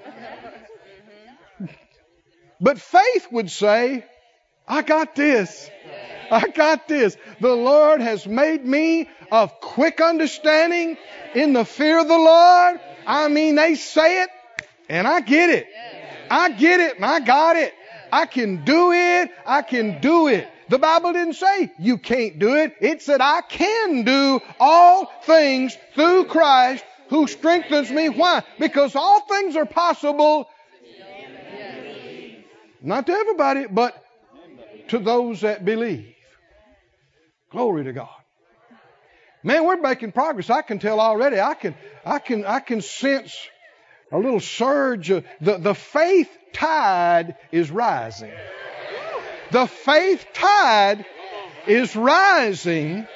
But 2.60 2.80
faith 2.80 3.26
would 3.32 3.50
say, 3.50 4.04
I 4.68 4.82
got 4.82 5.16
this. 5.16 5.68
I 6.30 6.48
got 6.48 6.88
this. 6.88 7.16
The 7.40 7.54
Lord 7.54 8.00
has 8.00 8.26
made 8.26 8.64
me 8.64 9.08
of 9.30 9.60
quick 9.60 10.00
understanding 10.00 10.96
in 11.34 11.52
the 11.52 11.64
fear 11.64 12.00
of 12.00 12.08
the 12.08 12.18
Lord. 12.18 12.80
I 13.06 13.28
mean, 13.28 13.54
they 13.54 13.74
say 13.74 14.22
it 14.22 14.30
and 14.88 15.06
I 15.06 15.20
get 15.20 15.50
it. 15.50 15.66
I 16.30 16.50
get 16.50 16.80
it 16.80 16.96
and 16.96 17.04
I 17.04 17.20
got 17.20 17.56
it. 17.56 17.74
I 18.12 18.26
can 18.26 18.64
do 18.64 18.92
it. 18.92 19.30
I 19.46 19.62
can 19.62 20.00
do 20.00 20.28
it. 20.28 20.48
The 20.68 20.78
Bible 20.78 21.12
didn't 21.12 21.34
say 21.34 21.72
you 21.78 21.98
can't 21.98 22.38
do 22.38 22.54
it. 22.56 22.74
It 22.80 23.02
said 23.02 23.20
I 23.20 23.42
can 23.42 24.04
do 24.04 24.40
all 24.60 25.06
things 25.24 25.76
through 25.94 26.24
Christ 26.26 26.84
who 27.08 27.26
strengthens 27.26 27.90
me. 27.90 28.08
Why? 28.08 28.42
Because 28.58 28.96
all 28.96 29.20
things 29.20 29.56
are 29.56 29.66
possible. 29.66 30.48
Not 32.80 33.06
to 33.06 33.12
everybody, 33.12 33.66
but 33.66 34.02
to 34.88 34.98
those 34.98 35.42
that 35.42 35.64
believe. 35.64 36.11
Glory 37.52 37.84
to 37.84 37.92
God. 37.92 38.08
Man, 39.42 39.64
we're 39.66 39.80
making 39.80 40.12
progress. 40.12 40.48
I 40.48 40.62
can 40.62 40.78
tell 40.78 41.00
already. 41.00 41.38
I 41.38 41.54
can, 41.54 41.74
I 42.04 42.18
can, 42.18 42.46
I 42.46 42.60
can 42.60 42.80
sense 42.80 43.36
a 44.10 44.18
little 44.18 44.40
surge. 44.40 45.10
Of, 45.10 45.24
the, 45.40 45.58
the 45.58 45.74
faith 45.74 46.30
tide 46.54 47.36
is 47.52 47.70
rising. 47.70 48.32
The 49.50 49.66
faith 49.66 50.26
tide 50.32 51.04
is 51.66 51.94
rising, 51.94 53.06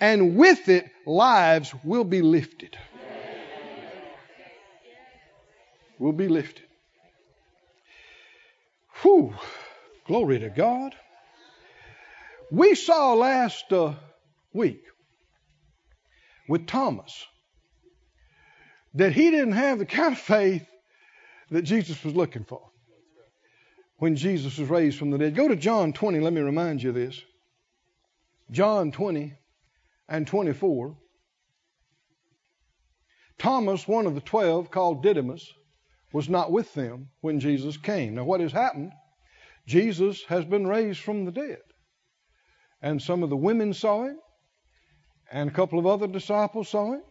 and 0.00 0.36
with 0.36 0.68
it, 0.68 0.90
lives 1.06 1.74
will 1.82 2.04
be 2.04 2.20
lifted. 2.20 2.76
Will 5.98 6.12
be 6.12 6.28
lifted. 6.28 6.66
Whew. 9.02 9.34
Glory 10.06 10.40
to 10.40 10.50
God. 10.50 10.94
We 12.50 12.74
saw 12.74 13.14
last 13.14 13.72
uh, 13.72 13.94
week 14.52 14.82
with 16.48 16.66
Thomas 16.66 17.26
that 18.94 19.12
he 19.12 19.30
didn't 19.30 19.52
have 19.52 19.78
the 19.78 19.86
kind 19.86 20.12
of 20.12 20.18
faith 20.18 20.66
that 21.50 21.62
Jesus 21.62 22.02
was 22.04 22.14
looking 22.14 22.44
for 22.44 22.62
when 23.98 24.14
Jesus 24.14 24.58
was 24.58 24.68
raised 24.68 24.98
from 24.98 25.10
the 25.10 25.18
dead. 25.18 25.34
Go 25.34 25.48
to 25.48 25.56
John 25.56 25.92
20, 25.92 26.20
let 26.20 26.32
me 26.32 26.40
remind 26.40 26.82
you 26.82 26.90
of 26.90 26.94
this. 26.94 27.20
John 28.50 28.92
20 28.92 29.34
and 30.08 30.26
24. 30.26 30.96
Thomas, 33.38 33.86
one 33.86 34.06
of 34.06 34.14
the 34.14 34.20
twelve, 34.20 34.70
called 34.70 35.02
Didymus, 35.02 35.52
was 36.12 36.28
not 36.28 36.52
with 36.52 36.72
them 36.74 37.08
when 37.20 37.40
Jesus 37.40 37.76
came. 37.76 38.14
Now, 38.14 38.24
what 38.24 38.40
has 38.40 38.52
happened? 38.52 38.92
Jesus 39.66 40.24
has 40.24 40.44
been 40.44 40.66
raised 40.66 41.00
from 41.00 41.24
the 41.24 41.32
dead. 41.32 41.58
And 42.82 43.00
some 43.00 43.22
of 43.22 43.30
the 43.30 43.36
women 43.36 43.72
saw 43.72 44.04
him, 44.04 44.18
and 45.30 45.50
a 45.50 45.52
couple 45.52 45.78
of 45.78 45.86
other 45.86 46.06
disciples 46.06 46.68
saw 46.68 46.92
him. 46.92 47.02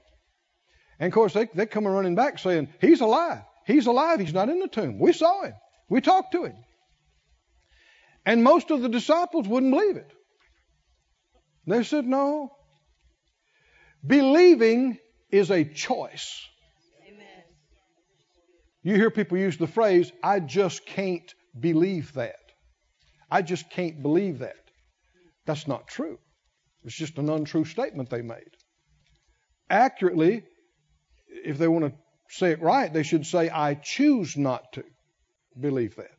And 1.00 1.08
of 1.08 1.14
course, 1.14 1.34
they, 1.34 1.48
they 1.54 1.66
come 1.66 1.86
running 1.86 2.16
back 2.16 2.40
saying, 2.40 2.70
He's 2.80 3.02
alive. 3.02 3.42
He's 3.66 3.88
alive. 3.88 4.20
He's 4.20 4.34
not 4.34 4.50
in 4.50 4.60
the 4.60 4.68
tomb. 4.68 5.00
We 5.00 5.12
saw 5.12 5.44
him. 5.44 5.54
We 5.90 6.02
talked 6.02 6.32
to 6.34 6.46
him. 6.46 6.56
And 8.26 8.44
most 8.44 8.72
of 8.72 8.82
the 8.82 8.90
disciples 8.90 9.48
wouldn't 9.48 9.72
believe 9.72 9.98
it. 9.98 10.12
They 11.68 11.84
said, 11.84 12.06
No. 12.06 12.52
Believing 14.06 15.00
is 15.32 15.50
a 15.50 15.64
choice. 15.64 16.48
Amen. 17.08 17.44
You 18.84 18.96
hear 18.96 19.10
people 19.10 19.38
use 19.38 19.58
the 19.58 19.68
phrase, 19.68 20.12
I 20.24 20.40
just 20.40 20.86
can't 20.86 21.34
believe 21.60 22.14
that. 22.14 22.36
I 23.32 23.42
just 23.42 23.70
can't 23.72 24.02
believe 24.02 24.40
that. 24.40 24.65
That's 25.46 25.68
not 25.68 25.88
true. 25.88 26.18
It's 26.84 26.96
just 26.96 27.18
an 27.18 27.30
untrue 27.30 27.66
statement 27.66 28.10
they 28.10 28.22
made. 28.22 28.52
Accurately, 29.70 30.44
if 31.28 31.58
they 31.58 31.68
want 31.68 31.86
to 31.86 31.94
say 32.30 32.52
it 32.52 32.62
right, 32.62 32.92
they 32.92 33.04
should 33.04 33.26
say, 33.26 33.50
I 33.50 33.76
choose 33.76 34.38
not 34.38 34.74
to 34.74 34.84
believe 35.60 35.96
that. 35.96 36.12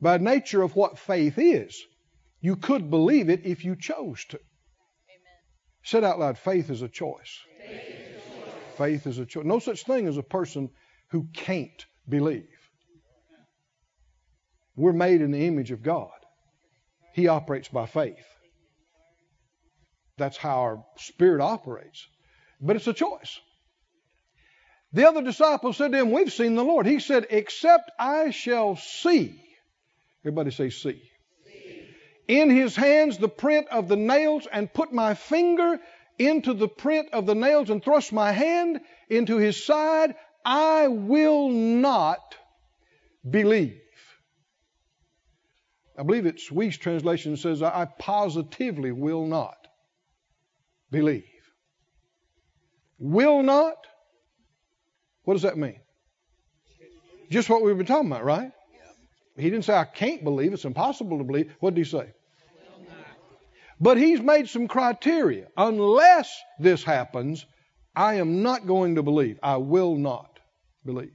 By 0.00 0.18
nature 0.18 0.62
of 0.62 0.76
what 0.76 0.98
faith 0.98 1.38
is, 1.38 1.82
you 2.40 2.56
could 2.56 2.90
believe 2.90 3.30
it 3.30 3.46
if 3.46 3.64
you 3.64 3.76
chose 3.76 4.24
to. 4.26 4.36
Amen. 4.36 5.40
Said 5.82 6.04
out 6.04 6.18
loud, 6.18 6.36
faith 6.36 6.68
is 6.68 6.82
a 6.82 6.88
choice. 6.88 7.38
Faith 7.58 7.76
is 7.76 8.06
a 8.06 8.40
choice. 8.42 8.76
Faith 8.76 9.06
is 9.06 9.18
a 9.18 9.26
choice. 9.26 9.44
No 9.46 9.58
such 9.58 9.84
thing 9.84 10.06
as 10.06 10.18
a 10.18 10.22
person 10.22 10.68
who 11.10 11.26
can't 11.32 11.86
believe. 12.08 12.48
We're 14.76 14.92
made 14.92 15.20
in 15.22 15.30
the 15.30 15.46
image 15.46 15.70
of 15.70 15.82
God. 15.82 16.10
He 17.14 17.28
operates 17.28 17.68
by 17.68 17.86
faith. 17.86 18.26
That's 20.16 20.36
how 20.36 20.60
our 20.60 20.84
spirit 20.96 21.40
operates. 21.40 22.06
But 22.60 22.76
it's 22.76 22.86
a 22.86 22.92
choice. 22.92 23.40
The 24.92 25.08
other 25.08 25.22
disciples 25.22 25.76
said 25.76 25.90
to 25.92 25.98
him, 25.98 26.12
We've 26.12 26.32
seen 26.32 26.54
the 26.54 26.64
Lord. 26.64 26.86
He 26.86 27.00
said, 27.00 27.26
Except 27.30 27.90
I 27.98 28.30
shall 28.30 28.76
see. 28.76 29.40
Everybody 30.22 30.52
say, 30.52 30.70
see. 30.70 31.02
see. 31.44 31.88
In 32.28 32.48
his 32.48 32.76
hands 32.76 33.18
the 33.18 33.28
print 33.28 33.66
of 33.68 33.88
the 33.88 33.96
nails, 33.96 34.46
and 34.50 34.72
put 34.72 34.92
my 34.92 35.14
finger 35.14 35.80
into 36.16 36.54
the 36.54 36.68
print 36.68 37.08
of 37.12 37.26
the 37.26 37.34
nails, 37.34 37.70
and 37.70 37.82
thrust 37.82 38.12
my 38.12 38.30
hand 38.30 38.80
into 39.10 39.36
his 39.36 39.64
side, 39.64 40.14
I 40.44 40.86
will 40.86 41.48
not 41.48 42.36
believe. 43.28 43.80
I 45.98 46.04
believe 46.04 46.26
it's 46.26 46.50
Wuest 46.50 46.80
translation 46.80 47.36
says, 47.36 47.62
I 47.62 47.86
positively 47.98 48.92
will 48.92 49.26
not 49.26 49.63
believe. 50.90 51.24
Will 52.98 53.42
not? 53.42 53.76
What 55.24 55.34
does 55.34 55.42
that 55.42 55.56
mean? 55.56 55.80
Just 57.30 57.48
what 57.48 57.62
we've 57.62 57.76
been 57.76 57.86
talking 57.86 58.10
about, 58.10 58.24
right? 58.24 58.52
He 59.36 59.50
didn't 59.50 59.64
say, 59.64 59.74
I 59.74 59.84
can't 59.84 60.22
believe. 60.22 60.52
It's 60.52 60.64
impossible 60.64 61.18
to 61.18 61.24
believe. 61.24 61.52
What 61.58 61.74
did 61.74 61.84
he 61.84 61.90
say? 61.90 62.12
But 63.80 63.96
he's 63.98 64.20
made 64.20 64.48
some 64.48 64.68
criteria. 64.68 65.48
Unless 65.56 66.32
this 66.60 66.84
happens, 66.84 67.44
I 67.96 68.14
am 68.14 68.42
not 68.42 68.66
going 68.66 68.94
to 68.94 69.02
believe. 69.02 69.38
I 69.42 69.56
will 69.56 69.96
not 69.96 70.38
believe. 70.84 71.12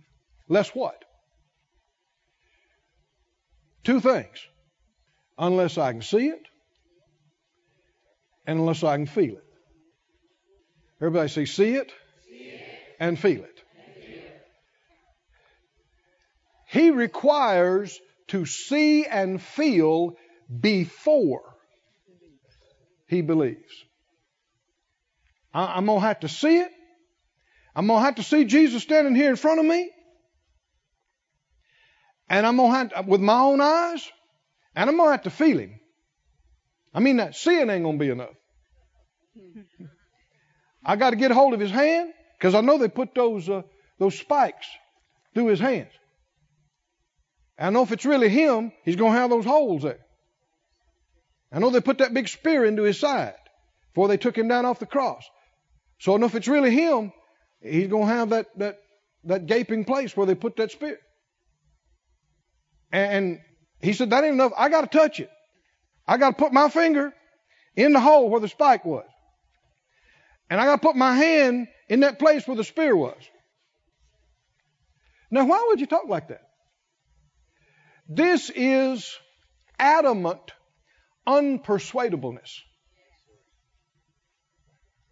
Less 0.50 0.70
what? 0.70 1.06
Two 3.84 4.02
things 4.02 4.38
unless 5.38 5.78
I 5.78 5.94
can 5.94 6.02
see 6.02 6.28
it 6.28 6.46
and 8.46 8.60
unless 8.60 8.84
I 8.84 8.98
can 8.98 9.06
feel 9.06 9.38
it. 9.38 9.44
Everybody 11.02 11.30
say, 11.30 11.46
see 11.46 11.76
it, 11.76 11.92
see 12.28 12.36
it. 12.36 12.62
And, 13.00 13.18
feel 13.18 13.44
it. 13.44 13.64
and 13.86 14.04
feel 14.04 14.14
it. 14.16 14.42
He 16.68 16.92
requires 16.92 18.00
to 18.28 18.46
see 18.46 19.06
and 19.06 19.42
feel 19.42 20.18
before 20.60 21.56
he 23.08 23.22
believes. 23.22 23.86
I, 25.54 25.78
I'm 25.78 25.86
going 25.86 26.02
to 26.02 26.06
have 26.06 26.20
to 26.22 26.30
see 26.30 26.58
it. 26.58 26.72
I'm 27.76 27.88
going 27.88 28.00
to 28.00 28.06
have 28.06 28.16
to 28.16 28.24
see 28.24 28.46
Jesus 28.46 28.84
standing 28.84 29.16
here 29.16 29.30
in 29.30 29.36
front 29.36 29.60
of 29.60 29.66
me. 29.66 29.90
And 32.30 32.46
I'm 32.46 32.58
going 32.58 32.72
to 32.72 32.78
have 32.78 32.90
to, 33.06 33.10
with 33.10 33.22
my 33.22 33.40
own 33.40 33.62
eyes. 33.62 34.08
And 34.76 34.90
I'm 34.90 34.98
going 34.98 35.08
to 35.08 35.12
have 35.12 35.24
to 35.24 35.30
feel 35.30 35.58
him. 35.58 35.80
I 36.94 37.00
mean, 37.00 37.18
that 37.18 37.36
seeing 37.36 37.70
ain't 37.70 37.84
going 37.84 37.98
to 37.98 38.06
be 38.06 38.12
enough. 38.12 38.36
I 40.84 40.96
got 40.96 41.12
to 41.12 41.16
get 41.16 41.32
a 41.32 41.34
hold 41.34 41.54
of 41.54 41.60
his 41.60 41.72
hand 41.72 42.14
because 42.38 42.56
I 42.56 42.62
know 42.62 42.78
they 42.78 42.88
put 42.88 43.14
those, 43.16 43.50
uh, 43.50 43.64
those 43.98 44.18
spikes 44.18 44.68
through 45.34 45.48
his 45.48 45.60
hands. 45.60 45.92
I 47.58 47.70
know 47.72 47.84
if 47.84 47.92
it's 47.92 48.06
really 48.06 48.30
him, 48.30 48.72
he's 48.86 48.96
going 48.96 49.14
to 49.14 49.20
have 49.20 49.30
those 49.30 49.46
holes 49.46 49.84
there. 49.84 50.00
I 51.52 51.60
know 51.60 51.70
they 51.72 51.82
put 51.82 51.98
that 51.98 52.14
big 52.14 52.28
spear 52.30 52.64
into 52.64 52.84
his 52.84 53.00
side 53.00 53.36
before 53.94 54.08
they 54.08 54.18
took 54.18 54.38
him 54.38 54.48
down 54.48 54.66
off 54.66 54.80
the 54.80 54.86
cross. 54.86 55.24
So 56.00 56.14
I 56.14 56.18
know 56.18 56.28
if 56.28 56.36
it's 56.36 56.48
really 56.48 56.72
him, 56.72 57.12
he's 57.62 57.88
going 57.88 58.08
to 58.08 58.14
have 58.14 58.30
that, 58.30 58.48
that, 58.58 58.80
that 59.26 59.46
gaping 59.48 59.84
place 59.84 60.16
where 60.16 60.26
they 60.26 60.36
put 60.36 60.56
that 60.58 60.72
spear. 60.72 61.00
And 62.92 63.40
he 63.82 63.94
said, 63.94 64.12
That 64.12 64.24
ain't 64.24 64.34
enough. 64.34 64.54
I 64.58 64.70
got 64.70 64.90
to 64.90 64.98
touch 64.98 65.20
it. 65.20 65.30
I 66.08 66.18
got 66.18 66.30
to 66.30 66.36
put 66.36 66.54
my 66.54 66.70
finger 66.70 67.14
in 67.76 67.94
the 67.94 68.00
hole 68.00 68.30
where 68.30 68.40
the 68.40 68.48
spike 68.48 68.86
was. 68.86 69.06
And 70.50 70.60
I 70.60 70.66
got 70.66 70.82
to 70.82 70.88
put 70.88 70.96
my 70.96 71.16
hand 71.16 71.68
in 71.88 72.02
that 72.02 72.20
place 72.20 72.48
where 72.48 72.58
the 72.58 72.64
spear 72.64 72.96
was. 72.96 73.22
Now, 75.32 75.46
why 75.46 75.64
would 75.68 75.80
you 75.80 75.86
talk 75.86 76.08
like 76.08 76.30
that? 76.30 76.42
This 78.08 78.50
is 78.56 79.16
adamant 79.78 80.42
unpersuadableness. 81.28 82.62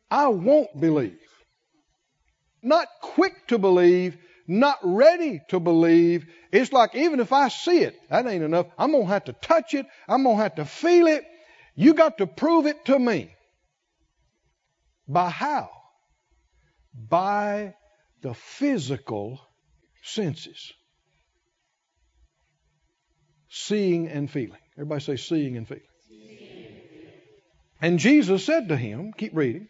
I 0.09 0.27
won't 0.29 0.79
believe. 0.79 1.19
Not 2.63 2.87
quick 3.01 3.47
to 3.47 3.59
believe, 3.59 4.17
not 4.47 4.79
ready 4.81 5.41
to 5.49 5.59
believe. 5.59 6.25
It's 6.51 6.73
like 6.73 6.95
even 6.95 7.19
if 7.19 7.31
I 7.31 7.49
see 7.49 7.79
it, 7.79 7.95
that 8.09 8.25
ain't 8.25 8.43
enough. 8.43 8.67
I'm 8.79 8.91
going 8.91 9.05
to 9.05 9.09
have 9.09 9.25
to 9.25 9.33
touch 9.33 9.75
it. 9.75 9.85
I'm 10.07 10.23
going 10.23 10.37
to 10.37 10.43
have 10.43 10.55
to 10.55 10.65
feel 10.65 11.05
it. 11.05 11.23
You 11.75 11.93
got 11.93 12.17
to 12.17 12.25
prove 12.25 12.65
it 12.65 12.85
to 12.85 12.97
me. 12.97 13.36
By 15.07 15.29
how? 15.29 15.69
By 16.93 17.75
the 18.21 18.33
physical 18.33 19.39
senses. 20.03 20.73
Seeing 23.49 24.07
and 24.09 24.29
feeling. 24.29 24.59
Everybody 24.75 25.01
say 25.01 25.15
seeing 25.15 25.57
and 25.57 25.67
feeling. 25.67 25.83
And 27.79 27.99
Jesus 27.99 28.43
said 28.43 28.69
to 28.69 28.77
him, 28.77 29.13
keep 29.15 29.35
reading. 29.35 29.67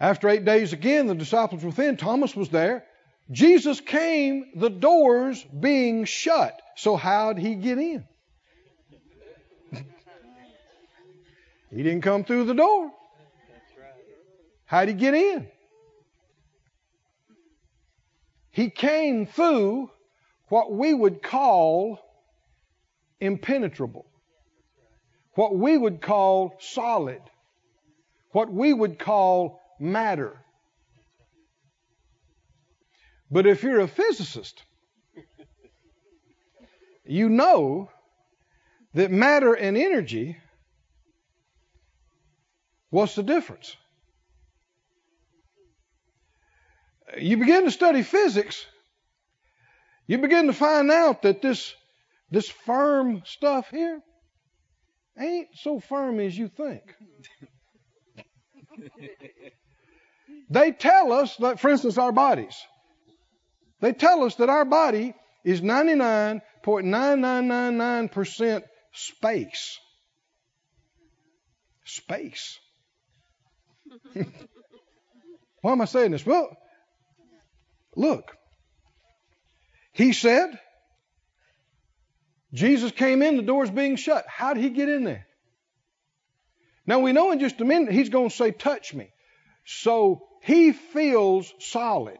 After 0.00 0.28
eight 0.28 0.44
days 0.44 0.72
again, 0.72 1.06
the 1.06 1.14
disciples 1.14 1.62
were 1.62 1.68
within. 1.68 1.96
Thomas 1.96 2.34
was 2.34 2.48
there. 2.48 2.84
Jesus 3.30 3.80
came, 3.80 4.46
the 4.56 4.70
doors 4.70 5.44
being 5.44 6.06
shut. 6.06 6.60
So 6.76 6.96
how'd 6.96 7.38
he 7.38 7.54
get 7.54 7.78
in? 7.78 8.04
He 11.74 11.82
didn't 11.82 12.02
come 12.02 12.24
through 12.24 12.44
the 12.44 12.54
door. 12.54 12.90
How'd 14.66 14.88
he 14.88 14.94
get 14.94 15.14
in? 15.14 15.48
He 18.50 18.68
came 18.68 19.26
through 19.26 19.90
what 20.48 20.70
we 20.70 20.92
would 20.92 21.22
call 21.22 21.98
impenetrable, 23.20 24.06
what 25.34 25.56
we 25.56 25.78
would 25.78 26.02
call 26.02 26.56
solid, 26.60 27.22
what 28.32 28.52
we 28.52 28.72
would 28.72 28.98
call 28.98 29.60
matter. 29.80 30.36
But 33.30 33.46
if 33.46 33.62
you're 33.62 33.80
a 33.80 33.88
physicist, 33.88 34.62
you 37.06 37.30
know 37.30 37.90
that 38.92 39.10
matter 39.10 39.54
and 39.54 39.78
energy, 39.78 40.36
what's 42.92 43.16
the 43.16 43.22
difference? 43.22 43.74
You 47.18 47.38
begin 47.38 47.64
to 47.64 47.70
study 47.70 48.02
physics, 48.02 48.66
you 50.06 50.18
begin 50.18 50.46
to 50.46 50.52
find 50.52 50.90
out 50.90 51.22
that 51.22 51.40
this, 51.42 51.74
this 52.30 52.48
firm 52.48 53.22
stuff 53.24 53.68
here 53.70 54.00
ain't 55.18 55.48
so 55.54 55.80
firm 55.80 56.20
as 56.20 56.36
you 56.36 56.48
think. 56.48 56.82
they 60.50 60.72
tell 60.72 61.12
us 61.12 61.34
that, 61.36 61.60
for 61.60 61.70
instance, 61.70 61.96
our 61.98 62.12
bodies. 62.12 62.56
They 63.80 63.94
tell 63.94 64.24
us 64.24 64.34
that 64.36 64.50
our 64.50 64.66
body 64.66 65.14
is 65.44 65.62
99.9999% 65.62 68.62
space. 68.92 69.78
Space. 71.84 72.60
Why 75.62 75.72
am 75.72 75.80
I 75.80 75.86
saying 75.86 76.10
this? 76.10 76.26
Well, 76.26 76.56
look. 77.96 78.36
He 79.92 80.12
said, 80.12 80.58
Jesus 82.52 82.92
came 82.92 83.22
in, 83.22 83.36
the 83.36 83.42
door's 83.42 83.70
being 83.70 83.96
shut. 83.96 84.24
How 84.26 84.54
did 84.54 84.62
he 84.62 84.70
get 84.70 84.88
in 84.88 85.04
there? 85.04 85.26
Now 86.86 86.98
we 86.98 87.12
know 87.12 87.30
in 87.30 87.40
just 87.40 87.60
a 87.60 87.64
minute 87.64 87.92
he's 87.92 88.08
going 88.08 88.30
to 88.30 88.34
say, 88.34 88.50
Touch 88.50 88.92
me. 88.92 89.08
So 89.64 90.26
he 90.42 90.72
feels 90.72 91.52
solid 91.60 92.18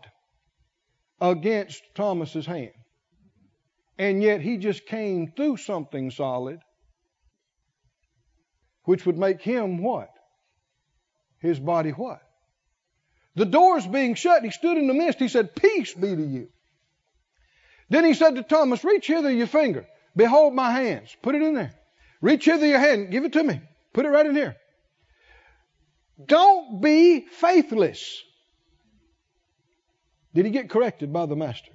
against 1.21 1.83
Thomas's 1.95 2.47
hand. 2.47 2.73
And 3.99 4.23
yet 4.23 4.41
he 4.41 4.57
just 4.57 4.87
came 4.87 5.33
through 5.37 5.57
something 5.59 6.11
solid, 6.11 6.61
which 8.85 9.05
would 9.05 9.19
make 9.19 9.43
him 9.43 9.83
what? 9.83 10.12
His 11.43 11.59
body 11.59 11.91
what? 11.91 12.23
The 13.35 13.45
door's 13.45 13.87
being 13.87 14.15
shut. 14.15 14.45
He 14.45 14.51
stood 14.51 14.79
in 14.79 14.87
the 14.87 14.95
midst. 14.95 15.19
He 15.19 15.29
said, 15.29 15.55
Peace 15.57 15.93
be 15.93 16.15
to 16.15 16.23
you. 16.23 16.49
Then 17.91 18.05
he 18.05 18.15
said 18.15 18.37
to 18.37 18.43
Thomas, 18.43 18.85
Reach 18.85 19.09
hither 19.09 19.31
your 19.31 19.49
finger. 19.49 19.87
Behold 20.15 20.55
my 20.55 20.71
hands. 20.71 21.15
Put 21.21 21.35
it 21.35 21.43
in 21.43 21.55
there. 21.55 21.75
Reach 22.21 22.45
hither 22.45 22.67
your 22.67 22.79
hand. 22.79 23.11
Give 23.11 23.25
it 23.25 23.33
to 23.33 23.43
me. 23.43 23.61
Put 23.93 24.07
it 24.07 24.11
right 24.11 24.25
in 24.25 24.37
here. 24.37 24.57
Don't 26.25 26.81
be 26.81 27.21
faithless. 27.21 28.23
Did 30.35 30.47
he 30.47 30.53
get 30.53 30.71
corrected 30.71 31.13
by 31.13 31.27
the 31.27 31.37
master? 31.37 31.73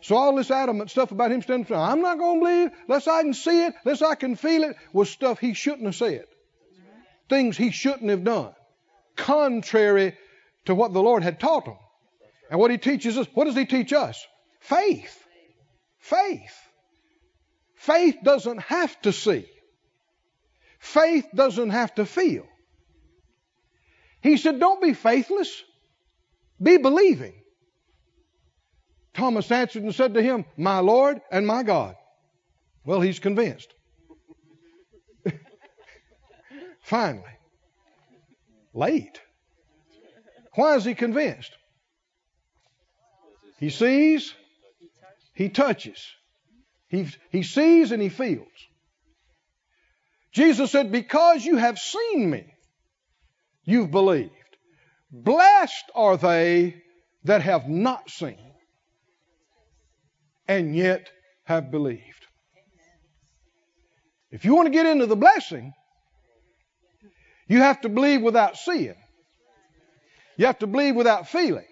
So 0.00 0.16
all 0.16 0.36
this 0.36 0.50
adamant 0.50 0.90
stuff 0.90 1.12
about 1.12 1.32
him 1.32 1.42
standing 1.42 1.74
I'm 1.76 2.00
not 2.00 2.18
going 2.18 2.40
to 2.40 2.44
believe 2.44 2.70
unless 2.88 3.06
I 3.06 3.22
can 3.22 3.34
see 3.34 3.64
it, 3.66 3.74
unless 3.84 4.02
I 4.02 4.14
can 4.14 4.36
feel 4.36 4.64
it, 4.64 4.76
was 4.92 5.10
stuff 5.10 5.38
he 5.38 5.54
shouldn't 5.54 5.84
have 5.84 5.94
said. 5.94 6.24
Things 7.28 7.56
he 7.56 7.70
shouldn't 7.70 8.10
have 8.10 8.24
done. 8.24 8.52
Contrary 9.16 10.16
to 10.66 10.74
what 10.74 10.92
the 10.92 11.02
Lord 11.02 11.22
had 11.22 11.40
taught 11.40 11.66
him. 11.66 11.76
And 12.50 12.60
what 12.60 12.70
he 12.70 12.78
teaches 12.78 13.16
us, 13.16 13.26
what 13.34 13.44
does 13.44 13.56
he 13.56 13.66
teach 13.66 13.92
us? 13.92 14.24
Faith. 14.60 15.22
Faith. 15.98 16.56
Faith 17.74 18.16
doesn't 18.22 18.58
have 18.58 19.00
to 19.02 19.12
see. 19.12 19.46
Faith 20.78 21.26
doesn't 21.34 21.70
have 21.70 21.94
to 21.94 22.04
feel. 22.04 22.46
He 24.20 24.36
said, 24.36 24.58
Don't 24.60 24.82
be 24.82 24.94
faithless, 24.94 25.62
be 26.62 26.76
believing. 26.78 27.34
Thomas 29.14 29.50
answered 29.50 29.82
and 29.82 29.94
said 29.94 30.14
to 30.14 30.22
him, 30.22 30.44
My 30.56 30.80
Lord 30.80 31.20
and 31.30 31.46
my 31.46 31.62
God. 31.62 31.94
Well, 32.84 33.00
he's 33.00 33.18
convinced. 33.18 33.72
Finally. 36.82 37.22
Late. 38.74 39.20
Why 40.54 40.74
is 40.74 40.84
he 40.84 40.94
convinced? 40.94 41.52
He 43.58 43.70
sees, 43.70 44.34
he 45.32 45.48
touches. 45.48 46.04
He, 46.88 47.08
he 47.30 47.42
sees 47.42 47.92
and 47.92 48.02
he 48.02 48.08
feels. 48.08 48.48
Jesus 50.32 50.72
said, 50.72 50.90
Because 50.90 51.44
you 51.44 51.56
have 51.56 51.78
seen 51.78 52.28
me, 52.28 52.44
you've 53.64 53.90
believed. 53.90 54.30
Blessed 55.10 55.90
are 55.94 56.16
they 56.16 56.82
that 57.22 57.42
have 57.42 57.68
not 57.68 58.10
seen 58.10 58.36
and 60.48 60.74
yet 60.76 61.08
have 61.44 61.70
believed. 61.70 62.02
If 64.30 64.44
you 64.44 64.56
want 64.56 64.66
to 64.66 64.72
get 64.72 64.86
into 64.86 65.06
the 65.06 65.16
blessing, 65.16 65.72
you 67.46 67.58
have 67.58 67.80
to 67.82 67.88
believe 67.88 68.22
without 68.22 68.56
seeing. 68.56 68.94
You 70.36 70.46
have 70.46 70.58
to 70.60 70.66
believe 70.66 70.96
without 70.96 71.28
feeling. 71.28 71.66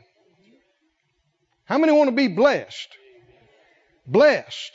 How 1.64 1.78
many 1.78 1.92
want 1.92 2.08
to 2.08 2.16
be 2.16 2.28
blessed? 2.28 2.88
Blessed. 4.06 4.72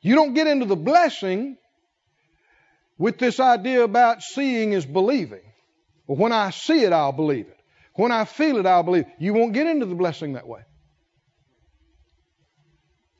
You 0.00 0.14
don't 0.14 0.34
get 0.34 0.46
into 0.46 0.66
the 0.66 0.76
blessing 0.76 1.58
with 2.98 3.18
this 3.18 3.40
idea 3.40 3.82
about 3.82 4.22
seeing 4.22 4.72
is 4.72 4.86
believing. 4.86 5.42
Well, 6.06 6.16
when 6.16 6.32
I 6.32 6.50
see 6.50 6.82
it, 6.82 6.92
I'll 6.92 7.12
believe 7.12 7.46
it. 7.46 7.56
When 7.94 8.12
I 8.12 8.24
feel 8.24 8.58
it, 8.58 8.66
I'll 8.66 8.82
believe 8.82 9.04
it. 9.04 9.12
You 9.18 9.34
won't 9.34 9.52
get 9.52 9.66
into 9.66 9.86
the 9.86 9.94
blessing 9.94 10.34
that 10.34 10.46
way. 10.46 10.62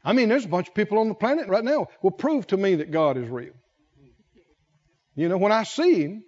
I 0.02 0.14
mean, 0.14 0.28
there's 0.28 0.46
a 0.46 0.48
bunch 0.48 0.68
of 0.68 0.74
people 0.74 0.98
on 0.98 1.08
the 1.08 1.14
planet 1.14 1.48
right 1.48 1.64
now 1.64 1.88
will 2.02 2.10
prove 2.10 2.46
to 2.48 2.56
me 2.56 2.76
that 2.76 2.90
God 2.90 3.18
is 3.18 3.28
real. 3.28 3.52
You 5.14 5.28
know, 5.28 5.38
when 5.38 5.52
I 5.52 5.64
see 5.64 6.02
Him, 6.02 6.24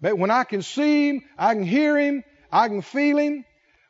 but 0.00 0.16
when 0.18 0.30
I 0.30 0.44
can 0.44 0.62
see 0.62 1.08
Him, 1.08 1.22
I 1.36 1.54
can 1.54 1.64
hear 1.64 1.98
Him, 1.98 2.22
I 2.50 2.68
can 2.68 2.82
feel 2.82 3.18
Him. 3.18 3.44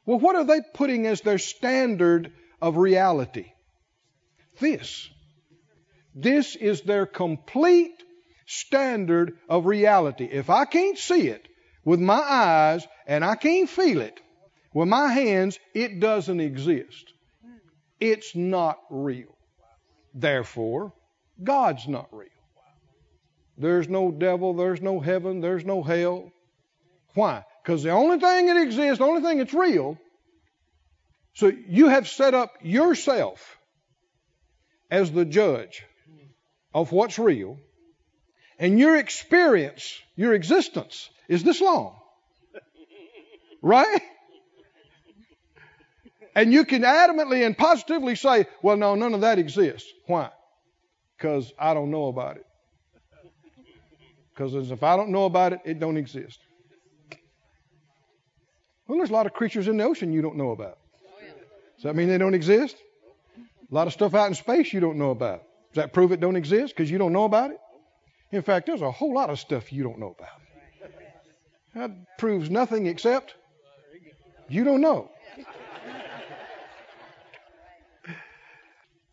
Well, 0.07 0.18
what 0.18 0.37
are 0.37 0.44
they 0.44 0.61
putting 0.75 1.07
as 1.07 1.20
their 1.20 1.38
standard 1.38 2.33
of 2.61 2.77
reality? 2.77 3.53
This. 4.59 5.09
This 6.14 6.57
is 6.57 6.83
their 6.83 7.07
complete 7.07 8.03
standard 8.46 9.38
of 9.49 9.66
reality. 9.66 10.25
If 10.25 10.51
I 10.51 10.64
can't 10.64 10.99
see 10.99 11.29
it 11.29 11.46
with 11.85 12.01
my 12.01 12.20
eyes 12.20 12.87
and 13.07 13.25
I 13.25 13.37
can't 13.37 13.68
feel 13.68 14.01
it 14.01 14.20
with 14.75 14.88
my 14.88 15.12
hands, 15.12 15.59
it 15.75 16.01
doesn't 16.01 16.40
exist. 16.40 17.12
It's 18.01 18.35
not 18.35 18.79
real. 18.90 19.37
Therefore, 20.14 20.92
God's 21.42 21.87
not 21.87 22.09
real. 22.12 22.29
There's 23.61 23.90
no 23.90 24.11
devil, 24.11 24.55
there's 24.55 24.81
no 24.81 25.01
heaven, 25.01 25.42
there's 25.42 25.66
no 25.66 25.83
hell. 25.83 26.33
Why? 27.12 27.44
Because 27.62 27.83
the 27.83 27.90
only 27.90 28.18
thing 28.18 28.46
that 28.46 28.57
exists, 28.57 28.99
the 28.99 29.05
only 29.05 29.20
thing 29.20 29.37
that's 29.37 29.53
real, 29.53 29.99
so 31.35 31.53
you 31.68 31.88
have 31.88 32.09
set 32.09 32.33
up 32.33 32.55
yourself 32.62 33.58
as 34.90 35.13
the 35.13 35.27
judge 35.27 35.85
of 36.73 36.90
what's 36.90 37.19
real, 37.19 37.58
and 38.58 38.79
your 38.79 38.96
experience, 38.96 40.00
your 40.17 40.33
existence, 40.33 41.11
is 41.29 41.42
this 41.42 41.61
long. 41.61 41.96
Right? 43.61 44.00
And 46.35 46.50
you 46.50 46.65
can 46.65 46.83
adamantly 46.83 47.44
and 47.44 47.58
positively 47.58 48.17
say, 48.17 48.46
well, 48.63 48.79
no, 48.79 48.94
none 48.94 49.13
of 49.13 49.21
that 49.21 49.38
exists. 49.38 49.92
Why? 50.06 50.31
Because 51.19 51.52
I 51.58 51.75
don't 51.75 51.90
know 51.90 52.06
about 52.06 52.37
it. 52.37 52.46
Because 54.35 54.70
if 54.70 54.83
I 54.83 54.96
don't 54.96 55.10
know 55.10 55.24
about 55.24 55.52
it, 55.52 55.60
it 55.64 55.81
don't 55.81 55.96
exist. 55.96 56.38
Well, 58.87 58.98
there's 58.98 59.10
a 59.10 59.12
lot 59.12 59.26
of 59.26 59.33
creatures 59.33 59.68
in 59.68 59.76
the 59.76 59.85
ocean 59.85 60.12
you 60.12 60.22
don't 60.22 60.37
know 60.37 60.50
about. 60.50 60.78
Does 61.76 61.85
that 61.85 61.96
mean 61.96 62.08
they 62.08 62.18
don't 62.18 62.35
exist? 62.35 62.76
A 63.70 63.74
lot 63.74 63.87
of 63.87 63.92
stuff 63.92 64.14
out 64.14 64.26
in 64.28 64.35
space 64.35 64.72
you 64.72 64.81
don't 64.81 64.98
know 64.98 65.10
about. 65.10 65.42
Does 65.72 65.83
that 65.83 65.92
prove 65.92 66.10
it 66.12 66.20
don't 66.20 66.37
exist 66.37 66.74
because 66.74 66.90
you 66.90 66.98
don't 66.98 67.12
know 67.12 67.24
about 67.24 67.52
it? 67.52 67.58
In 68.33 68.42
fact, 68.42 68.66
there's 68.66 68.83
a 68.83 68.90
whole 68.90 69.14
lot 69.14 69.31
of 69.31 69.38
stuff 69.38 69.72
you 69.72 69.83
don't 69.83 69.98
know 69.98 70.14
about. 70.18 70.28
That 71.74 72.18
proves 72.18 72.50
nothing 72.50 72.87
except 72.87 73.35
you 74.48 74.64
don't 74.64 74.81
know. 74.81 75.10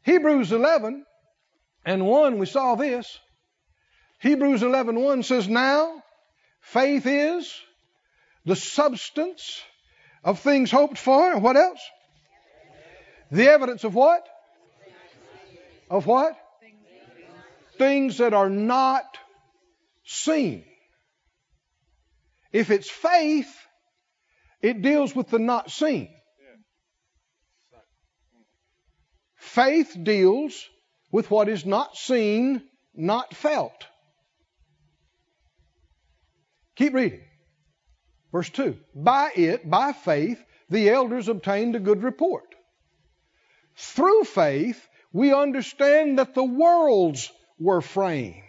Hebrews 0.01 0.51
11 0.51 1.05
and 1.85 2.05
1, 2.05 2.39
we 2.39 2.45
saw 2.45 2.75
this 2.75 3.19
Hebrews 4.19 4.61
11:1 4.63 5.23
says, 5.23 5.47
"Now 5.47 6.03
faith 6.61 7.05
is 7.05 7.53
the 8.45 8.55
substance 8.55 9.61
of 10.23 10.39
things 10.39 10.71
hoped 10.71 10.97
for, 10.97 11.37
what 11.37 11.55
else? 11.55 11.81
The 13.31 13.49
evidence 13.49 13.83
of 13.83 13.93
what? 13.93 14.27
Of 15.89 16.05
what? 16.05 16.35
Things 17.77 18.17
that 18.17 18.33
are 18.33 18.49
not 18.49 19.17
seen. 20.03 20.65
If 22.51 22.71
it's 22.71 22.89
faith, 22.89 23.53
it 24.61 24.81
deals 24.81 25.15
with 25.15 25.29
the 25.29 25.39
not 25.39 25.69
seen. 25.69 26.09
Faith 29.35 29.95
deals 30.01 30.67
with 31.11 31.29
what 31.29 31.49
is 31.49 31.65
not 31.65 31.95
seen, 31.95 32.63
not 32.95 33.35
felt. 33.35 33.85
Keep 36.77 36.93
reading. 36.93 37.23
Verse 38.31 38.49
2 38.51 38.77
By 38.93 39.31
it, 39.35 39.69
by 39.69 39.93
faith, 39.93 40.39
the 40.69 40.89
elders 40.89 41.27
obtained 41.27 41.75
a 41.75 41.79
good 41.79 42.03
report. 42.03 42.55
Through 43.75 44.23
faith, 44.25 44.87
we 45.11 45.33
understand 45.33 46.19
that 46.19 46.35
the 46.35 46.43
worlds 46.43 47.31
were 47.59 47.81
framed. 47.81 48.43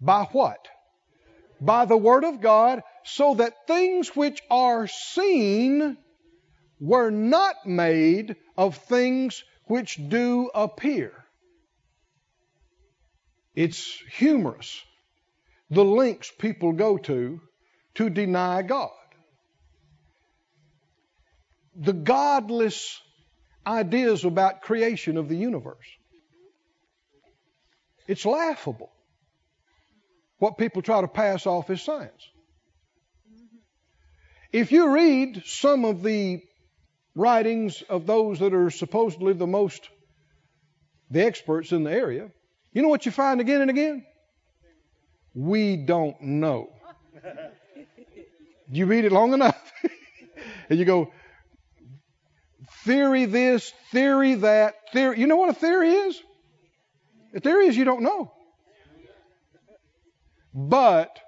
By 0.00 0.24
what? 0.32 0.68
By 1.60 1.86
the 1.86 1.96
Word 1.96 2.24
of 2.24 2.40
God, 2.40 2.82
so 3.04 3.34
that 3.34 3.66
things 3.66 4.14
which 4.14 4.40
are 4.50 4.86
seen 4.86 5.96
were 6.78 7.10
not 7.10 7.66
made 7.66 8.36
of 8.56 8.76
things 8.76 9.42
which 9.64 9.98
do 10.08 10.50
appear. 10.54 11.12
It's 13.56 13.84
humorous 14.12 14.84
the 15.70 15.84
links 15.84 16.30
people 16.38 16.72
go 16.72 16.98
to 16.98 17.40
to 17.94 18.10
deny 18.10 18.62
God. 18.62 18.90
The 21.76 21.92
godless 21.92 23.00
ideas 23.66 24.24
about 24.24 24.62
creation 24.62 25.16
of 25.16 25.28
the 25.28 25.36
universe. 25.36 25.86
It's 28.06 28.26
laughable 28.26 28.90
what 30.38 30.58
people 30.58 30.82
try 30.82 31.00
to 31.00 31.08
pass 31.08 31.46
off 31.46 31.70
as 31.70 31.80
science. 31.82 32.28
If 34.52 34.72
you 34.72 34.90
read 34.90 35.42
some 35.46 35.84
of 35.84 36.02
the 36.02 36.42
writings 37.14 37.82
of 37.88 38.06
those 38.06 38.40
that 38.40 38.52
are 38.52 38.70
supposedly 38.70 39.32
the 39.32 39.46
most 39.46 39.88
the 41.10 41.24
experts 41.24 41.72
in 41.72 41.84
the 41.84 41.90
area, 41.90 42.30
you 42.72 42.82
know 42.82 42.88
what 42.88 43.06
you 43.06 43.12
find 43.12 43.40
again 43.40 43.62
and 43.62 43.70
again? 43.70 44.04
We 45.34 45.76
don't 45.76 46.20
know. 46.20 46.70
You 48.70 48.86
read 48.86 49.04
it 49.04 49.12
long 49.12 49.34
enough, 49.34 49.72
and 50.70 50.78
you 50.78 50.84
go, 50.84 51.12
theory 52.84 53.26
this, 53.26 53.72
theory 53.90 54.36
that, 54.36 54.74
theory. 54.92 55.20
You 55.20 55.26
know 55.26 55.36
what 55.36 55.50
a 55.50 55.54
theory 55.54 55.90
is? 55.90 56.22
A 57.34 57.40
theory 57.40 57.66
is 57.66 57.76
you 57.76 57.84
don't 57.84 58.02
know. 58.02 58.32
But 60.54 61.18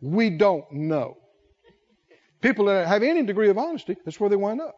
we 0.00 0.30
don't 0.30 0.70
know. 0.70 1.16
People 2.40 2.66
that 2.66 2.86
have 2.86 3.02
any 3.02 3.22
degree 3.24 3.48
of 3.48 3.58
honesty, 3.58 3.96
that's 4.04 4.20
where 4.20 4.30
they 4.30 4.36
wind 4.36 4.60
up. 4.60 4.76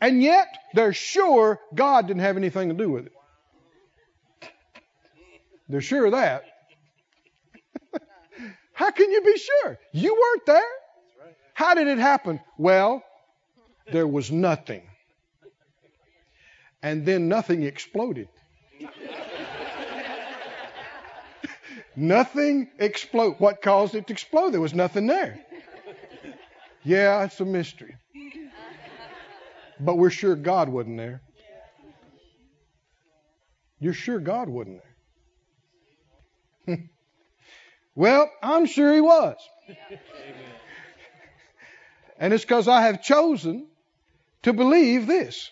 And 0.00 0.22
yet, 0.22 0.46
they're 0.74 0.92
sure 0.92 1.58
God 1.74 2.06
didn't 2.06 2.22
have 2.22 2.36
anything 2.36 2.68
to 2.68 2.74
do 2.74 2.90
with 2.90 3.06
it. 3.06 3.12
They're 5.68 5.80
sure 5.80 6.04
of 6.04 6.12
that. 6.12 6.44
How 8.74 8.90
can 8.90 9.10
you 9.10 9.22
be 9.22 9.38
sure? 9.38 9.78
You 9.92 10.12
weren't 10.12 10.46
there. 10.46 10.62
How 11.54 11.74
did 11.74 11.86
it 11.86 11.98
happen? 11.98 12.40
Well, 12.58 13.02
there 13.90 14.06
was 14.06 14.30
nothing. 14.30 14.82
And 16.82 17.06
then 17.06 17.28
nothing 17.28 17.62
exploded. 17.62 18.28
nothing 21.96 22.68
exploded. 22.78 23.40
What 23.40 23.62
caused 23.62 23.94
it 23.94 24.08
to 24.08 24.12
explode? 24.12 24.50
There 24.50 24.60
was 24.60 24.74
nothing 24.74 25.06
there. 25.06 25.38
Yeah, 26.82 27.24
it's 27.24 27.40
a 27.40 27.44
mystery. 27.44 27.94
But 29.80 29.96
we're 29.96 30.10
sure 30.10 30.36
God 30.36 30.68
wasn't 30.68 30.98
there. 30.98 31.22
You're 33.78 33.94
sure 33.94 34.18
God 34.18 34.48
wasn't 34.48 34.80
there. 36.66 36.78
well, 37.94 38.30
I'm 38.42 38.66
sure 38.66 38.92
He 38.94 39.00
was. 39.00 39.36
and 42.18 42.32
it's 42.32 42.44
because 42.44 42.68
I 42.68 42.82
have 42.82 43.02
chosen 43.02 43.66
to 44.42 44.52
believe 44.52 45.06
this. 45.06 45.50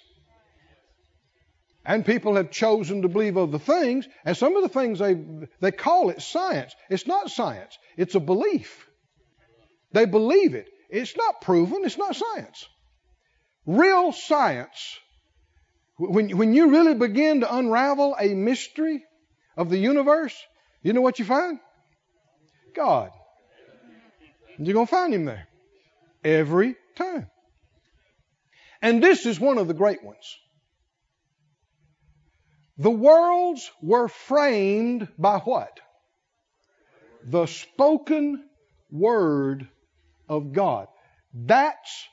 And 1.84 2.07
people 2.07 2.36
have 2.36 2.53
chosen 2.53 3.03
to 3.03 3.09
believe 3.09 3.36
other 3.36 3.59
things, 3.59 4.07
and 4.24 4.36
some 4.36 4.57
of 4.57 4.62
the 4.62 4.68
things 4.68 5.01
they 5.01 5.16
they 5.61 5.72
call 5.72 6.11
it 6.11 6.22
science. 6.22 6.76
It's 6.88 7.09
not 7.09 7.30
science. 7.30 7.76
It's 7.97 8.14
a 8.14 8.20
belief. 8.20 8.88
They 9.93 10.07
believe 10.07 10.55
it. 10.55 10.68
It's 10.90 11.16
not 11.16 11.40
proven. 11.40 11.82
It's 11.84 11.99
not 11.99 12.14
science. 12.14 12.68
Real 13.66 14.12
science, 14.12 14.99
when, 15.97 16.36
when 16.36 16.53
you 16.53 16.70
really 16.70 16.95
begin 16.95 17.40
to 17.40 17.57
unravel 17.57 18.16
a 18.18 18.34
mystery 18.34 19.05
of 19.57 19.70
the 19.70 19.78
universe, 19.78 20.36
you 20.82 20.93
know 20.93 21.01
what 21.01 21.18
you 21.18 21.24
find? 21.24 21.59
God. 22.75 23.11
You're 24.59 24.75
going 24.75 24.87
to 24.87 24.91
find 24.91 25.14
Him 25.14 25.25
there 25.25 25.47
every 26.25 26.77
time. 26.97 27.27
And 28.81 29.03
this 29.03 29.27
is 29.27 29.39
one 29.39 29.59
of 29.59 29.68
the 29.68 29.75
great 29.75 30.03
ones. 30.03 30.37
The 32.79 32.91
worlds 32.91 33.70
were 33.83 34.09
framed 34.09 35.09
by 35.18 35.39
what? 35.39 35.79
The 37.25 37.47
spoken 37.47 38.45
word 38.91 39.68
of 40.29 40.53
God. 40.53 40.89
That's, 41.33 42.09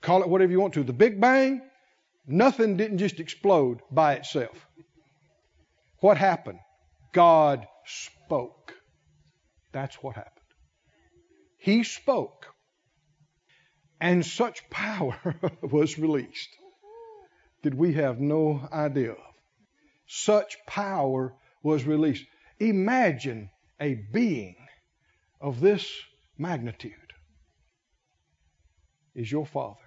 call 0.00 0.22
it 0.22 0.28
whatever 0.28 0.52
you 0.52 0.60
want 0.60 0.74
to, 0.74 0.84
the 0.84 0.92
Big 0.92 1.20
Bang. 1.20 1.62
Nothing 2.26 2.76
didn't 2.76 2.98
just 2.98 3.18
explode 3.18 3.80
by 3.90 4.14
itself. 4.14 4.66
What 6.00 6.16
happened? 6.16 6.60
God 7.12 7.66
spoke. 7.84 8.74
That's 9.72 9.96
what 10.02 10.16
happened. 10.16 10.36
He 11.58 11.84
spoke. 11.84 12.46
And 14.00 14.26
such 14.26 14.68
power 14.68 15.36
was 15.62 15.98
released 15.98 16.48
that 17.62 17.74
we 17.74 17.94
have 17.94 18.20
no 18.20 18.68
idea 18.72 19.12
of. 19.12 19.34
Such 20.06 20.56
power 20.66 21.34
was 21.62 21.84
released. 21.84 22.24
Imagine 22.58 23.50
a 23.80 23.94
being 23.94 24.56
of 25.40 25.60
this 25.60 25.88
magnitude 26.36 26.92
is 29.14 29.30
your 29.30 29.46
Father. 29.46 29.78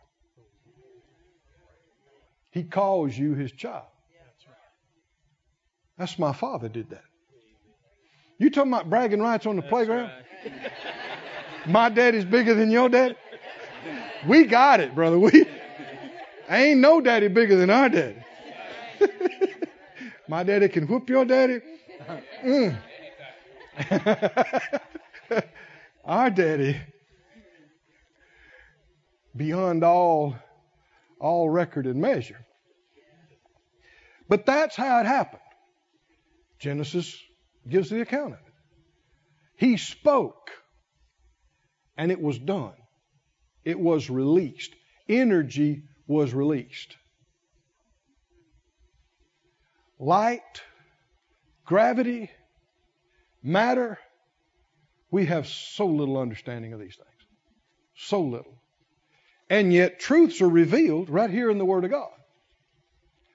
He 2.51 2.63
calls 2.63 3.17
you 3.17 3.33
his 3.33 3.51
child. 3.51 3.87
That's 5.97 6.17
my 6.17 6.33
father 6.33 6.69
did 6.69 6.89
that. 6.89 7.03
You 8.37 8.49
talking 8.49 8.71
about 8.71 8.89
bragging 8.89 9.21
rights 9.21 9.45
on 9.45 9.55
the 9.55 9.61
That's 9.61 9.71
playground? 9.71 10.11
Right. 10.43 10.71
my 11.67 11.89
daddy's 11.89 12.25
bigger 12.25 12.53
than 12.53 12.69
your 12.69 12.89
dad. 12.89 13.15
We 14.27 14.45
got 14.45 14.79
it, 14.79 14.93
brother. 14.93 15.19
We 15.19 15.45
ain't 16.49 16.79
no 16.79 16.99
daddy 17.01 17.27
bigger 17.27 17.55
than 17.55 17.69
our 17.69 17.89
daddy. 17.89 18.17
my 20.27 20.43
daddy 20.43 20.67
can 20.67 20.87
whoop 20.87 21.09
your 21.09 21.25
daddy. 21.25 21.61
Mm. 22.43 22.77
our 26.05 26.29
daddy 26.29 26.77
beyond 29.35 29.83
all, 29.83 30.35
all 31.19 31.49
record 31.49 31.85
and 31.87 32.01
measure. 32.01 32.45
But 34.27 34.45
that's 34.45 34.75
how 34.75 34.99
it 34.99 35.05
happened. 35.05 35.41
Genesis 36.59 37.17
gives 37.67 37.89
the 37.89 38.01
account 38.01 38.33
of 38.33 38.39
it. 38.39 38.53
He 39.57 39.77
spoke, 39.77 40.51
and 41.97 42.11
it 42.11 42.21
was 42.21 42.37
done. 42.37 42.73
It 43.63 43.79
was 43.79 44.09
released. 44.09 44.73
Energy 45.07 45.83
was 46.07 46.33
released. 46.33 46.95
Light, 49.97 50.61
gravity, 51.65 52.29
matter, 53.41 53.97
we 55.09 55.25
have 55.25 55.47
so 55.47 55.87
little 55.87 56.17
understanding 56.17 56.73
of 56.73 56.79
these 56.79 56.95
things. 56.95 57.09
So 57.95 58.21
little. 58.21 58.53
And 59.49 59.71
yet, 59.71 59.99
truths 59.99 60.41
are 60.41 60.49
revealed 60.49 61.09
right 61.09 61.29
here 61.29 61.49
in 61.49 61.57
the 61.57 61.65
Word 61.65 61.85
of 61.85 61.91
God. 61.91 62.09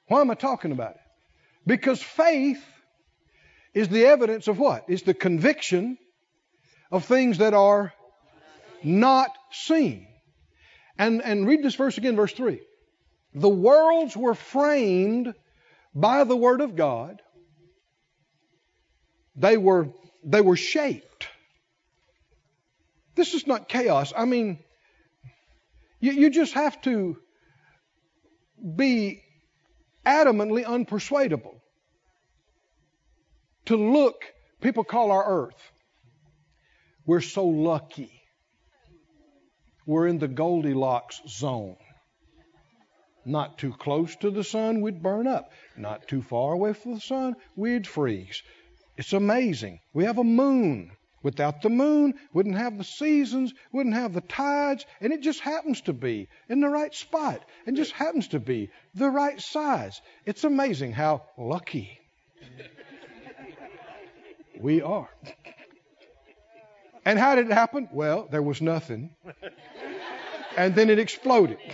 Why 0.09 0.21
am 0.21 0.31
I 0.31 0.35
talking 0.35 0.73
about 0.73 0.93
it? 0.93 1.01
Because 1.67 2.03
faith 2.03 2.63
is 3.75 3.89
the 3.89 4.07
evidence 4.07 4.49
of 4.49 4.59
what? 4.59 4.85
It's 4.89 5.03
the 5.03 5.15
conviction 5.15 5.99
of 6.91 7.05
things 7.05 7.39
that 7.39 7.55
are 7.55 7.93
not 8.83 9.31
seen. 9.53 10.07
And, 10.99 11.23
and 11.23 11.47
read 11.47 11.63
this 11.63 11.77
verse 11.77 11.97
again, 11.99 12.17
verse 12.17 12.33
3. 12.33 12.61
The 13.35 13.49
worlds 13.49 14.17
were 14.17 14.35
framed 14.35 15.35
by 15.95 16.25
the 16.25 16.37
Word 16.37 16.61
of 16.61 16.77
God. 16.77 17.23
They 19.37 19.57
were, 19.57 19.89
they 20.25 20.41
were 20.41 20.57
shaped. 20.57 21.29
This 23.15 23.35
is 23.35 23.47
not 23.47 23.69
chaos. 23.69 24.13
I 24.17 24.25
mean, 24.25 24.59
you, 26.01 26.13
you 26.13 26.31
just 26.31 26.55
have 26.55 26.81
to 26.83 27.17
be 28.77 29.23
adamantly 30.05 30.65
unpersuadable 30.65 31.60
to 33.67 33.77
look, 33.77 34.25
people 34.61 34.85
call 34.85 35.11
our 35.11 35.25
earth. 35.25 35.73
We're 37.07 37.21
so 37.21 37.47
lucky. 37.47 38.13
We're 39.87 40.07
in 40.07 40.19
the 40.19 40.29
Goldilocks 40.29 41.21
zone. 41.29 41.77
Not 43.25 43.59
too 43.59 43.73
close 43.73 44.17
to 44.17 44.31
the 44.31 44.45
sun, 44.45 44.81
we'd 44.81 45.03
burn 45.03 45.27
up. 45.27 45.53
Not 45.77 46.09
too 46.09 46.23
far 46.23 46.53
away 46.53 46.73
from 46.73 46.95
the 46.95 47.01
sun, 47.01 47.37
we'd 47.57 47.87
freeze. 47.87 48.43
It's 48.97 49.13
amazing. 49.13 49.81
We 49.93 50.05
have 50.05 50.19
a 50.19 50.25
moon. 50.25 50.93
Without 51.23 51.61
the 51.61 51.69
moon, 51.69 52.15
wouldn't 52.33 52.57
have 52.57 52.79
the 52.79 52.85
seasons, 52.85 53.53
wouldn't 53.73 53.95
have 53.95 54.15
the 54.15 54.23
tides, 54.23 54.87
and 55.03 55.13
it 55.13 55.21
just 55.21 55.41
happens 55.41 55.83
to 55.83 55.93
be 55.93 56.29
in 56.49 56.61
the 56.61 56.69
right 56.69 56.95
spot 56.95 57.45
and 57.67 57.77
just 57.77 57.93
happens 57.93 58.29
to 58.29 58.41
be 58.41 58.71
the 58.95 59.11
right 59.11 59.39
size. 59.39 60.01
It's 60.25 60.45
amazing 60.45 60.93
how 60.93 61.25
lucky 61.37 61.99
we 64.61 64.83
are. 64.83 65.09
And 67.05 67.19
how 67.19 67.35
did 67.35 67.47
it 67.47 67.53
happen? 67.53 67.89
Well, 67.93 68.29
there 68.31 68.43
was 68.43 68.61
nothing. 68.61 69.11
And 70.57 70.75
then 70.75 70.91
it 70.91 70.99
exploded. 70.99 71.59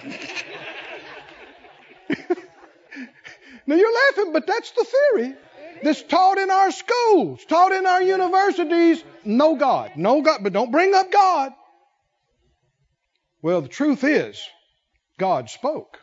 now 3.66 3.74
you're 3.74 3.94
laughing, 4.08 4.32
but 4.32 4.46
that's 4.46 4.70
the 4.70 4.84
theory 4.84 5.34
that's 5.82 6.02
taught 6.02 6.38
in 6.38 6.50
our 6.50 6.70
schools, 6.70 7.44
taught 7.44 7.72
in 7.72 7.86
our 7.86 8.02
universities. 8.02 9.02
No 9.24 9.56
God. 9.56 9.92
No 9.96 10.22
God. 10.22 10.40
But 10.42 10.52
don't 10.52 10.70
bring 10.70 10.94
up 10.94 11.10
God. 11.10 11.52
Well, 13.42 13.60
the 13.60 13.68
truth 13.68 14.04
is, 14.04 14.40
God 15.18 15.50
spoke. 15.50 15.98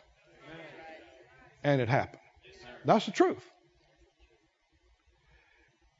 And 1.62 1.80
it 1.80 1.88
happened. 1.88 2.20
That's 2.84 3.06
the 3.06 3.12
truth. 3.12 3.42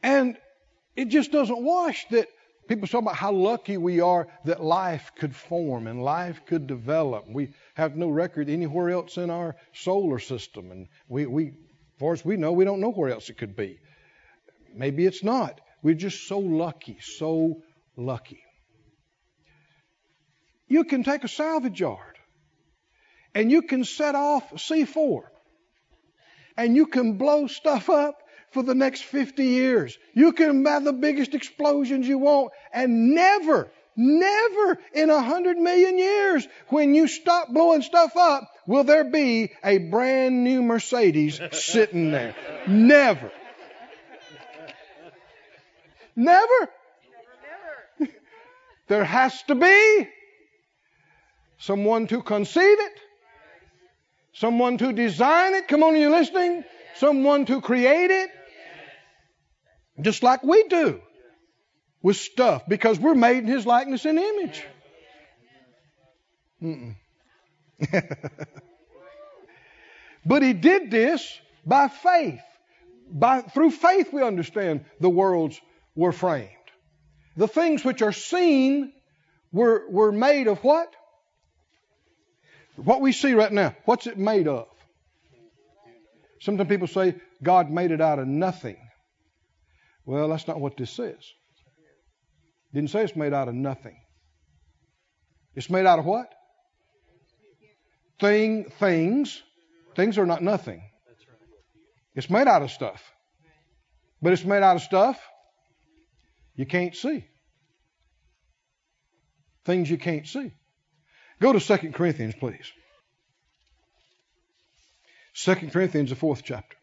And 0.03 0.37
it 0.97 1.07
just 1.07 1.33
doesn't 1.33 1.63
wash 1.63 2.07
that 2.11 2.29
people 2.69 2.89
talk 2.89 3.03
about 3.03 3.17
how 3.17 3.33
lucky 3.33 3.77
we 3.77 4.01
are 4.01 4.29
that 4.45 4.63
life 4.63 5.13
could 5.19 5.35
form 5.35 5.87
and 5.87 6.03
life 6.03 6.41
could 6.47 6.67
develop. 6.67 7.25
We 7.29 7.51
have 7.75 7.97
no 7.97 8.09
record 8.09 8.49
anywhere 8.49 8.91
else 8.91 9.17
in 9.17 9.31
our 9.31 9.57
solar 9.73 10.19
system. 10.19 10.71
And 10.71 10.89
we, 11.09 11.27
we 11.27 11.49
as 11.49 11.99
far 11.99 12.13
as 12.13 12.25
we 12.25 12.37
know, 12.37 12.53
we 12.53 12.65
don't 12.65 12.81
know 12.81 12.93
where 12.93 13.11
else 13.11 13.29
it 13.29 13.39
could 13.39 13.57
be. 13.57 13.79
Maybe 14.75 15.07
it's 15.07 15.23
not. 15.23 15.61
We're 15.83 15.95
just 15.95 16.27
so 16.27 16.39
lucky, 16.39 16.99
so 17.01 17.63
lucky. 17.97 18.43
You 20.67 20.85
can 20.85 21.05
take 21.05 21.25
a 21.25 21.29
salvage 21.29 21.81
yard 21.81 22.19
and 23.35 23.51
you 23.51 23.63
can 23.63 23.85
set 23.85 24.15
off 24.15 24.51
C4 24.53 25.21
and 26.57 26.75
you 26.75 26.87
can 26.87 27.19
blow 27.19 27.47
stuff 27.47 27.91
up 27.91 28.17
for 28.55 28.63
the 28.63 28.75
next 28.75 29.03
50 29.03 29.45
years. 29.45 29.99
You 30.15 30.33
can 30.33 30.65
have 30.65 30.85
the 30.85 30.93
biggest 30.93 31.35
explosions 31.35 32.07
you 32.07 32.19
want 32.19 32.53
and 32.73 33.11
never, 33.15 33.69
never 33.97 34.79
in 34.95 35.11
a 35.11 35.21
hundred 35.21 35.59
million 35.59 35.99
years 35.99 36.47
when 36.69 36.95
you 36.95 37.09
stop 37.09 37.53
blowing 37.53 37.83
stuff 37.83 38.17
up 38.17 38.49
will 38.67 38.85
there 38.85 39.05
be 39.05 39.51
a 39.63 39.79
brand 39.79 40.45
new 40.45 40.63
Mercedes 40.63 41.41
sitting 41.53 42.13
there. 42.13 42.35
Never. 42.67 43.31
Never. 46.17 46.71
There 48.87 49.05
has 49.05 49.43
to 49.45 49.55
be 49.55 50.09
someone 51.57 52.07
to 52.09 52.21
conceive 52.21 52.79
it, 52.79 52.93
someone 54.35 54.77
to 54.77 54.93
design 54.93 55.55
it. 55.55 55.69
Come 55.69 55.83
on, 55.83 55.95
are 55.95 55.97
you 55.97 56.11
listening? 56.11 56.65
Someone 56.97 57.47
to 57.47 57.61
create 57.61 58.11
it. 58.11 58.31
Just 60.01 60.23
like 60.23 60.43
we 60.43 60.65
do 60.65 61.01
with 62.03 62.17
stuff 62.17 62.63
because 62.69 62.99
we're 62.99 63.15
made 63.15 63.39
in 63.39 63.47
His 63.47 63.65
likeness 63.67 64.05
and 64.05 64.19
image. 64.19 64.65
But 70.27 70.43
he 70.43 70.53
did 70.53 70.91
this 70.91 71.39
by 71.67 71.89
faith. 71.89 72.41
By, 73.11 73.43
through 73.43 73.71
faith, 73.71 74.13
we 74.13 74.23
understand 74.23 74.85
the 75.01 75.11
worlds 75.11 75.61
were 75.95 76.13
framed. 76.13 76.51
The 77.37 77.49
things 77.49 77.85
which 77.85 78.01
are 78.01 78.13
seen 78.13 78.93
were, 79.53 79.85
were 79.89 80.13
made 80.13 80.47
of 80.47 80.59
what? 80.65 80.89
What 82.77 83.01
we 83.01 83.13
see 83.13 83.35
right 83.35 83.53
now, 83.53 83.77
what's 83.85 84.07
it 84.07 84.19
made 84.19 84.49
of? 84.49 84.67
Sometimes 86.41 86.69
people 86.69 86.89
say 86.89 87.15
God 87.43 87.71
made 87.71 87.91
it 87.91 88.01
out 88.01 88.19
of 88.19 88.27
nothing. 88.27 88.77
Well, 90.07 90.29
that's 90.29 90.47
not 90.47 90.61
what 90.61 90.77
this 90.77 90.91
says. 90.91 91.33
Didn't 92.73 92.91
say 92.91 93.05
it's 93.05 93.17
made 93.17 93.33
out 93.33 93.49
of 93.49 93.55
nothing. 93.55 93.97
It's 95.55 95.71
made 95.71 95.87
out 95.87 95.99
of 95.99 96.05
what? 96.05 96.35
thing, 98.21 98.65
things. 98.81 99.43
Things 99.95 100.19
are 100.19 100.27
not 100.27 100.43
nothing. 100.43 100.83
It's 102.15 102.31
made 102.31 102.49
out 102.49 102.63
of 102.63 102.71
stuff. 102.71 103.03
But 104.23 104.33
it's 104.33 104.45
made 104.45 104.63
out 104.63 104.77
of 104.77 104.83
stuff 104.83 105.21
you 106.55 106.67
can't 106.67 106.95
see. 106.95 107.27
Things 109.65 109.91
you 109.91 109.99
can't 109.99 110.27
see. 110.27 110.53
Go 111.41 111.53
to 111.53 111.61
2 111.61 111.93
Corinthians, 111.93 112.35
please. 112.39 112.73
2 115.35 115.55
Corinthians, 115.73 116.11
the 116.11 116.17
fourth 116.17 116.43
chapter. 116.45 116.77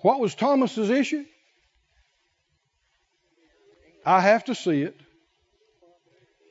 What 0.00 0.20
was 0.20 0.34
Thomas's 0.34 0.90
issue? 0.90 1.24
I 4.04 4.20
have 4.20 4.44
to 4.44 4.54
see 4.54 4.82
it. 4.82 4.98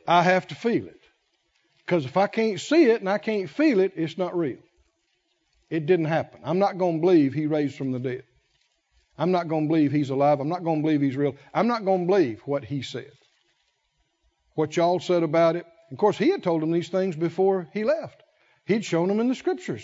I 0.08 0.22
have 0.24 0.48
to 0.48 0.56
feel 0.56 0.86
it. 0.86 1.02
Because 1.86 2.06
if 2.06 2.18
I 2.18 2.28
can't 2.28 2.60
see 2.60 2.86
it 2.86 3.00
and 3.00 3.10
I 3.10 3.18
can't 3.18 3.50
feel 3.50 3.80
it, 3.80 3.94
it's 3.96 4.18
not 4.18 4.38
real. 4.38 4.60
It 5.70 5.86
didn't 5.86 6.06
happen. 6.06 6.42
I'm 6.44 6.60
not 6.60 6.78
going 6.78 6.98
to 6.98 7.02
believe 7.02 7.34
he 7.34 7.48
raised 7.48 7.76
from 7.76 7.92
the 7.92 8.00
dead. 8.00 8.24
I'm 9.18 9.32
not 9.32 9.48
going 9.48 9.64
to 9.64 9.68
believe 9.68 9.92
he's 9.92 10.10
alive. 10.10 10.40
I'm 10.40 10.50
not 10.50 10.64
going 10.64 10.78
to 10.78 10.84
believe 10.84 11.02
he's 11.02 11.18
real. 11.18 11.36
I'm 11.54 11.68
not 11.68 11.86
going 11.86 12.02
to 12.02 12.08
believe 12.08 12.42
what 12.46 12.64
he 12.64 12.82
said. 12.82 13.12
What 14.56 14.76
y'all 14.76 15.00
said 15.00 15.24
about 15.24 15.56
it. 15.56 15.66
Of 15.92 15.98
course, 15.98 16.18
he 16.18 16.30
had 16.30 16.44
told 16.44 16.62
them 16.62 16.72
these 16.72 16.90
things 16.90 17.16
before 17.16 17.68
he 17.74 17.84
left. 17.84 18.22
He'd 18.66 18.86
shown 18.86 19.08
them 19.08 19.20
in 19.20 19.30
the 19.30 19.36
scriptures. 19.36 19.84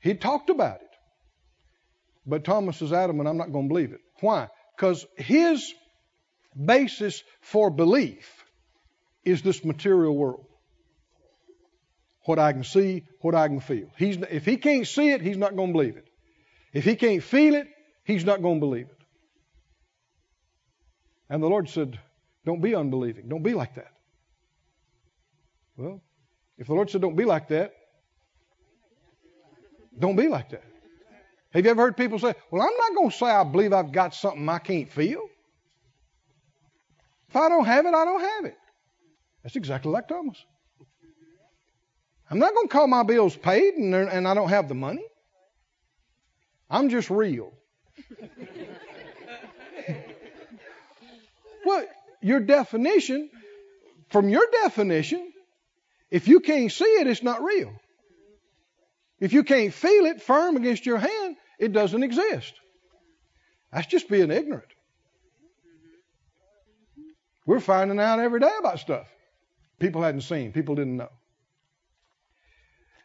He'd 0.00 0.20
talked 0.20 0.48
about 0.48 0.76
it. 0.76 0.89
But 2.30 2.44
Thomas 2.44 2.80
is 2.80 2.92
adamant, 2.92 3.28
I'm 3.28 3.36
not 3.36 3.52
going 3.52 3.66
to 3.66 3.68
believe 3.68 3.92
it. 3.92 4.00
Why? 4.20 4.48
Because 4.76 5.04
his 5.16 5.74
basis 6.56 7.22
for 7.40 7.70
belief 7.70 8.44
is 9.24 9.42
this 9.42 9.64
material 9.64 10.16
world 10.16 10.46
what 12.24 12.38
I 12.38 12.52
can 12.52 12.62
see, 12.62 13.02
what 13.22 13.34
I 13.34 13.48
can 13.48 13.58
feel. 13.60 13.88
He's, 13.96 14.16
if 14.30 14.44
he 14.44 14.56
can't 14.58 14.86
see 14.86 15.10
it, 15.10 15.20
he's 15.20 15.38
not 15.38 15.56
going 15.56 15.70
to 15.70 15.72
believe 15.72 15.96
it. 15.96 16.06
If 16.72 16.84
he 16.84 16.94
can't 16.94 17.22
feel 17.22 17.54
it, 17.54 17.66
he's 18.04 18.24
not 18.24 18.42
going 18.42 18.56
to 18.56 18.60
believe 18.60 18.86
it. 18.86 18.98
And 21.28 21.42
the 21.42 21.48
Lord 21.48 21.68
said, 21.68 21.98
Don't 22.44 22.60
be 22.60 22.74
unbelieving. 22.76 23.28
Don't 23.28 23.42
be 23.42 23.54
like 23.54 23.74
that. 23.74 23.92
Well, 25.76 26.00
if 26.58 26.68
the 26.68 26.74
Lord 26.74 26.90
said, 26.90 27.00
Don't 27.00 27.16
be 27.16 27.24
like 27.24 27.48
that, 27.48 27.72
don't 29.98 30.16
be 30.16 30.28
like 30.28 30.50
that. 30.50 30.69
Have 31.52 31.64
you 31.64 31.70
ever 31.70 31.82
heard 31.82 31.96
people 31.96 32.18
say, 32.18 32.34
Well, 32.50 32.62
I'm 32.62 32.76
not 32.76 32.94
going 32.96 33.10
to 33.10 33.16
say 33.16 33.26
I 33.26 33.44
believe 33.44 33.72
I've 33.72 33.92
got 33.92 34.14
something 34.14 34.48
I 34.48 34.58
can't 34.58 34.90
feel. 34.90 35.22
If 37.28 37.36
I 37.36 37.48
don't 37.48 37.64
have 37.64 37.86
it, 37.86 37.94
I 37.94 38.04
don't 38.04 38.20
have 38.20 38.44
it. 38.46 38.56
That's 39.42 39.56
exactly 39.56 39.90
like 39.90 40.08
Thomas. 40.08 40.36
I'm 42.30 42.38
not 42.38 42.54
going 42.54 42.68
to 42.68 42.72
call 42.72 42.86
my 42.86 43.02
bills 43.02 43.36
paid 43.36 43.74
and, 43.74 43.94
and 43.94 44.28
I 44.28 44.34
don't 44.34 44.50
have 44.50 44.68
the 44.68 44.74
money. 44.74 45.04
I'm 46.68 46.88
just 46.88 47.10
real. 47.10 47.52
well, 51.64 51.84
your 52.22 52.38
definition, 52.40 53.30
from 54.10 54.28
your 54.28 54.44
definition, 54.62 55.32
if 56.10 56.28
you 56.28 56.38
can't 56.40 56.70
see 56.70 56.84
it, 56.84 57.08
it's 57.08 57.24
not 57.24 57.42
real. 57.42 57.72
If 59.20 59.32
you 59.32 59.44
can't 59.44 59.72
feel 59.72 60.06
it 60.06 60.22
firm 60.22 60.56
against 60.56 60.86
your 60.86 60.98
hand, 60.98 61.36
it 61.58 61.72
doesn't 61.72 62.02
exist. 62.02 62.54
That's 63.72 63.86
just 63.86 64.08
being 64.08 64.30
ignorant. 64.30 64.68
We're 67.46 67.60
finding 67.60 68.00
out 68.00 68.18
every 68.18 68.40
day 68.40 68.52
about 68.58 68.80
stuff 68.80 69.06
people 69.80 70.02
hadn't 70.02 70.20
seen, 70.20 70.52
people 70.52 70.76
didn't 70.76 70.98
know. 70.98 71.08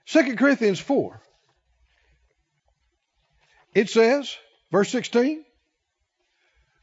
2 0.07 0.35
Corinthians 0.35 0.79
4. 0.79 1.19
It 3.73 3.89
says, 3.89 4.35
verse 4.71 4.89
16, 4.89 5.43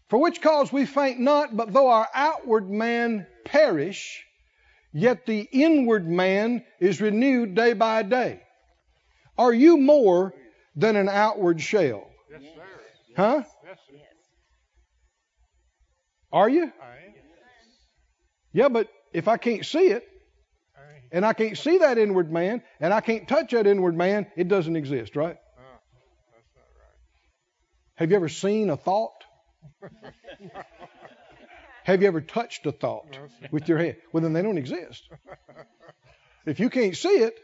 For 0.09 0.21
which 0.21 0.43
cause 0.43 0.73
we 0.73 0.87
faint 0.87 1.21
not, 1.21 1.57
but 1.57 1.73
though 1.73 1.89
our 1.89 2.09
outward 2.13 2.69
man 2.69 3.27
perish, 3.45 4.25
yet 4.93 5.25
the 5.25 5.41
inward 5.53 6.09
man 6.09 6.65
is 6.81 7.01
renewed 7.01 7.55
day 7.55 7.75
by 7.75 8.03
day. 8.03 8.41
Are 9.39 9.53
you 9.53 9.77
more 9.77 10.35
than 10.77 10.97
an 10.97 11.09
outward 11.09 11.61
shell? 11.61 12.11
Yes, 12.31 12.43
sir. 12.43 12.63
Huh? 13.17 13.43
Yes. 13.65 13.79
Are 16.33 16.49
you? 16.49 16.63
I 16.63 16.67
am. 16.67 17.15
Yeah, 18.53 18.69
but 18.69 18.89
if 19.13 19.29
I 19.29 19.37
can't 19.37 19.65
see 19.65 19.89
it, 19.89 20.07
and 21.11 21.27
I 21.27 21.35
can't 21.35 21.59
see 21.59 21.79
that 21.79 21.99
inward 21.99 22.33
man, 22.33 22.63
and 22.81 22.93
I 22.93 23.01
can't 23.01 23.29
touch 23.29 23.53
that 23.53 23.67
inward 23.67 23.97
man, 23.97 24.27
it 24.37 24.49
doesn't 24.49 24.77
exist, 24.77 25.15
right? 25.15 25.37
Uh, 25.37 25.63
that's 26.33 26.49
not 26.57 26.65
right. 26.79 26.97
Have 27.97 28.11
you 28.11 28.17
ever 28.17 28.31
seen 28.31 28.71
a 28.71 28.77
thought? 28.77 29.25
Have 31.85 32.01
you 32.01 32.09
ever 32.09 32.21
touched 32.21 32.65
a 32.67 32.73
thought 32.73 33.19
with 33.51 33.69
your 33.69 33.79
hand? 33.79 33.97
Well, 34.13 34.23
then 34.23 34.33
they 34.33 34.43
don't 34.43 34.57
exist. 34.57 35.09
If 36.47 36.61
you 36.61 36.71
can't 36.71 36.97
see 36.97 37.09
it 37.09 37.39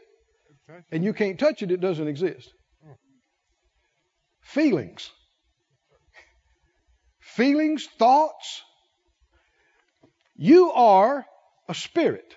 and 0.91 1.03
you 1.03 1.13
can't 1.13 1.39
touch 1.39 1.61
it, 1.61 1.71
it 1.71 1.81
doesn't 1.81 2.07
exist. 2.07 2.53
Feelings. 4.41 5.11
Feelings, 7.19 7.87
thoughts. 7.97 8.61
You 10.35 10.71
are 10.71 11.25
a 11.67 11.75
spirit. 11.75 12.35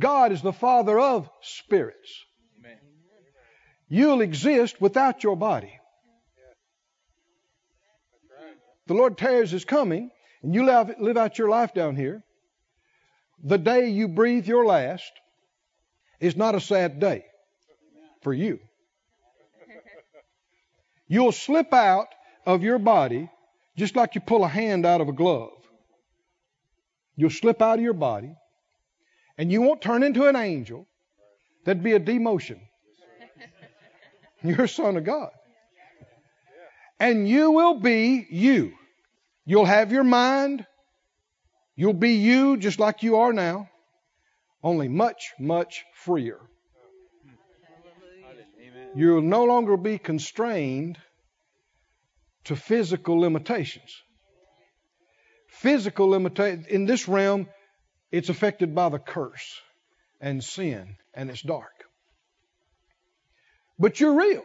God 0.00 0.32
is 0.32 0.42
the 0.42 0.52
Father 0.52 0.98
of 0.98 1.28
spirits. 1.42 2.24
You'll 3.88 4.20
exist 4.20 4.80
without 4.80 5.22
your 5.22 5.36
body. 5.36 5.78
The 8.86 8.94
Lord 8.94 9.18
tears 9.18 9.52
is 9.52 9.64
coming, 9.64 10.10
and 10.42 10.54
you 10.54 10.64
live, 10.64 10.94
live 11.00 11.16
out 11.16 11.38
your 11.38 11.48
life 11.48 11.74
down 11.74 11.96
here, 11.96 12.22
the 13.42 13.58
day 13.58 13.88
you 13.88 14.08
breathe 14.08 14.46
your 14.46 14.64
last 14.64 15.12
is 16.20 16.36
not 16.36 16.54
a 16.54 16.60
sad 16.60 17.00
day 17.00 17.24
for 18.22 18.32
you. 18.32 18.58
You'll 21.08 21.32
slip 21.32 21.72
out 21.72 22.08
of 22.44 22.62
your 22.62 22.78
body 22.78 23.30
just 23.76 23.96
like 23.96 24.14
you 24.14 24.20
pull 24.20 24.44
a 24.44 24.48
hand 24.48 24.86
out 24.86 25.00
of 25.00 25.08
a 25.08 25.12
glove. 25.12 25.50
You'll 27.16 27.30
slip 27.30 27.62
out 27.62 27.78
of 27.78 27.84
your 27.84 27.94
body, 27.94 28.34
and 29.38 29.50
you 29.50 29.62
won't 29.62 29.80
turn 29.80 30.02
into 30.02 30.26
an 30.26 30.36
angel. 30.36 30.86
That'd 31.64 31.82
be 31.82 31.92
a 31.92 32.00
demotion. 32.00 32.60
You're 34.42 34.64
a 34.64 34.68
son 34.68 34.96
of 34.96 35.04
God. 35.04 35.30
And 37.00 37.28
you 37.28 37.50
will 37.50 37.80
be 37.80 38.26
you. 38.30 38.72
You'll 39.44 39.64
have 39.64 39.92
your 39.92 40.04
mind. 40.04 40.66
You'll 41.74 41.92
be 41.92 42.14
you 42.14 42.56
just 42.56 42.78
like 42.78 43.02
you 43.02 43.16
are 43.16 43.32
now, 43.32 43.68
only 44.66 44.88
much, 44.88 45.32
much 45.38 45.84
freer. 45.92 46.40
You'll 48.96 49.22
no 49.22 49.44
longer 49.44 49.76
be 49.76 49.96
constrained 49.96 50.98
to 52.44 52.56
physical 52.56 53.20
limitations. 53.20 54.02
Physical 55.46 56.08
limitation 56.08 56.66
in 56.68 56.84
this 56.84 57.06
realm, 57.06 57.48
it's 58.10 58.28
affected 58.28 58.74
by 58.74 58.88
the 58.88 58.98
curse 58.98 59.60
and 60.20 60.42
sin, 60.42 60.96
and 61.14 61.30
it's 61.30 61.42
dark. 61.42 61.84
But 63.78 64.00
you're 64.00 64.14
real. 64.14 64.44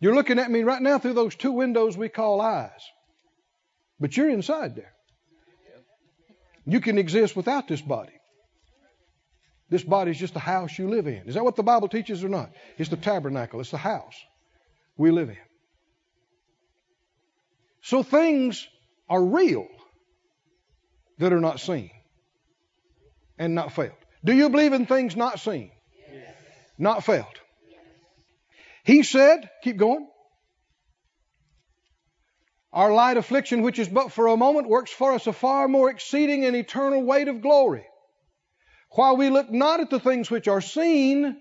You're 0.00 0.16
looking 0.16 0.40
at 0.40 0.50
me 0.50 0.64
right 0.64 0.82
now 0.82 0.98
through 0.98 1.14
those 1.14 1.36
two 1.36 1.52
windows 1.52 1.96
we 1.96 2.08
call 2.08 2.40
eyes. 2.40 2.82
But 4.00 4.16
you're 4.16 4.30
inside 4.30 4.74
there. 4.74 4.92
You 6.68 6.80
can 6.80 6.98
exist 6.98 7.34
without 7.34 7.66
this 7.66 7.80
body. 7.80 8.12
This 9.70 9.82
body 9.82 10.10
is 10.10 10.18
just 10.18 10.34
the 10.34 10.40
house 10.40 10.78
you 10.78 10.88
live 10.88 11.06
in. 11.06 11.26
Is 11.26 11.34
that 11.34 11.42
what 11.42 11.56
the 11.56 11.62
Bible 11.62 11.88
teaches 11.88 12.22
or 12.22 12.28
not? 12.28 12.50
It's 12.76 12.90
the 12.90 12.96
tabernacle, 12.96 13.60
it's 13.60 13.70
the 13.70 13.78
house 13.78 14.14
we 14.96 15.10
live 15.10 15.30
in. 15.30 15.36
So 17.80 18.02
things 18.02 18.66
are 19.08 19.22
real 19.22 19.66
that 21.18 21.32
are 21.32 21.40
not 21.40 21.58
seen 21.58 21.90
and 23.38 23.54
not 23.54 23.72
felt. 23.72 23.96
Do 24.22 24.34
you 24.34 24.50
believe 24.50 24.74
in 24.74 24.84
things 24.84 25.16
not 25.16 25.40
seen? 25.40 25.70
Not 26.76 27.02
felt. 27.02 27.34
He 28.84 29.02
said, 29.02 29.48
keep 29.62 29.78
going. 29.78 30.06
Our 32.72 32.92
light 32.92 33.16
affliction, 33.16 33.62
which 33.62 33.78
is 33.78 33.88
but 33.88 34.12
for 34.12 34.26
a 34.26 34.36
moment, 34.36 34.68
works 34.68 34.90
for 34.90 35.12
us 35.14 35.26
a 35.26 35.32
far 35.32 35.68
more 35.68 35.90
exceeding 35.90 36.44
and 36.44 36.54
eternal 36.54 37.02
weight 37.02 37.28
of 37.28 37.40
glory. 37.40 37.86
While 38.90 39.16
we 39.16 39.30
look 39.30 39.50
not 39.50 39.80
at 39.80 39.90
the 39.90 40.00
things 40.00 40.30
which 40.30 40.48
are 40.48 40.60
seen, 40.60 41.40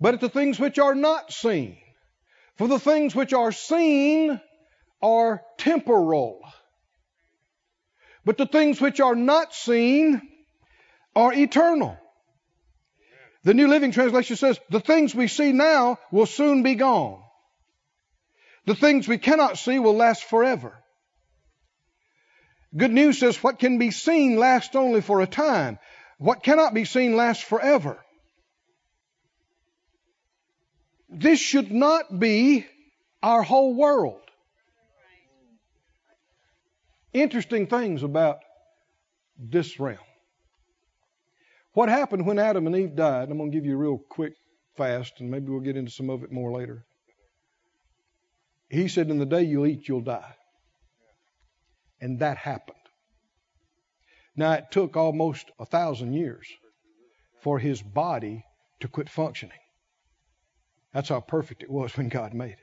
but 0.00 0.14
at 0.14 0.20
the 0.20 0.28
things 0.28 0.58
which 0.60 0.78
are 0.78 0.94
not 0.94 1.32
seen. 1.32 1.78
For 2.56 2.68
the 2.68 2.78
things 2.78 3.14
which 3.14 3.32
are 3.32 3.52
seen 3.52 4.40
are 5.00 5.42
temporal. 5.56 6.40
But 8.24 8.36
the 8.36 8.46
things 8.46 8.80
which 8.80 9.00
are 9.00 9.14
not 9.14 9.54
seen 9.54 10.20
are 11.16 11.32
eternal. 11.32 11.96
The 13.44 13.54
New 13.54 13.68
Living 13.68 13.92
Translation 13.92 14.36
says, 14.36 14.58
the 14.70 14.80
things 14.80 15.14
we 15.14 15.28
see 15.28 15.52
now 15.52 15.98
will 16.10 16.26
soon 16.26 16.62
be 16.62 16.74
gone. 16.74 17.22
The 18.66 18.74
things 18.74 19.08
we 19.08 19.18
cannot 19.18 19.58
see 19.58 19.78
will 19.78 19.94
last 19.94 20.24
forever. 20.24 20.76
Good 22.76 22.92
news 22.92 23.18
says, 23.18 23.42
what 23.42 23.58
can 23.58 23.78
be 23.78 23.90
seen 23.90 24.36
lasts 24.36 24.76
only 24.76 25.00
for 25.00 25.20
a 25.20 25.26
time. 25.26 25.78
What 26.18 26.42
cannot 26.42 26.74
be 26.74 26.84
seen 26.84 27.16
lasts 27.16 27.42
forever. 27.42 27.98
This 31.08 31.40
should 31.40 31.72
not 31.72 32.18
be 32.18 32.66
our 33.22 33.42
whole 33.42 33.74
world. 33.74 34.20
Interesting 37.14 37.66
things 37.66 38.02
about 38.02 38.40
this 39.38 39.80
realm. 39.80 39.98
What 41.72 41.88
happened 41.88 42.26
when 42.26 42.38
Adam 42.38 42.66
and 42.66 42.76
Eve 42.76 42.96
died? 42.96 43.30
I'm 43.30 43.38
going 43.38 43.50
to 43.50 43.56
give 43.56 43.64
you 43.64 43.74
a 43.74 43.78
real 43.78 43.98
quick, 44.10 44.34
fast, 44.76 45.14
and 45.20 45.30
maybe 45.30 45.48
we'll 45.48 45.60
get 45.60 45.76
into 45.76 45.90
some 45.90 46.10
of 46.10 46.22
it 46.22 46.32
more 46.32 46.52
later. 46.52 46.84
He 48.68 48.88
said, 48.88 49.10
In 49.10 49.18
the 49.18 49.26
day 49.26 49.42
you'll 49.42 49.66
eat, 49.66 49.88
you'll 49.88 50.00
die. 50.00 50.34
And 52.00 52.20
that 52.20 52.36
happened. 52.36 52.76
Now, 54.36 54.52
it 54.52 54.70
took 54.70 54.96
almost 54.96 55.50
a 55.58 55.66
thousand 55.66 56.12
years 56.12 56.46
for 57.42 57.58
his 57.58 57.82
body 57.82 58.44
to 58.80 58.88
quit 58.88 59.08
functioning. 59.08 59.58
That's 60.92 61.08
how 61.08 61.20
perfect 61.20 61.62
it 61.62 61.70
was 61.70 61.92
when 61.96 62.08
God 62.08 62.34
made 62.34 62.52
it. 62.52 62.58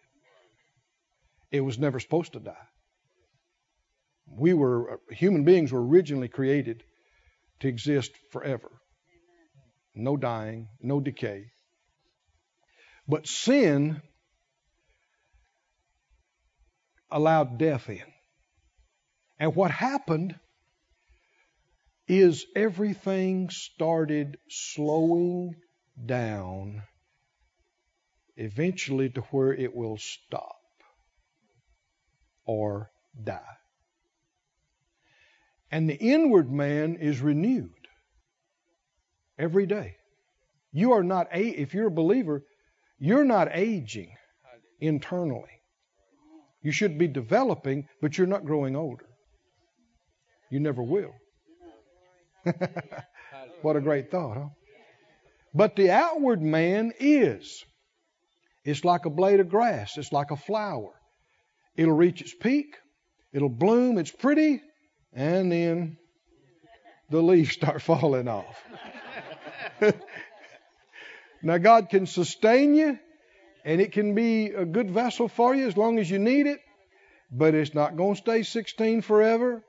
It 1.52 1.62
was 1.62 1.78
never 1.78 2.00
supposed 2.00 2.34
to 2.34 2.40
die. 2.40 2.68
We 4.28 4.54
were, 4.54 5.00
human 5.12 5.44
beings 5.44 5.72
were 5.72 5.86
originally 5.86 6.28
created 6.28 6.84
to 7.60 7.68
exist 7.68 8.12
forever. 8.32 8.70
No 9.94 10.18
dying, 10.18 10.68
no 10.82 11.00
decay. 11.00 11.46
But 13.08 13.28
sin 13.28 14.02
allowed 17.12 17.58
death 17.58 17.90
in. 17.90 18.04
And 19.40 19.56
what 19.56 19.72
happened 19.72 20.36
is 22.08 22.46
everything 22.56 23.50
started 23.50 24.38
slowing 24.50 25.56
down 26.06 26.84
eventually 28.38 29.10
to 29.10 29.22
where 29.32 29.54
it 29.54 29.76
will 29.76 29.98
stop 29.98 30.56
or 32.46 32.92
die. 33.22 33.58
And 35.72 35.90
the 35.90 35.96
inward 35.96 36.52
man 36.52 36.98
is 36.98 37.22
renewed 37.22 37.72
every 39.38 39.66
day. 39.66 39.96
You 40.72 40.94
are 40.94 41.04
not, 41.04 41.28
a- 41.32 41.62
if 41.62 41.74
you're 41.74 41.88
a 41.88 41.92
believer, 41.92 42.44
you're 43.00 43.26
not 43.26 43.50
aging 43.52 44.16
internally. 44.80 45.55
You 46.66 46.72
should 46.72 46.98
be 46.98 47.08
developing, 47.08 47.88
but 48.02 48.18
you're 48.18 48.26
not 48.26 48.44
growing 48.44 48.76
older. 48.76 49.06
You 50.50 50.60
never 50.60 50.82
will. 50.82 51.14
what 53.62 53.76
a 53.76 53.82
great 53.82 54.10
thought, 54.10 54.36
huh? 54.36 54.50
But 55.54 55.76
the 55.76 55.92
outward 55.92 56.42
man 56.42 56.92
is. 57.00 57.64
It's 58.64 58.84
like 58.84 59.06
a 59.06 59.12
blade 59.12 59.42
of 59.42 59.48
grass, 59.48 59.96
it's 60.00 60.12
like 60.12 60.32
a 60.32 60.36
flower. 60.36 60.90
It'll 61.76 61.94
reach 61.94 62.22
its 62.22 62.34
peak, 62.34 62.78
it'll 63.32 63.48
bloom, 63.48 64.00
it's 64.00 64.10
pretty, 64.10 64.60
and 65.14 65.52
then 65.52 65.98
the 67.12 67.22
leaves 67.22 67.52
start 67.52 67.84
falling 67.84 68.28
off. 68.28 68.64
now, 71.44 71.60
God 71.60 71.92
can 71.92 72.08
sustain 72.08 72.74
you, 72.74 72.98
and 73.66 73.82
it 73.82 73.92
can 73.92 74.14
be 74.14 74.52
a 74.52 74.64
good 74.64 74.92
vessel 74.92 75.28
for 75.28 75.56
you 75.56 75.68
as 75.68 75.76
long 75.76 75.98
as 75.98 76.10
you 76.10 76.20
need 76.20 76.46
it, 76.46 76.62
but 77.32 77.56
it's 77.56 77.74
not 77.74 77.98
going 77.98 78.14
to 78.14 78.22
stay 78.22 78.44
16 78.44 79.02
forever, 79.02 79.64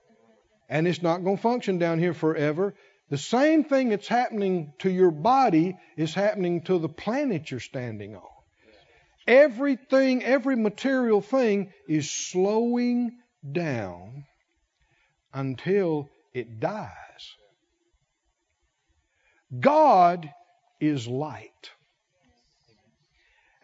and 0.69 0.87
it's 0.87 1.03
not 1.03 1.25
going 1.25 1.39
to 1.39 1.43
function 1.43 1.79
down 1.79 1.99
here 1.99 2.13
forever. 2.13 2.75
The 3.09 3.17
same 3.17 3.65
thing 3.65 3.89
that's 3.89 4.07
happening 4.07 4.75
to 4.81 4.91
your 4.91 5.11
body 5.11 5.77
is 5.97 6.13
happening 6.13 6.61
to 6.63 6.79
the 6.79 6.91
planet 6.91 7.51
you're 7.51 7.59
standing 7.59 8.15
on. 8.15 8.23
Everything, 9.27 10.23
every 10.23 10.57
material 10.57 11.23
thing 11.23 11.73
is 11.89 12.11
slowing 12.11 13.17
down 13.51 14.25
until 15.33 16.11
it 16.35 16.61
dies. 16.61 16.91
God 19.59 20.31
is 20.81 21.09
light. 21.09 21.71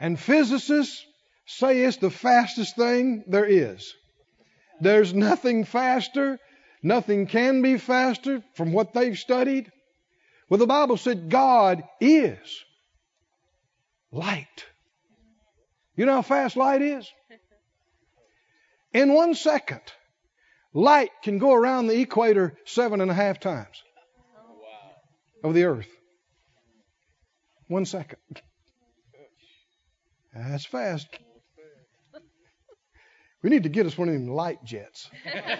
And 0.03 0.19
physicists 0.19 1.07
say 1.47 1.83
it's 1.83 1.99
the 1.99 2.11
fastest 2.11 2.75
thing 2.75 3.23
there 3.29 3.45
is. 3.45 3.95
There's 4.81 5.15
nothing 5.15 5.65
faster, 5.65 6.41
nothing 6.83 7.29
can 7.29 7.63
be 7.63 7.79
faster 7.79 8.43
from 8.57 8.73
what 8.73 8.95
they've 8.95 9.17
studied. 9.17 9.71
Well, 10.49 10.59
the 10.59 10.67
Bible 10.67 10.97
said 10.97 11.31
God 11.31 11.85
is 12.01 12.37
light. 14.11 14.67
You 15.95 16.07
know 16.07 16.15
how 16.15 16.23
fast 16.23 16.57
light 16.57 16.83
is? 16.83 17.09
In 18.93 19.15
one 19.15 19.37
second, 19.37 19.83
light 20.75 21.11
can 21.23 21.39
go 21.39 21.55
around 21.55 21.87
the 21.87 22.01
equator 22.01 22.59
seven 22.65 23.01
and 23.01 23.11
a 23.11 23.15
half 23.15 23.39
times 23.39 23.81
oh, 25.45 25.49
of 25.49 25.55
the 25.55 25.63
earth. 25.63 25.89
One 27.69 27.85
second. 27.85 28.19
That's 30.35 30.65
fast. 30.65 31.09
We 33.43 33.51
need 33.51 33.65
to 33.65 33.69
get 33.69 33.87
us 33.87 33.99
one 33.99 34.09
of 34.09 34.15
them 34.15 34.29
light 34.29 34.65
jets. 34.65 35.11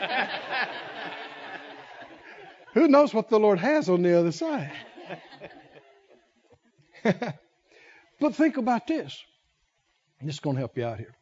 Who 2.75 2.89
knows 2.89 3.13
what 3.13 3.29
the 3.29 3.39
Lord 3.39 3.59
has 3.59 3.89
on 3.89 4.03
the 4.03 4.19
other 4.19 4.33
side? 4.33 4.73
but 8.21 8.35
think 8.35 8.57
about 8.57 8.87
this. 8.87 9.21
This 10.23 10.35
is 10.37 10.41
going 10.41 10.57
to 10.57 10.61
help 10.61 10.79
you 10.79 10.85
out 10.87 10.99
here. 10.99 11.15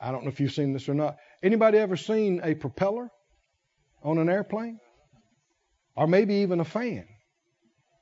I 0.00 0.12
don't 0.12 0.22
know 0.22 0.30
if 0.30 0.40
you've 0.40 0.52
seen 0.52 0.72
this 0.72 0.88
or 0.88 0.94
not. 0.94 1.16
Anybody 1.42 1.78
ever 1.78 1.96
seen 1.96 2.40
a 2.42 2.54
propeller 2.54 3.10
on 4.02 4.18
an 4.18 4.30
airplane? 4.30 4.78
Or 5.96 6.06
maybe 6.06 6.36
even 6.36 6.60
a 6.60 6.64
fan 6.64 7.04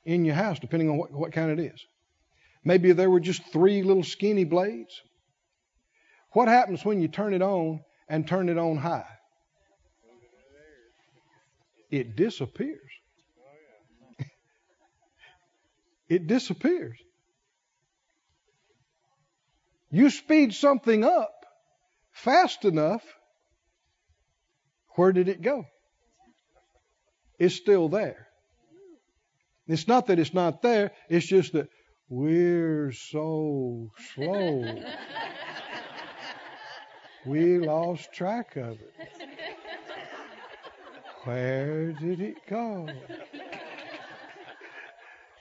in 0.05 0.25
your 0.25 0.37
house, 0.37 0.59
depending 0.61 0.91
on 0.91 0.99
what, 0.99 1.11
what 1.11 1.33
kind 1.33 1.51
it 1.51 1.59
is. 1.59 1.85
Maybe 2.65 2.93
there 2.93 3.11
were 3.11 3.21
just 3.21 3.43
three 3.53 3.83
little 3.83 4.05
skinny 4.05 4.45
blades. 4.45 5.01
What 6.33 6.49
happens 6.49 6.85
when 6.85 7.01
you 7.01 7.09
turn 7.09 7.35
it 7.35 7.43
on 7.43 7.81
and 8.09 8.27
turn 8.27 8.49
it 8.49 8.59
on 8.59 8.77
high? 8.77 9.07
It 11.91 12.17
disappears. 12.17 12.91
it 16.09 16.27
disappears. 16.27 16.99
You 19.91 20.11
speed 20.11 20.53
something 20.53 21.03
up 21.03 21.33
fast 22.13 22.65
enough, 22.65 23.03
where 24.97 25.13
did 25.13 25.29
it 25.29 25.41
go? 25.41 25.65
It's 27.39 27.55
still 27.55 27.89
there. 27.89 28.27
It's 29.67 29.87
not 29.87 30.09
that 30.09 30.19
it's 30.19 30.35
not 30.35 30.61
there, 30.63 30.93
it's 31.09 31.27
just 31.27 31.53
that 31.53 31.69
we're 32.11 32.91
so 32.93 33.91
slow. 34.15 34.65
we 37.27 37.59
lost 37.59 38.13
track 38.13 38.57
of 38.57 38.79
it. 38.81 38.95
Where 41.25 41.93
did 41.93 42.21
it 42.21 42.37
go? 42.49 42.89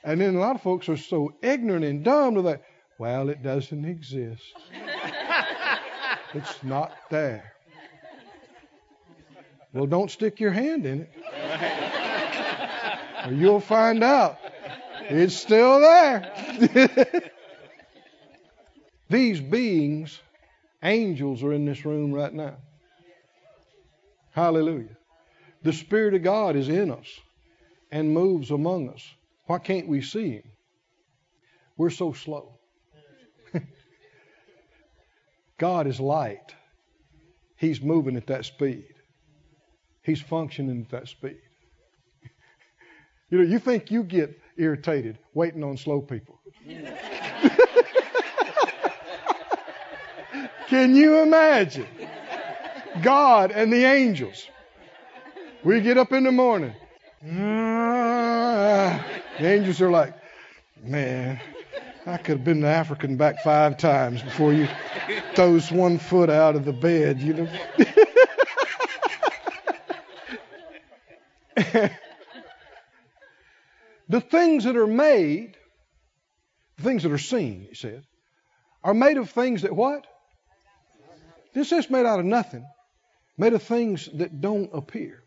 And 0.04 0.20
then 0.20 0.36
a 0.36 0.40
lot 0.40 0.56
of 0.56 0.62
folks 0.62 0.90
are 0.90 0.98
so 0.98 1.34
ignorant 1.42 1.86
and 1.86 2.04
dumb 2.04 2.36
to 2.36 2.42
that. 2.44 2.64
Well, 2.98 3.30
it 3.30 3.44
doesn't 3.44 3.86
exist. 3.86 4.54
it's 6.34 6.64
not 6.64 6.94
there. 7.10 7.54
Well, 9.74 9.86
don't 9.86 10.10
stick 10.10 10.40
your 10.40 10.52
hand 10.52 10.86
in 10.86 11.02
it. 11.02 11.12
or 13.26 13.34
you'll 13.34 13.60
find 13.60 14.04
out. 14.04 14.40
It's 15.10 15.36
still 15.36 15.80
there. 15.80 17.32
These 19.10 19.40
beings, 19.40 20.20
angels, 20.84 21.44
are 21.44 21.54
in 21.54 21.66
this 21.66 21.86
room 21.86 22.14
right 22.14 22.34
now. 22.34 22.58
Hallelujah. 24.32 24.98
The 25.64 25.74
Spirit 25.74 26.14
of 26.14 26.24
God 26.24 26.56
is 26.56 26.70
in 26.70 26.92
us 26.92 27.08
and 27.92 28.14
moves 28.14 28.52
among 28.52 28.90
us. 28.90 29.04
Why 29.46 29.60
can't 29.60 29.88
we 29.88 30.02
see 30.02 30.32
Him? 30.32 30.44
We're 31.78 31.90
so 31.90 32.12
slow. 32.12 32.60
God 35.58 35.88
is 35.88 36.00
light. 36.00 36.54
He's 37.56 37.82
moving 37.82 38.18
at 38.18 38.28
that 38.28 38.46
speed. 38.46 38.94
He's 40.04 40.22
functioning 40.22 40.82
at 40.84 40.90
that 40.92 41.08
speed. 41.08 41.40
You 43.30 43.40
know, 43.40 43.44
you 43.44 43.60
think 43.60 43.92
you 43.92 44.04
get 44.04 44.40
irritated 44.58 45.18
waiting 45.34 45.64
on 45.64 45.78
slow 45.78 46.02
people. 46.02 46.40
Can 50.68 50.96
you 50.96 51.22
imagine? 51.22 51.88
God 53.02 53.52
and 53.52 53.72
the 53.72 53.86
angels. 53.86 54.48
We 55.64 55.82
get 55.82 55.98
up 55.98 56.12
in 56.12 56.24
the 56.24 56.32
morning. 56.32 56.74
Ah, 57.26 59.04
the 59.40 59.48
angels 59.48 59.82
are 59.82 59.90
like, 59.92 60.14
man, 60.84 61.40
I 62.06 62.18
could 62.18 62.38
have 62.38 62.44
been 62.46 62.62
to 62.62 62.68
African 62.68 63.18
back 63.18 63.44
five 63.44 63.78
times 63.78 64.22
before 64.22 64.54
you 64.54 64.68
throws 65.36 65.72
one 65.72 65.98
foot 65.98 66.30
out 66.30 66.56
of 66.56 66.66
the 66.66 66.74
bed, 66.74 67.22
you 67.22 67.34
know. 67.34 67.50
the 74.10 74.22
things 74.22 74.64
that 74.64 74.78
are 74.78 74.88
made, 74.88 75.58
the 76.78 76.84
things 76.84 77.04
that 77.04 77.12
are 77.12 77.18
seen, 77.18 77.68
he 77.70 77.76
said, 77.76 78.04
are 78.84 78.94
made 78.94 79.18
of 79.18 79.30
things 79.30 79.64
that 79.64 79.76
what? 79.76 80.06
This 81.54 81.72
is 81.72 81.90
made 81.90 82.06
out 82.06 82.20
of 82.20 82.26
nothing, 82.26 82.66
made 83.38 83.54
of 83.54 83.64
things 83.64 84.08
that 84.14 84.42
don't 84.42 84.70
appear. 84.74 85.24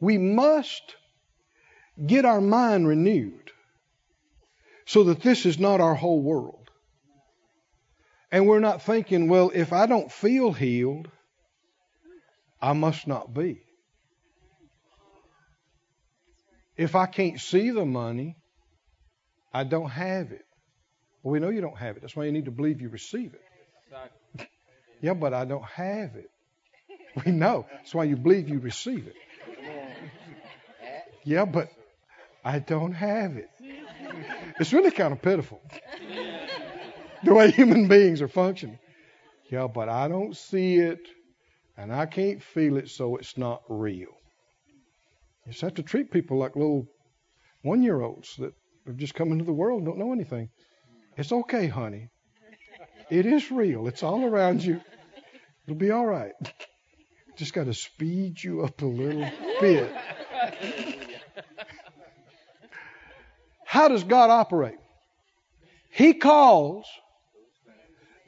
We 0.00 0.18
must 0.18 0.96
get 2.04 2.24
our 2.24 2.40
mind 2.40 2.88
renewed 2.88 3.52
so 4.86 5.04
that 5.04 5.20
this 5.22 5.46
is 5.46 5.58
not 5.58 5.80
our 5.80 5.94
whole 5.94 6.22
world. 6.22 6.70
And 8.30 8.46
we're 8.46 8.60
not 8.60 8.82
thinking, 8.82 9.28
well, 9.28 9.50
if 9.54 9.72
I 9.72 9.86
don't 9.86 10.10
feel 10.10 10.52
healed, 10.52 11.08
I 12.60 12.72
must 12.72 13.06
not 13.06 13.34
be. 13.34 13.62
If 16.76 16.94
I 16.94 17.06
can't 17.06 17.40
see 17.40 17.70
the 17.70 17.84
money, 17.84 18.36
I 19.52 19.64
don't 19.64 19.90
have 19.90 20.32
it. 20.32 20.44
Well, 21.22 21.32
we 21.32 21.40
know 21.40 21.50
you 21.50 21.60
don't 21.60 21.76
have 21.76 21.96
it. 21.96 22.00
That's 22.00 22.16
why 22.16 22.24
you 22.24 22.32
need 22.32 22.46
to 22.46 22.50
believe 22.50 22.80
you 22.80 22.88
receive 22.88 23.34
it. 23.34 24.48
yeah, 25.00 25.14
but 25.14 25.34
I 25.34 25.44
don't 25.44 25.64
have 25.64 26.16
it. 26.16 26.30
We 27.26 27.32
know. 27.32 27.66
That's 27.70 27.94
why 27.94 28.04
you 28.04 28.16
believe 28.16 28.48
you 28.48 28.58
receive 28.58 29.06
it. 29.06 29.16
Yeah, 31.24 31.44
but 31.44 31.68
I 32.44 32.58
don't 32.58 32.92
have 32.92 33.36
it. 33.36 33.50
It's 34.58 34.72
really 34.72 34.90
kind 34.90 35.12
of 35.12 35.20
pitiful 35.20 35.60
the 37.22 37.34
way 37.34 37.50
human 37.50 37.88
beings 37.88 38.22
are 38.22 38.28
functioning. 38.28 38.78
Yeah, 39.50 39.66
but 39.66 39.88
I 39.88 40.08
don't 40.08 40.36
see 40.36 40.76
it 40.76 41.00
and 41.76 41.92
I 41.92 42.06
can't 42.06 42.42
feel 42.42 42.76
it, 42.76 42.88
so 42.88 43.16
it's 43.16 43.36
not 43.36 43.62
real. 43.68 44.08
You 45.46 45.52
just 45.52 45.62
have 45.62 45.74
to 45.74 45.82
treat 45.82 46.10
people 46.10 46.38
like 46.38 46.56
little 46.56 46.86
one 47.62 47.82
year 47.82 48.00
olds 48.00 48.36
that 48.36 48.52
have 48.86 48.96
just 48.96 49.14
come 49.14 49.32
into 49.32 49.44
the 49.44 49.52
world 49.52 49.78
and 49.78 49.86
don't 49.86 49.98
know 49.98 50.12
anything. 50.12 50.50
It's 51.16 51.32
okay, 51.32 51.66
honey. 51.66 52.08
It 53.10 53.26
is 53.26 53.50
real. 53.50 53.88
It's 53.88 54.02
all 54.02 54.24
around 54.24 54.62
you. 54.62 54.80
It'll 55.66 55.76
be 55.76 55.90
all 55.90 56.06
right. 56.06 56.32
Just 57.36 57.52
got 57.52 57.64
to 57.64 57.74
speed 57.74 58.42
you 58.42 58.62
up 58.64 58.82
a 58.82 58.86
little 58.86 59.28
bit. 59.60 59.92
How 63.64 63.88
does 63.88 64.04
God 64.04 64.30
operate? 64.30 64.78
He 65.90 66.14
calls 66.14 66.86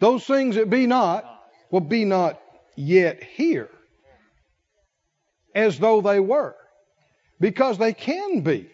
those 0.00 0.24
things 0.24 0.56
that 0.56 0.68
be 0.68 0.86
not 0.86 1.24
will 1.70 1.80
be 1.80 2.04
not 2.04 2.40
yet 2.76 3.22
here 3.22 3.70
as 5.54 5.78
though 5.78 6.00
they 6.00 6.20
were. 6.20 6.56
Because 7.44 7.76
they 7.76 7.92
can 7.92 8.40
be, 8.40 8.70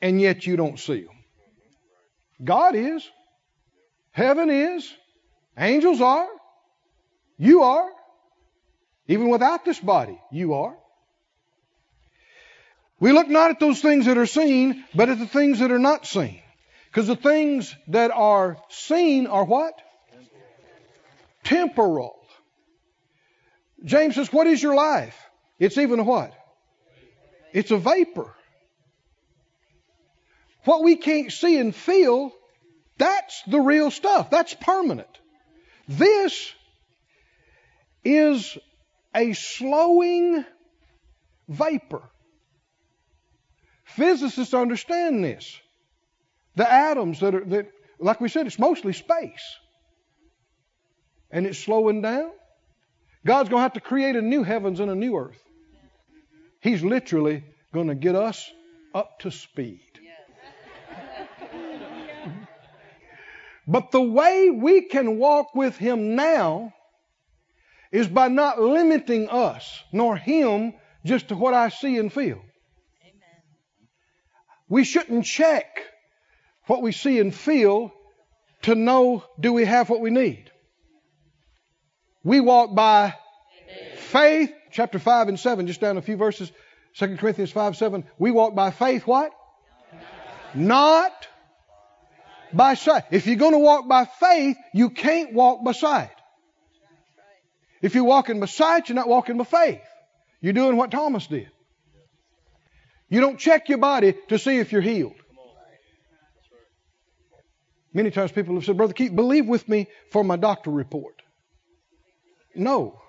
and 0.00 0.20
yet 0.20 0.46
you 0.46 0.54
don't 0.54 0.78
see 0.78 1.00
them. 1.00 1.16
God 2.44 2.76
is, 2.76 3.04
heaven 4.12 4.48
is, 4.48 4.88
angels 5.58 6.00
are, 6.00 6.28
you 7.36 7.64
are, 7.64 7.88
even 9.08 9.28
without 9.28 9.64
this 9.64 9.80
body, 9.80 10.16
you 10.30 10.54
are. 10.54 10.76
We 13.00 13.10
look 13.10 13.26
not 13.26 13.50
at 13.50 13.58
those 13.58 13.80
things 13.80 14.06
that 14.06 14.18
are 14.18 14.26
seen, 14.26 14.84
but 14.94 15.08
at 15.08 15.18
the 15.18 15.26
things 15.26 15.58
that 15.58 15.72
are 15.72 15.80
not 15.80 16.06
seen. 16.06 16.40
Because 16.86 17.08
the 17.08 17.16
things 17.16 17.74
that 17.88 18.12
are 18.12 18.56
seen 18.68 19.26
are 19.26 19.44
what? 19.44 19.74
Temporal. 21.42 22.14
James 23.84 24.14
says, 24.14 24.32
What 24.32 24.46
is 24.46 24.62
your 24.62 24.76
life? 24.76 25.20
It's 25.58 25.76
even 25.76 26.06
what? 26.06 26.32
It's 27.54 27.70
a 27.70 27.78
vapor. 27.78 28.34
What 30.64 30.82
we 30.82 30.96
can't 30.96 31.30
see 31.30 31.56
and 31.56 31.72
feel, 31.72 32.32
that's 32.98 33.42
the 33.46 33.60
real 33.60 33.92
stuff. 33.92 34.28
That's 34.28 34.52
permanent. 34.54 35.08
This 35.86 36.52
is 38.04 38.58
a 39.14 39.34
slowing 39.34 40.44
vapor. 41.48 42.02
Physicists 43.84 44.52
understand 44.52 45.22
this. 45.22 45.56
The 46.56 46.70
atoms 46.70 47.20
that 47.20 47.36
are 47.36 47.44
that 47.44 47.70
like 48.00 48.20
we 48.20 48.28
said, 48.28 48.48
it's 48.48 48.58
mostly 48.58 48.94
space. 48.94 49.56
And 51.30 51.46
it's 51.46 51.58
slowing 51.58 52.02
down. 52.02 52.32
God's 53.24 53.48
going 53.48 53.60
to 53.60 53.62
have 53.62 53.74
to 53.74 53.80
create 53.80 54.16
a 54.16 54.22
new 54.22 54.42
heavens 54.42 54.80
and 54.80 54.90
a 54.90 54.94
new 54.96 55.16
earth. 55.16 55.43
He's 56.64 56.82
literally 56.82 57.44
going 57.74 57.88
to 57.88 57.94
get 57.94 58.14
us 58.14 58.50
up 58.94 59.18
to 59.20 59.30
speed. 59.30 59.82
But 63.68 63.90
the 63.90 64.00
way 64.00 64.48
we 64.48 64.82
can 64.88 65.18
walk 65.18 65.54
with 65.54 65.76
Him 65.76 66.16
now 66.16 66.72
is 67.92 68.08
by 68.08 68.28
not 68.28 68.62
limiting 68.62 69.28
us 69.28 69.82
nor 69.92 70.16
Him 70.16 70.72
just 71.04 71.28
to 71.28 71.36
what 71.36 71.52
I 71.52 71.68
see 71.68 71.98
and 71.98 72.10
feel. 72.10 72.40
We 74.66 74.84
shouldn't 74.84 75.26
check 75.26 75.66
what 76.64 76.80
we 76.80 76.92
see 76.92 77.18
and 77.20 77.34
feel 77.34 77.92
to 78.62 78.74
know 78.74 79.22
do 79.38 79.52
we 79.52 79.66
have 79.66 79.90
what 79.90 80.00
we 80.00 80.10
need. 80.10 80.50
We 82.22 82.40
walk 82.40 82.74
by 82.74 83.14
faith, 83.96 84.52
chapter 84.74 84.98
5 84.98 85.28
and 85.28 85.40
7, 85.40 85.66
just 85.66 85.80
down 85.80 85.96
a 85.96 86.02
few 86.02 86.16
verses, 86.16 86.52
2 86.96 87.16
Corinthians 87.16 87.50
5 87.50 87.76
7. 87.76 88.04
We 88.18 88.30
walk 88.30 88.54
by 88.54 88.70
faith, 88.70 89.06
what? 89.06 89.32
Not 90.54 91.12
by 92.52 92.74
sight. 92.74 93.04
If 93.10 93.26
you're 93.26 93.36
going 93.36 93.52
to 93.52 93.58
walk 93.58 93.88
by 93.88 94.04
faith, 94.04 94.56
you 94.72 94.90
can't 94.90 95.32
walk 95.32 95.64
by 95.64 95.72
sight. 95.72 96.10
If 97.80 97.94
you're 97.94 98.04
walking 98.04 98.40
by 98.40 98.46
sight, 98.46 98.88
you're 98.88 98.96
not 98.96 99.08
walking 99.08 99.38
by 99.38 99.44
faith. 99.44 99.82
You're 100.40 100.52
doing 100.52 100.76
what 100.76 100.90
Thomas 100.90 101.26
did. 101.26 101.50
You 103.08 103.20
don't 103.20 103.38
check 103.38 103.68
your 103.68 103.78
body 103.78 104.14
to 104.28 104.38
see 104.38 104.58
if 104.58 104.72
you're 104.72 104.80
healed. 104.80 105.14
Many 107.92 108.10
times 108.10 108.32
people 108.32 108.56
have 108.56 108.64
said, 108.64 108.76
Brother 108.76 108.92
Keith, 108.92 109.14
believe 109.14 109.46
with 109.46 109.68
me 109.68 109.86
for 110.10 110.24
my 110.24 110.36
doctor 110.36 110.70
report. 110.70 111.22
No. 112.56 113.00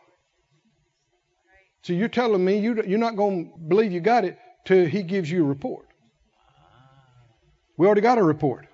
So 1.86 1.94
you're 1.94 2.08
telling 2.08 2.44
me 2.44 2.58
you're 2.62 2.98
not 2.98 3.16
going 3.16 3.52
to 3.52 3.60
believe 3.60 3.92
you 3.92 4.00
got 4.00 4.26
it 4.26 4.40
till 4.66 4.88
he 4.88 5.04
gives 5.04 5.30
you 5.30 5.46
a 5.46 5.48
report. 5.48 5.86
We 7.78 7.86
already 7.86 8.02
got 8.02 8.18
a 8.18 8.24
report. 8.24 8.66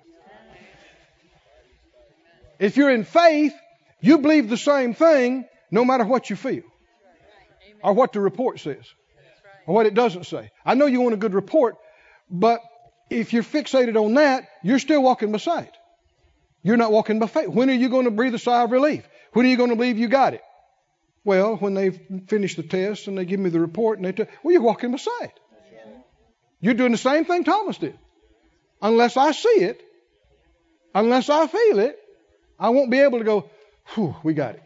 If 2.58 2.78
you're 2.78 2.88
in 2.88 3.04
faith, 3.04 3.52
you 4.00 4.16
believe 4.16 4.48
the 4.48 4.56
same 4.56 4.94
thing 4.94 5.44
no 5.70 5.84
matter 5.84 6.04
what 6.06 6.30
you 6.30 6.36
feel 6.36 6.62
or 7.84 7.92
what 7.92 8.14
the 8.14 8.20
report 8.20 8.60
says 8.60 8.86
or 9.66 9.74
what 9.74 9.84
it 9.84 9.92
doesn't 9.92 10.24
say. 10.24 10.50
I 10.64 10.72
know 10.72 10.86
you 10.86 11.02
want 11.02 11.12
a 11.12 11.18
good 11.18 11.34
report, 11.34 11.76
but 12.30 12.62
if 13.10 13.34
you're 13.34 13.42
fixated 13.42 14.02
on 14.02 14.14
that, 14.14 14.48
you're 14.62 14.78
still 14.78 15.02
walking 15.02 15.32
by 15.32 15.38
sight. 15.38 15.74
You're 16.62 16.78
not 16.78 16.92
walking 16.92 17.18
by 17.18 17.26
faith. 17.26 17.48
When 17.48 17.68
are 17.68 17.74
you 17.74 17.90
going 17.90 18.06
to 18.06 18.10
breathe 18.10 18.34
a 18.34 18.38
sigh 18.38 18.62
of 18.62 18.70
relief? 18.70 19.06
When 19.34 19.44
are 19.44 19.50
you 19.50 19.58
going 19.58 19.68
to 19.68 19.76
believe 19.76 19.98
you 19.98 20.08
got 20.08 20.32
it? 20.32 20.40
Well, 21.24 21.56
when 21.56 21.74
they 21.74 21.90
finish 21.90 22.56
the 22.56 22.62
test 22.62 23.06
and 23.06 23.16
they 23.16 23.24
give 23.24 23.38
me 23.38 23.50
the 23.50 23.60
report 23.60 23.98
and 23.98 24.06
they 24.06 24.12
tell, 24.12 24.26
well, 24.42 24.52
you're 24.52 24.62
walking 24.62 24.90
beside. 24.90 25.32
You're 26.60 26.74
doing 26.74 26.92
the 26.92 26.98
same 26.98 27.24
thing 27.24 27.44
Thomas 27.44 27.78
did. 27.78 27.98
Unless 28.80 29.16
I 29.16 29.32
see 29.32 29.48
it, 29.48 29.82
unless 30.94 31.28
I 31.28 31.46
feel 31.46 31.78
it, 31.80 31.98
I 32.58 32.70
won't 32.70 32.90
be 32.90 33.00
able 33.00 33.18
to 33.18 33.24
go, 33.24 33.50
whew, 33.94 34.14
we 34.22 34.34
got 34.34 34.54
it. 34.54 34.62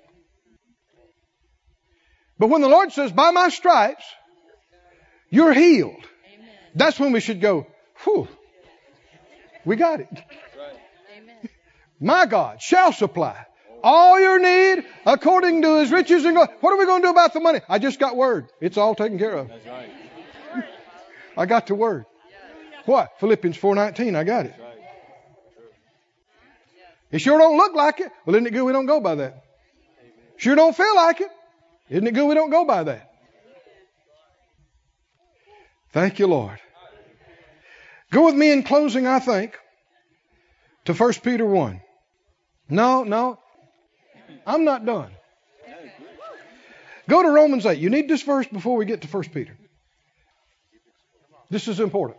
But 2.39 2.49
when 2.49 2.61
the 2.61 2.69
Lord 2.69 2.93
says, 2.93 3.13
by 3.13 3.31
my 3.31 3.49
stripes, 3.49 4.05
you're 5.31 5.55
healed, 5.55 6.05
that's 6.75 7.01
when 7.01 7.13
we 7.13 7.21
should 7.21 7.41
go, 7.41 7.67
whew, 8.05 8.29
we 9.65 9.77
got 9.77 10.01
it. 10.01 10.09
My 12.01 12.27
God 12.27 12.61
shall 12.61 12.93
supply 12.93 13.47
all 13.83 14.21
your 14.21 14.39
need 14.39 14.85
according 15.05 15.63
to 15.63 15.79
his 15.79 15.91
riches 15.91 16.25
and 16.25 16.35
glory. 16.35 16.49
What 16.61 16.73
are 16.73 16.79
we 16.79 16.87
going 16.87 17.03
to 17.03 17.09
do 17.09 17.11
about 17.11 17.33
the 17.33 17.41
money? 17.41 17.61
I 17.69 17.79
just 17.79 17.99
got 17.99 18.17
word. 18.17 18.49
It's 18.61 18.77
all 18.77 18.95
taken 18.95 19.19
care 19.19 19.35
of. 19.35 19.49
That's 19.49 19.67
right. 19.67 19.91
I 21.37 21.47
got 21.47 21.67
the 21.67 21.75
word. 21.75 22.07
What? 22.87 23.11
Philippians 23.21 23.59
4:19. 23.59 24.17
I 24.17 24.25
got 24.25 24.47
it. 24.47 24.55
It 27.11 27.21
sure 27.21 27.39
don't 27.39 27.57
look 27.57 27.75
like 27.75 28.01
it. 28.01 28.11
Well, 28.25 28.35
isn't 28.35 28.47
it 28.47 28.53
good 28.53 28.65
we 28.65 28.73
don't 28.73 28.87
go 28.87 29.01
by 29.01 29.17
that? 29.17 29.45
Sure 30.37 30.55
don't 30.55 30.77
feel 30.77 30.95
like 30.97 31.21
it. 31.21 31.31
Isn't 31.89 32.07
it 32.07 32.15
good 32.15 32.27
we 32.27 32.35
don't 32.35 32.51
go 32.51 32.65
by 32.65 32.85
that? 32.85 33.11
Thank 35.93 36.19
you, 36.19 36.27
Lord. 36.27 36.59
Go 38.11 38.27
with 38.27 38.35
me 38.35 38.51
in 38.51 38.63
closing, 38.63 39.07
I 39.07 39.19
think, 39.19 39.57
to 40.85 40.95
1 40.95 41.13
Peter 41.23 41.47
1. 41.47 41.81
No, 42.69 43.05
no. 43.05 43.39
I'm 44.47 44.65
not 44.65 44.87
done. 44.87 45.11
Go 47.09 47.23
to 47.23 47.31
Romans 47.31 47.67
8. 47.67 47.79
You 47.79 47.91
need 47.91 48.09
this 48.09 48.23
verse 48.23 48.47
before 48.47 48.77
we 48.77 48.85
get 48.85 49.03
to 49.03 49.09
1 49.09 49.25
Peter. 49.25 49.57
This 51.51 51.69
is 51.69 51.81
important. 51.81 52.19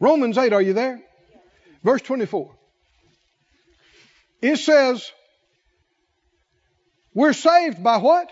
Romans 0.00 0.38
8, 0.38 0.52
are 0.52 0.62
you 0.62 0.72
there? 0.74 1.00
Verse 1.82 2.02
24. 2.02 2.52
It 4.40 4.56
says, 4.56 5.10
We're 7.14 7.32
saved 7.32 7.82
by 7.82 7.98
what? 7.98 8.30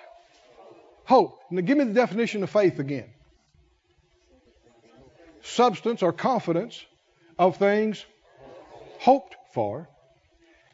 Hope. 1.04 1.40
Now 1.50 1.60
give 1.62 1.78
me 1.78 1.84
the 1.84 1.92
definition 1.92 2.42
of 2.42 2.50
faith 2.50 2.78
again. 2.78 3.08
Substance 5.42 6.02
or 6.02 6.12
confidence 6.12 6.84
of 7.38 7.56
things 7.56 8.04
hoped 8.98 9.36
for, 9.52 9.88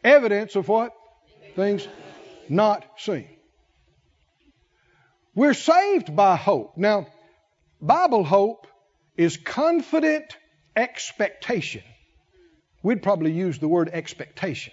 evidence 0.04 0.56
of 0.56 0.68
what? 0.68 0.92
Things 1.56 1.86
not 2.48 2.84
seen. 2.98 3.28
We're 5.34 5.54
saved 5.54 6.14
by 6.14 6.36
hope. 6.36 6.76
Now, 6.76 7.06
Bible 7.80 8.24
hope 8.24 8.66
is 9.16 9.36
confident 9.36 10.36
expectation. 10.76 11.82
We'd 12.82 13.02
probably 13.02 13.32
use 13.32 13.58
the 13.58 13.68
word 13.68 13.88
expectation. 13.92 14.72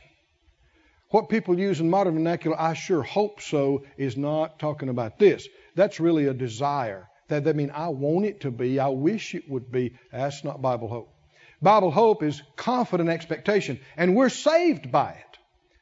What 1.11 1.30
people 1.30 1.57
use 1.57 1.80
in 1.80 1.89
modern 1.89 2.15
vernacular, 2.15 2.59
I 2.59 2.73
sure 2.73 3.01
hope 3.01 3.41
so, 3.41 3.84
is 3.97 4.15
not 4.15 4.59
talking 4.59 4.89
about 4.89 5.17
this. 5.17 5.47
That's 5.75 5.99
really 5.99 6.27
a 6.27 6.34
desire. 6.34 7.07
That, 7.30 7.45
that 7.45 7.55
mean 7.55 7.71
I 7.71 7.89
want 7.89 8.25
it 8.25 8.41
to 8.41 8.51
be, 8.51 8.80
I 8.80 8.89
wish 8.89 9.34
it 9.36 9.49
would 9.49 9.71
be. 9.71 9.95
That's 10.11 10.43
not 10.43 10.61
Bible 10.61 10.88
hope. 10.88 11.13
Bible 11.62 11.91
hope 11.91 12.24
is 12.24 12.41
confident 12.55 13.10
expectation, 13.10 13.80
and 13.97 14.16
we're 14.16 14.30
saved 14.30 14.91
by 14.91 15.12
it. 15.12 15.38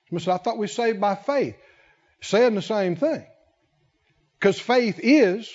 Someone 0.10 0.22
said, 0.22 0.34
I 0.34 0.38
thought 0.38 0.58
we 0.58 0.64
were 0.64 0.68
saved 0.68 1.00
by 1.00 1.16
faith. 1.16 1.56
Saying 2.22 2.56
the 2.56 2.62
same 2.62 2.96
thing. 2.96 3.26
Because 4.40 4.60
faith 4.60 5.00
is 5.02 5.52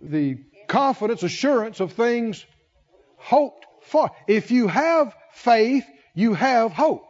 the 0.00 0.38
confidence, 0.68 1.22
assurance 1.22 1.80
of 1.80 1.92
things 1.92 2.44
hoped 3.16 3.66
for. 3.82 4.10
If 4.26 4.50
you 4.50 4.68
have 4.68 5.14
faith, 5.32 5.84
you 6.14 6.34
have 6.34 6.72
hope. 6.72 7.04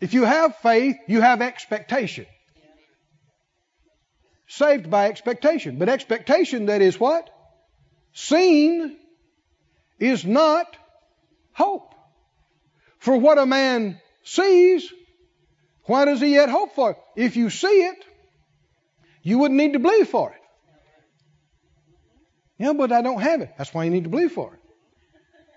If 0.00 0.12
you 0.12 0.24
have 0.24 0.56
faith, 0.56 0.96
you 1.06 1.22
have 1.22 1.40
expectation. 1.40 2.26
Saved 4.46 4.90
by 4.90 5.08
expectation. 5.08 5.78
But 5.78 5.88
expectation 5.88 6.66
that 6.66 6.82
is 6.82 7.00
what? 7.00 7.30
Seen 8.16 8.96
is 10.00 10.24
not 10.24 10.74
hope. 11.52 11.94
For 12.98 13.14
what 13.14 13.36
a 13.36 13.44
man 13.44 14.00
sees, 14.22 14.90
why 15.84 16.06
does 16.06 16.22
he 16.22 16.32
yet 16.32 16.48
hope 16.48 16.74
for 16.74 16.92
it? 16.92 16.96
If 17.14 17.36
you 17.36 17.50
see 17.50 17.66
it, 17.84 18.02
you 19.22 19.36
wouldn't 19.36 19.58
need 19.58 19.74
to 19.74 19.80
believe 19.80 20.08
for 20.08 20.30
it. 20.30 20.40
Yeah, 22.56 22.72
but 22.72 22.90
I 22.90 23.02
don't 23.02 23.20
have 23.20 23.42
it. 23.42 23.50
That's 23.58 23.74
why 23.74 23.84
you 23.84 23.90
need 23.90 24.04
to 24.04 24.10
believe 24.10 24.32
for 24.32 24.54
it. 24.54 24.60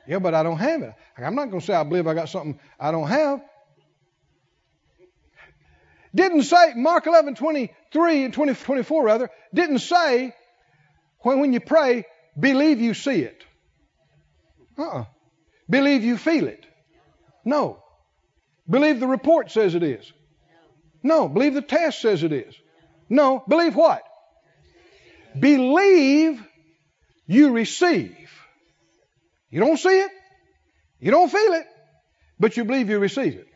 Yeah, 0.06 0.20
but 0.20 0.34
I 0.34 0.44
don't 0.44 0.58
have 0.58 0.82
it. 0.82 0.94
I'm 1.18 1.36
not 1.36 1.52
going 1.52 1.62
to 1.62 1.66
say 1.66 1.74
I 1.74 1.84
believe 1.84 2.08
I 2.08 2.14
got 2.14 2.28
something 2.28 2.60
I 2.78 2.92
don't 2.92 3.08
have. 3.08 3.42
Didn't 6.14 6.44
say, 6.44 6.74
Mark 6.76 7.08
11, 7.08 7.36
23 7.36 8.26
and 8.26 8.34
20, 8.34 8.54
24 8.54 9.06
rather, 9.06 9.30
didn't 9.54 9.80
say 9.80 10.36
when, 11.20 11.40
when 11.40 11.54
you 11.54 11.62
pray, 11.62 12.06
believe 12.38 12.82
you 12.82 12.94
see 12.94 13.22
it. 13.22 13.44
Uh-uh. 14.78 15.06
Believe 15.70 16.04
you 16.04 16.18
feel 16.18 16.48
it. 16.48 16.66
No. 17.46 17.84
Believe 18.70 19.00
the 19.00 19.08
report 19.08 19.52
says 19.52 19.76
it 19.76 19.84
is. 19.84 20.12
No. 21.04 21.28
Believe 21.28 21.54
the 21.54 21.62
test 21.62 22.02
says 22.02 22.24
it 22.24 22.32
is. 22.32 22.56
No. 23.10 23.44
Believe 23.48 23.76
what? 23.76 24.04
Believe 25.38 26.42
you 27.28 27.52
receive. 27.52 28.16
You 29.50 29.60
don't 29.60 29.78
see 29.78 30.00
it. 30.00 30.12
You 31.00 31.12
don't 31.12 31.32
feel 31.32 31.54
it. 31.54 31.66
But 32.40 32.58
you 32.58 32.66
believe 32.66 32.90
you 32.90 33.00
receive 33.00 33.36
it. 33.36 33.48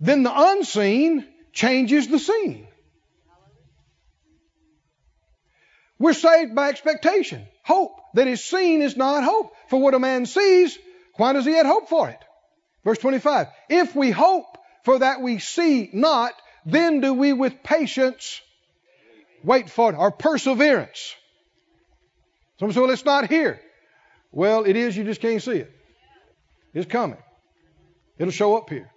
Then 0.00 0.22
the 0.22 0.32
unseen 0.34 1.26
changes 1.52 2.08
the 2.08 2.18
seen. 2.18 2.66
We're 5.98 6.12
saved 6.12 6.54
by 6.54 6.68
expectation, 6.68 7.46
hope. 7.62 8.00
That 8.14 8.28
is 8.28 8.44
seen 8.44 8.82
is 8.82 8.96
not 8.96 9.24
hope. 9.24 9.52
For 9.68 9.80
what 9.80 9.94
a 9.94 9.98
man 9.98 10.26
sees, 10.26 10.78
why 11.16 11.32
does 11.32 11.44
he 11.44 11.52
yet 11.52 11.66
hope 11.66 11.88
for 11.88 12.08
it? 12.08 12.18
Verse 12.84 12.98
25. 12.98 13.48
If 13.68 13.94
we 13.94 14.10
hope 14.10 14.58
for 14.84 14.98
that 14.98 15.20
we 15.20 15.38
see 15.38 15.90
not, 15.92 16.32
then 16.66 17.00
do 17.00 17.14
we 17.14 17.32
with 17.32 17.62
patience 17.62 18.40
wait 19.44 19.70
for 19.70 19.92
it, 19.92 19.96
or 19.96 20.10
perseverance. 20.10 21.14
Someone 22.58 22.74
say, 22.74 22.80
well, 22.80 22.90
it's 22.90 23.04
not 23.04 23.28
here. 23.28 23.60
Well, 24.32 24.64
it 24.64 24.74
is, 24.74 24.96
you 24.96 25.04
just 25.04 25.20
can't 25.20 25.42
see 25.42 25.58
it. 25.58 25.70
It's 26.72 26.90
coming. 26.90 27.18
It'll 28.18 28.32
show 28.32 28.56
up 28.56 28.70
here. 28.70 28.90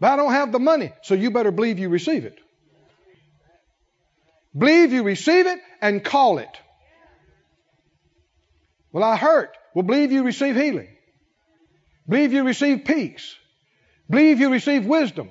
But 0.00 0.12
I 0.12 0.16
don't 0.16 0.32
have 0.32 0.52
the 0.52 0.58
money, 0.58 0.92
so 1.02 1.14
you 1.14 1.30
better 1.30 1.50
believe 1.50 1.78
you 1.78 1.88
receive 1.88 2.24
it. 2.24 2.38
Believe 4.56 4.92
you 4.92 5.02
receive 5.02 5.46
it 5.46 5.58
and 5.80 6.02
call 6.04 6.38
it. 6.38 6.60
Well, 8.92 9.02
I 9.02 9.16
hurt. 9.16 9.56
Well, 9.74 9.82
believe 9.82 10.12
you 10.12 10.22
receive 10.22 10.54
healing. 10.54 10.88
Believe 12.08 12.32
you 12.32 12.44
receive 12.44 12.84
peace. 12.84 13.34
Believe 14.08 14.38
you 14.38 14.50
receive 14.50 14.86
wisdom. 14.86 15.30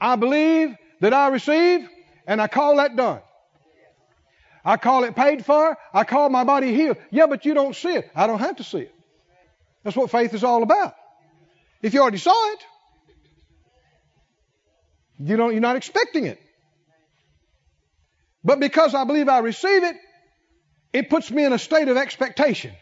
I 0.00 0.16
believe 0.16 0.74
that 1.00 1.14
I 1.14 1.28
receive, 1.28 1.88
and 2.26 2.40
I 2.40 2.48
call 2.48 2.76
that 2.76 2.96
done. 2.96 3.20
I 4.64 4.76
call 4.76 5.04
it 5.04 5.14
paid 5.14 5.44
for. 5.44 5.76
I 5.92 6.04
call 6.04 6.28
my 6.28 6.44
body 6.44 6.74
healed. 6.74 6.96
Yeah, 7.10 7.26
but 7.26 7.44
you 7.44 7.54
don't 7.54 7.76
see 7.76 7.94
it. 7.94 8.10
I 8.14 8.26
don't 8.26 8.40
have 8.40 8.56
to 8.56 8.64
see 8.64 8.80
it. 8.80 8.94
That's 9.84 9.96
what 9.96 10.10
faith 10.10 10.34
is 10.34 10.44
all 10.44 10.62
about. 10.62 10.94
If 11.82 11.94
you 11.94 12.00
already 12.00 12.18
saw 12.18 12.52
it, 12.52 12.58
you 15.20 15.36
don't, 15.36 15.52
you're 15.52 15.60
not 15.60 15.76
expecting 15.76 16.24
it. 16.26 16.40
But 18.42 18.60
because 18.60 18.94
I 18.94 19.04
believe 19.04 19.28
I 19.28 19.38
receive 19.38 19.84
it, 19.84 19.96
it 20.92 21.10
puts 21.10 21.30
me 21.30 21.44
in 21.44 21.52
a 21.52 21.58
state 21.58 21.88
of 21.88 21.96
expectation. 21.96 22.72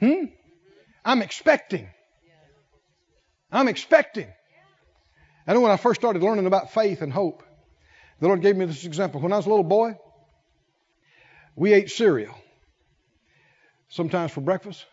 Hmm? 0.00 0.24
I'm 1.04 1.22
expecting. 1.22 1.88
I'm 3.50 3.68
expecting. 3.68 4.28
I 5.46 5.54
know 5.54 5.60
when 5.60 5.72
I 5.72 5.78
first 5.78 6.00
started 6.00 6.22
learning 6.22 6.46
about 6.46 6.72
faith 6.72 7.00
and 7.00 7.12
hope, 7.12 7.42
the 8.20 8.26
Lord 8.26 8.42
gave 8.42 8.56
me 8.56 8.66
this 8.66 8.84
example. 8.84 9.20
When 9.20 9.32
I 9.32 9.36
was 9.36 9.46
a 9.46 9.48
little 9.48 9.64
boy, 9.64 9.96
we 11.56 11.72
ate 11.72 11.90
cereal 11.90 12.34
sometimes 13.88 14.30
for 14.32 14.42
breakfast, 14.42 14.84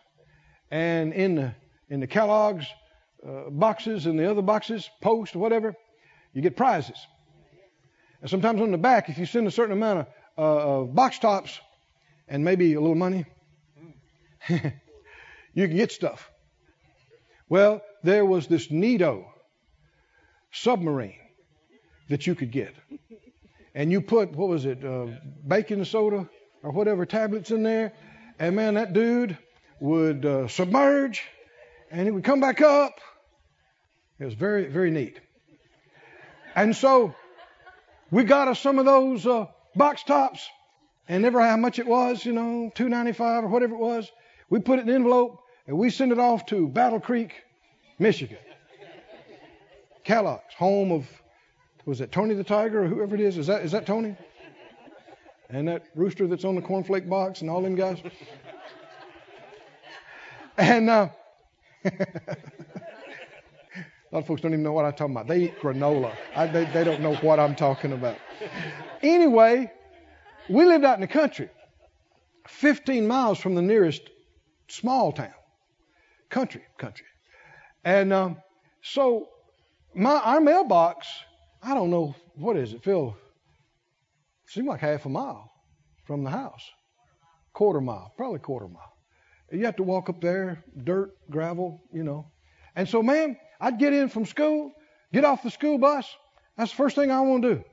and 0.70 1.12
in 1.12 1.34
the 1.34 1.54
in 1.88 2.00
the 2.00 2.06
Kellogg's 2.06 2.66
uh, 3.26 3.50
boxes 3.50 4.06
and 4.06 4.18
the 4.18 4.30
other 4.30 4.42
boxes, 4.42 4.88
post, 5.02 5.36
whatever, 5.36 5.74
you 6.32 6.42
get 6.42 6.56
prizes. 6.56 6.98
And 8.26 8.30
sometimes 8.32 8.60
on 8.60 8.72
the 8.72 8.76
back, 8.76 9.08
if 9.08 9.18
you 9.18 9.24
send 9.24 9.46
a 9.46 9.52
certain 9.52 9.76
amount 9.76 10.00
of, 10.00 10.06
uh, 10.36 10.80
of 10.80 10.94
box 10.96 11.20
tops 11.20 11.60
and 12.26 12.44
maybe 12.44 12.74
a 12.74 12.80
little 12.80 12.96
money, 12.96 13.24
you 14.48 14.58
can 15.54 15.76
get 15.76 15.92
stuff. 15.92 16.28
Well, 17.48 17.82
there 18.02 18.26
was 18.26 18.48
this 18.48 18.68
Nito 18.68 19.32
submarine 20.50 21.20
that 22.08 22.26
you 22.26 22.34
could 22.34 22.50
get. 22.50 22.74
And 23.76 23.92
you 23.92 24.00
put, 24.00 24.32
what 24.32 24.48
was 24.48 24.64
it, 24.64 24.84
uh, 24.84 25.06
baking 25.46 25.84
soda 25.84 26.28
or 26.64 26.72
whatever 26.72 27.06
tablets 27.06 27.52
in 27.52 27.62
there. 27.62 27.92
And 28.40 28.56
man, 28.56 28.74
that 28.74 28.92
dude 28.92 29.38
would 29.78 30.26
uh, 30.26 30.48
submerge 30.48 31.22
and 31.92 32.08
it 32.08 32.10
would 32.10 32.24
come 32.24 32.40
back 32.40 32.60
up. 32.60 32.98
It 34.18 34.24
was 34.24 34.34
very, 34.34 34.66
very 34.66 34.90
neat. 34.90 35.20
And 36.56 36.74
so 36.74 37.14
we 38.10 38.24
got 38.24 38.48
us 38.48 38.60
some 38.60 38.78
of 38.78 38.84
those 38.84 39.26
uh, 39.26 39.46
box 39.74 40.02
tops, 40.02 40.48
and 41.08 41.22
never 41.22 41.40
how 41.40 41.56
much 41.56 41.78
it 41.78 41.86
was, 41.86 42.24
you 42.24 42.32
know, 42.32 42.70
two 42.74 42.88
ninety 42.88 43.12
five 43.12 43.44
or 43.44 43.48
whatever 43.48 43.74
it 43.74 43.80
was. 43.80 44.10
We 44.48 44.60
put 44.60 44.78
it 44.78 44.82
in 44.82 44.88
an 44.88 44.94
envelope 44.94 45.42
and 45.66 45.76
we 45.76 45.90
send 45.90 46.12
it 46.12 46.18
off 46.18 46.46
to 46.46 46.68
Battle 46.68 47.00
Creek, 47.00 47.42
Michigan. 47.98 48.38
Kellogg's, 50.04 50.54
home 50.56 50.92
of 50.92 51.06
was 51.84 52.00
it 52.00 52.12
Tony 52.12 52.34
the 52.34 52.44
Tiger 52.44 52.84
or 52.84 52.86
whoever 52.86 53.14
it 53.14 53.20
is? 53.20 53.38
Is 53.38 53.48
that 53.48 53.64
is 53.64 53.72
that 53.72 53.86
Tony? 53.86 54.16
And 55.48 55.68
that 55.68 55.84
rooster 55.94 56.26
that's 56.26 56.44
on 56.44 56.56
the 56.56 56.62
cornflake 56.62 57.08
box 57.08 57.40
and 57.40 57.50
all 57.50 57.62
them 57.62 57.76
guys. 57.76 57.98
And 60.58 60.88
uh, 60.88 61.08
a 64.16 64.18
lot 64.18 64.22
of 64.22 64.28
folks 64.28 64.40
don't 64.40 64.52
even 64.54 64.62
know 64.62 64.72
what 64.72 64.86
I'm 64.86 64.94
talking 64.94 65.14
about. 65.14 65.26
They 65.26 65.44
eat 65.44 65.60
granola. 65.60 66.10
I, 66.34 66.46
they, 66.46 66.64
they 66.64 66.84
don't 66.84 67.02
know 67.02 67.16
what 67.16 67.38
I'm 67.38 67.54
talking 67.54 67.92
about. 67.92 68.16
Anyway, 69.02 69.70
we 70.48 70.64
lived 70.64 70.84
out 70.86 70.94
in 70.94 71.02
the 71.02 71.06
country, 71.06 71.50
15 72.48 73.06
miles 73.06 73.38
from 73.38 73.54
the 73.54 73.60
nearest 73.60 74.00
small 74.68 75.12
town. 75.12 75.34
Country, 76.30 76.62
country. 76.78 77.04
And 77.84 78.10
um, 78.10 78.38
so 78.80 79.28
my 79.94 80.14
our 80.14 80.40
mailbox, 80.40 81.06
I 81.62 81.74
don't 81.74 81.90
know, 81.90 82.14
what 82.36 82.56
is 82.56 82.72
it, 82.72 82.82
Phil? 82.82 83.14
Seemed 84.46 84.68
like 84.68 84.80
half 84.80 85.04
a 85.04 85.10
mile 85.10 85.52
from 86.06 86.24
the 86.24 86.30
house. 86.30 86.64
Quarter 87.52 87.82
mile, 87.82 88.14
probably 88.16 88.38
quarter 88.38 88.66
mile. 88.66 88.94
You 89.52 89.66
have 89.66 89.76
to 89.76 89.82
walk 89.82 90.08
up 90.08 90.22
there, 90.22 90.64
dirt, 90.84 91.10
gravel, 91.30 91.82
you 91.92 92.02
know. 92.02 92.30
And 92.74 92.88
so, 92.88 93.02
man, 93.02 93.36
I'd 93.60 93.78
get 93.78 93.92
in 93.92 94.08
from 94.08 94.26
school, 94.26 94.72
get 95.12 95.24
off 95.24 95.42
the 95.42 95.50
school 95.50 95.78
bus. 95.78 96.06
That's 96.56 96.70
the 96.70 96.76
first 96.76 96.96
thing 96.96 97.10
I 97.10 97.20
want 97.20 97.42
to 97.42 97.56
do. 97.56 97.64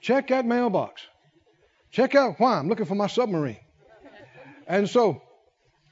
Check 0.00 0.28
that 0.28 0.46
mailbox. 0.46 1.02
Check 1.90 2.14
out 2.14 2.38
why 2.38 2.58
I'm 2.58 2.68
looking 2.68 2.86
for 2.86 2.94
my 2.94 3.06
submarine. 3.06 3.60
And 4.66 4.88
so 4.88 5.22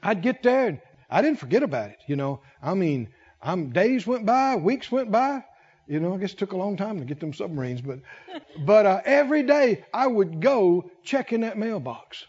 I'd 0.03 0.23
get 0.23 0.43
there 0.43 0.69
and 0.69 0.81
I 1.11 1.23
didn't 1.23 1.39
forget 1.39 1.63
about 1.63 1.91
it, 1.91 1.99
you 2.07 2.17
know. 2.17 2.41
I 2.63 2.75
mean, 2.75 3.09
I'm 3.41 3.71
days 3.71 4.07
went 4.07 4.27
by, 4.27 4.57
weeks 4.57 4.91
went 4.91 5.11
by. 5.11 5.45
You 5.87 6.01
know, 6.01 6.15
I 6.15 6.19
guess 6.19 6.33
it 6.33 6.39
took 6.39 6.53
a 6.53 6.57
long 6.57 6.77
time 6.77 6.99
to 6.99 7.05
get 7.05 7.21
them 7.21 7.35
submarines, 7.35 7.83
but 7.83 8.01
but 8.65 8.87
uh, 8.87 9.01
every 9.05 9.43
day 9.43 9.85
I 9.93 10.07
would 10.07 10.41
go 10.41 10.91
checking 11.03 11.43
that 11.43 11.59
mailbox. 11.59 12.25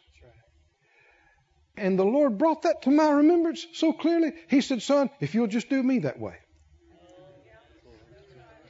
And 1.78 2.00
the 2.00 2.06
Lord 2.06 2.38
brought 2.38 2.62
that 2.64 2.84
to 2.84 2.92
my 2.92 3.10
remembrance 3.10 3.66
so 3.74 3.92
clearly. 3.92 4.34
He 4.48 4.62
said, 4.62 4.82
Son, 4.82 5.10
if 5.20 5.36
you'll 5.36 5.48
just 5.48 5.70
do 5.70 5.82
me 5.82 6.00
that 6.00 6.20
way, 6.20 6.36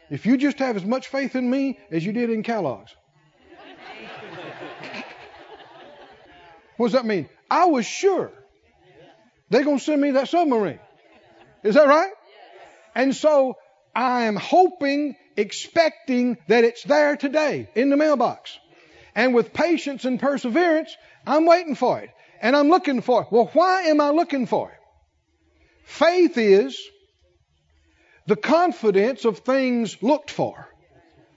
if 0.10 0.26
you 0.26 0.38
just 0.38 0.60
have 0.60 0.76
as 0.76 0.86
much 0.86 1.08
faith 1.08 1.36
in 1.36 1.50
me 1.50 1.80
as 1.92 2.06
you 2.06 2.12
did 2.12 2.30
in 2.30 2.44
Kellogg's. 2.44 2.96
what 6.78 6.88
does 6.88 6.94
that 6.94 7.06
mean? 7.06 7.30
I 7.50 7.66
was 7.66 7.86
sure 7.86 8.32
they're 9.50 9.64
going 9.64 9.78
to 9.78 9.84
send 9.84 10.02
me 10.02 10.12
that 10.12 10.30
submarine. 10.30 10.80
Is 11.64 11.76
that 11.76 11.88
right? 11.88 12.12
And 12.94 13.16
so 13.16 13.56
I 13.96 14.24
am 14.24 14.36
hoping, 14.36 15.16
expecting 15.38 16.38
that 16.48 16.64
it's 16.64 16.84
there 16.84 17.18
today 17.18 17.70
in 17.76 17.90
the 17.90 17.98
mailbox. 17.98 18.58
And 19.16 19.34
with 19.34 19.54
patience 19.54 20.06
and 20.06 20.20
perseverance, 20.20 20.96
I'm 21.26 21.46
waiting 21.46 21.76
for 21.76 22.00
it. 22.00 22.10
And 22.42 22.56
I'm 22.56 22.70
looking 22.70 23.02
for 23.02 23.22
it. 23.22 23.28
Well, 23.32 23.50
why 23.54 23.84
am 23.84 24.02
I 24.02 24.10
looking 24.10 24.46
for 24.46 24.70
it? 24.72 24.78
Faith 25.86 26.38
is 26.38 26.78
the 28.28 28.36
confidence 28.36 29.26
of 29.26 29.40
things 29.40 30.02
looked 30.02 30.32
for, 30.32 30.68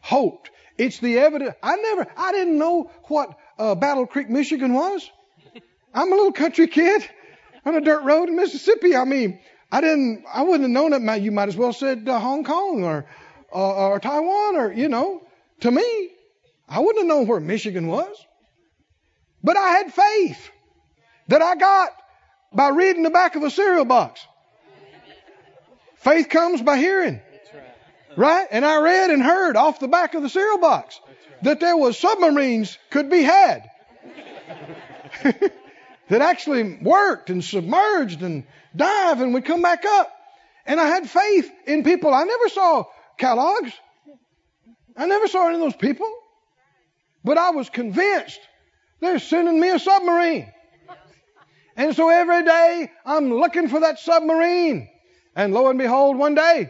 hoped. 0.00 0.50
It's 0.76 0.98
the 0.98 1.18
evidence. 1.18 1.54
I 1.62 1.76
never, 1.76 2.06
I 2.16 2.32
didn't 2.32 2.58
know 2.58 2.90
what 3.04 3.36
uh, 3.58 3.74
Battle 3.74 4.06
Creek, 4.06 4.30
Michigan 4.30 4.72
was. 4.72 5.10
I'm 5.92 6.12
a 6.12 6.14
little 6.14 6.32
country 6.32 6.68
kid. 6.68 7.08
on 7.68 7.74
a 7.74 7.80
dirt 7.80 8.02
road 8.02 8.28
in 8.28 8.36
Mississippi. 8.36 8.96
I 8.96 9.04
mean, 9.04 9.40
I 9.70 9.80
didn't, 9.80 10.24
I 10.32 10.42
wouldn't 10.42 10.62
have 10.62 10.70
known 10.70 10.92
it. 10.92 11.22
You 11.22 11.30
might 11.30 11.48
as 11.48 11.56
well 11.56 11.72
said 11.72 12.08
uh, 12.08 12.18
Hong 12.18 12.44
Kong 12.44 12.82
or, 12.84 13.06
uh, 13.54 13.88
or 13.88 14.00
Taiwan 14.00 14.56
or, 14.56 14.72
you 14.72 14.88
know, 14.88 15.22
to 15.60 15.70
me, 15.70 16.10
I 16.68 16.80
wouldn't 16.80 16.98
have 16.98 17.06
known 17.06 17.26
where 17.26 17.40
Michigan 17.40 17.86
was. 17.86 18.16
But 19.42 19.56
I 19.56 19.68
had 19.68 19.92
faith 19.92 20.50
that 21.28 21.42
I 21.42 21.54
got 21.56 21.90
by 22.52 22.68
reading 22.70 23.02
the 23.02 23.10
back 23.10 23.36
of 23.36 23.42
a 23.42 23.50
cereal 23.50 23.84
box. 23.84 24.26
Faith 25.98 26.28
comes 26.28 26.62
by 26.62 26.76
hearing. 26.78 27.20
Right? 28.16 28.46
And 28.50 28.64
I 28.64 28.80
read 28.80 29.10
and 29.10 29.22
heard 29.22 29.56
off 29.56 29.80
the 29.80 29.88
back 29.88 30.14
of 30.14 30.22
the 30.22 30.28
cereal 30.28 30.58
box 30.58 31.00
that 31.42 31.60
there 31.60 31.76
was 31.76 31.98
submarines 31.98 32.76
could 32.90 33.10
be 33.10 33.22
had. 33.22 33.70
that 35.22 36.22
actually 36.22 36.78
worked 36.82 37.30
and 37.30 37.44
submerged 37.44 38.22
and 38.22 38.44
dive 38.74 39.20
and 39.20 39.34
would 39.34 39.44
come 39.44 39.62
back 39.62 39.84
up. 39.84 40.12
And 40.66 40.80
I 40.80 40.86
had 40.86 41.08
faith 41.08 41.50
in 41.66 41.84
people. 41.84 42.12
I 42.12 42.24
never 42.24 42.48
saw 42.48 42.84
Kellogg's. 43.18 43.72
I 44.96 45.06
never 45.06 45.28
saw 45.28 45.46
any 45.46 45.54
of 45.54 45.60
those 45.60 45.76
people. 45.76 46.12
But 47.24 47.38
I 47.38 47.50
was 47.50 47.70
convinced 47.70 48.40
they're 49.00 49.18
sending 49.18 49.60
me 49.60 49.70
a 49.70 49.78
submarine. 49.78 50.52
And 51.76 51.94
so 51.94 52.08
every 52.08 52.44
day 52.44 52.90
I'm 53.06 53.32
looking 53.32 53.68
for 53.68 53.80
that 53.80 54.00
submarine. 54.00 54.88
And 55.38 55.54
lo 55.54 55.68
and 55.68 55.78
behold, 55.78 56.18
one 56.18 56.34
day, 56.34 56.68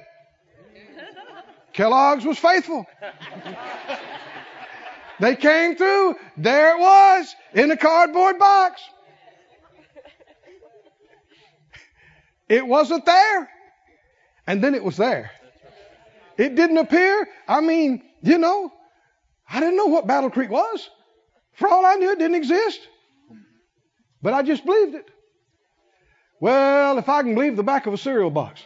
Kellogg's 1.73 2.27
was 2.27 2.39
faithful. 2.39 2.85
They 5.21 5.37
came 5.37 5.75
through. 5.75 6.16
There 6.37 6.77
it 6.77 6.79
was 6.79 7.35
in 7.55 7.71
a 7.71 7.79
cardboard 7.79 8.39
box. 8.39 8.83
It 12.47 12.66
wasn't 12.66 13.07
there. 13.07 13.49
And 14.47 14.62
then 14.62 14.75
it 14.75 14.85
was 14.85 14.99
there. 14.99 15.31
It 16.37 16.55
didn't 16.55 16.77
appear. 16.77 17.27
I 17.49 17.62
mean, 17.62 18.03
you 18.23 18.37
know, 18.37 18.71
I 19.51 19.61
didn't 19.61 19.79
know 19.79 19.87
what 19.87 20.07
Battle 20.07 20.29
Creek 20.29 20.51
was. 20.51 20.91
For 21.55 21.69
all 21.69 21.87
I 21.87 21.95
knew, 21.95 22.12
it 22.12 22.19
didn't 22.19 22.37
exist. 22.37 22.81
But 24.21 24.35
I 24.35 24.43
just 24.43 24.66
believed 24.66 24.95
it. 24.95 25.11
Well, 26.41 26.99
if 26.99 27.09
I 27.09 27.22
can 27.22 27.34
believe 27.34 27.57
the 27.57 27.62
back 27.62 27.86
of 27.86 27.95
a 27.95 27.99
cereal 27.99 28.30
box, 28.30 28.62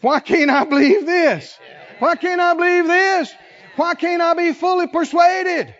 why 0.00 0.20
can't 0.20 0.50
I 0.50 0.64
believe 0.64 1.06
this? 1.06 1.58
Why 1.98 2.16
can't 2.16 2.40
I 2.40 2.54
believe 2.54 2.86
this? 2.86 3.32
Why 3.76 3.94
can't 3.94 4.22
I 4.22 4.34
be 4.34 4.52
fully 4.52 4.86
persuaded 4.86 5.74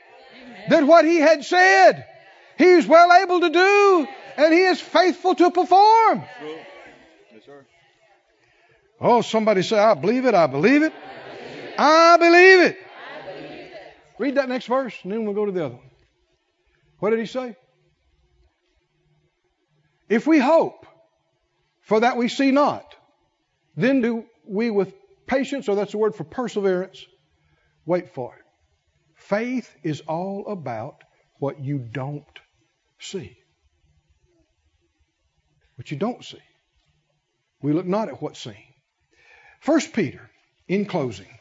that 0.68 0.86
what 0.86 1.04
he 1.04 1.16
had 1.16 1.44
said, 1.44 2.06
he's 2.58 2.86
well 2.86 3.12
able 3.22 3.40
to 3.40 3.50
do, 3.50 4.08
and 4.36 4.52
he 4.52 4.60
is 4.60 4.80
faithful 4.80 5.34
to 5.34 5.50
perform? 5.50 6.22
Oh, 9.00 9.20
somebody 9.22 9.62
say, 9.62 9.78
I 9.78 9.94
believe 9.94 10.26
it, 10.26 10.34
I 10.34 10.46
believe 10.46 10.82
it. 10.82 10.92
I 11.76 12.16
believe 12.18 12.60
it. 12.60 12.76
Read 14.18 14.36
that 14.36 14.48
next 14.48 14.66
verse, 14.66 14.94
and 15.02 15.10
then 15.12 15.24
we'll 15.24 15.34
go 15.34 15.46
to 15.46 15.52
the 15.52 15.64
other 15.64 15.74
one. 15.74 15.90
What 17.00 17.10
did 17.10 17.18
he 17.18 17.26
say? 17.26 17.56
If 20.12 20.26
we 20.26 20.38
hope 20.38 20.84
for 21.80 22.00
that 22.00 22.18
we 22.18 22.28
see 22.28 22.50
not, 22.50 22.94
then 23.76 24.02
do 24.02 24.26
we 24.46 24.68
with 24.70 24.92
patience, 25.26 25.70
or 25.70 25.74
that's 25.74 25.92
the 25.92 25.96
word 25.96 26.14
for 26.14 26.24
perseverance, 26.24 27.06
wait 27.86 28.10
for 28.10 28.34
it. 28.36 28.44
Faith 29.14 29.74
is 29.82 30.02
all 30.02 30.48
about 30.48 30.96
what 31.38 31.60
you 31.60 31.78
don't 31.78 32.38
see. 32.98 33.38
What 35.76 35.90
you 35.90 35.96
don't 35.96 36.22
see. 36.22 36.42
We 37.62 37.72
look 37.72 37.86
not 37.86 38.10
at 38.10 38.20
what's 38.20 38.38
seen. 38.38 38.74
First 39.60 39.94
Peter, 39.94 40.28
in 40.68 40.84
closing. 40.84 41.38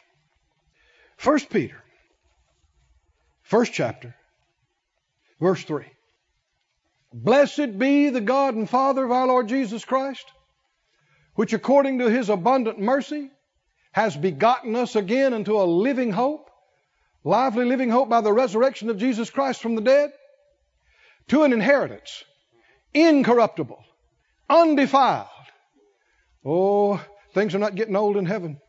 First 1.17 1.49
Peter, 1.49 1.83
first 3.43 3.73
chapter, 3.73 4.15
verse 5.41 5.61
3. 5.61 5.87
Blessed 7.13 7.77
be 7.77 8.09
the 8.09 8.21
God 8.21 8.55
and 8.55 8.69
Father 8.69 9.03
of 9.03 9.11
our 9.11 9.27
Lord 9.27 9.47
Jesus 9.49 9.83
Christ, 9.83 10.25
which 11.35 11.53
according 11.53 11.99
to 11.99 12.09
his 12.09 12.29
abundant 12.29 12.79
mercy 12.79 13.29
has 13.91 14.15
begotten 14.15 14.75
us 14.75 14.95
again 14.95 15.33
into 15.33 15.59
a 15.61 15.63
living 15.63 16.11
hope, 16.11 16.49
lively 17.23 17.65
living 17.65 17.89
hope 17.89 18.07
by 18.07 18.21
the 18.21 18.31
resurrection 18.31 18.89
of 18.89 18.97
Jesus 18.97 19.29
Christ 19.29 19.61
from 19.61 19.75
the 19.75 19.81
dead, 19.81 20.13
to 21.27 21.43
an 21.43 21.51
inheritance, 21.51 22.23
incorruptible, 22.93 23.83
undefiled. 24.49 25.27
Oh, 26.45 27.05
things 27.33 27.53
are 27.53 27.59
not 27.59 27.75
getting 27.75 27.95
old 27.95 28.15
in 28.15 28.25
heaven. 28.25 28.59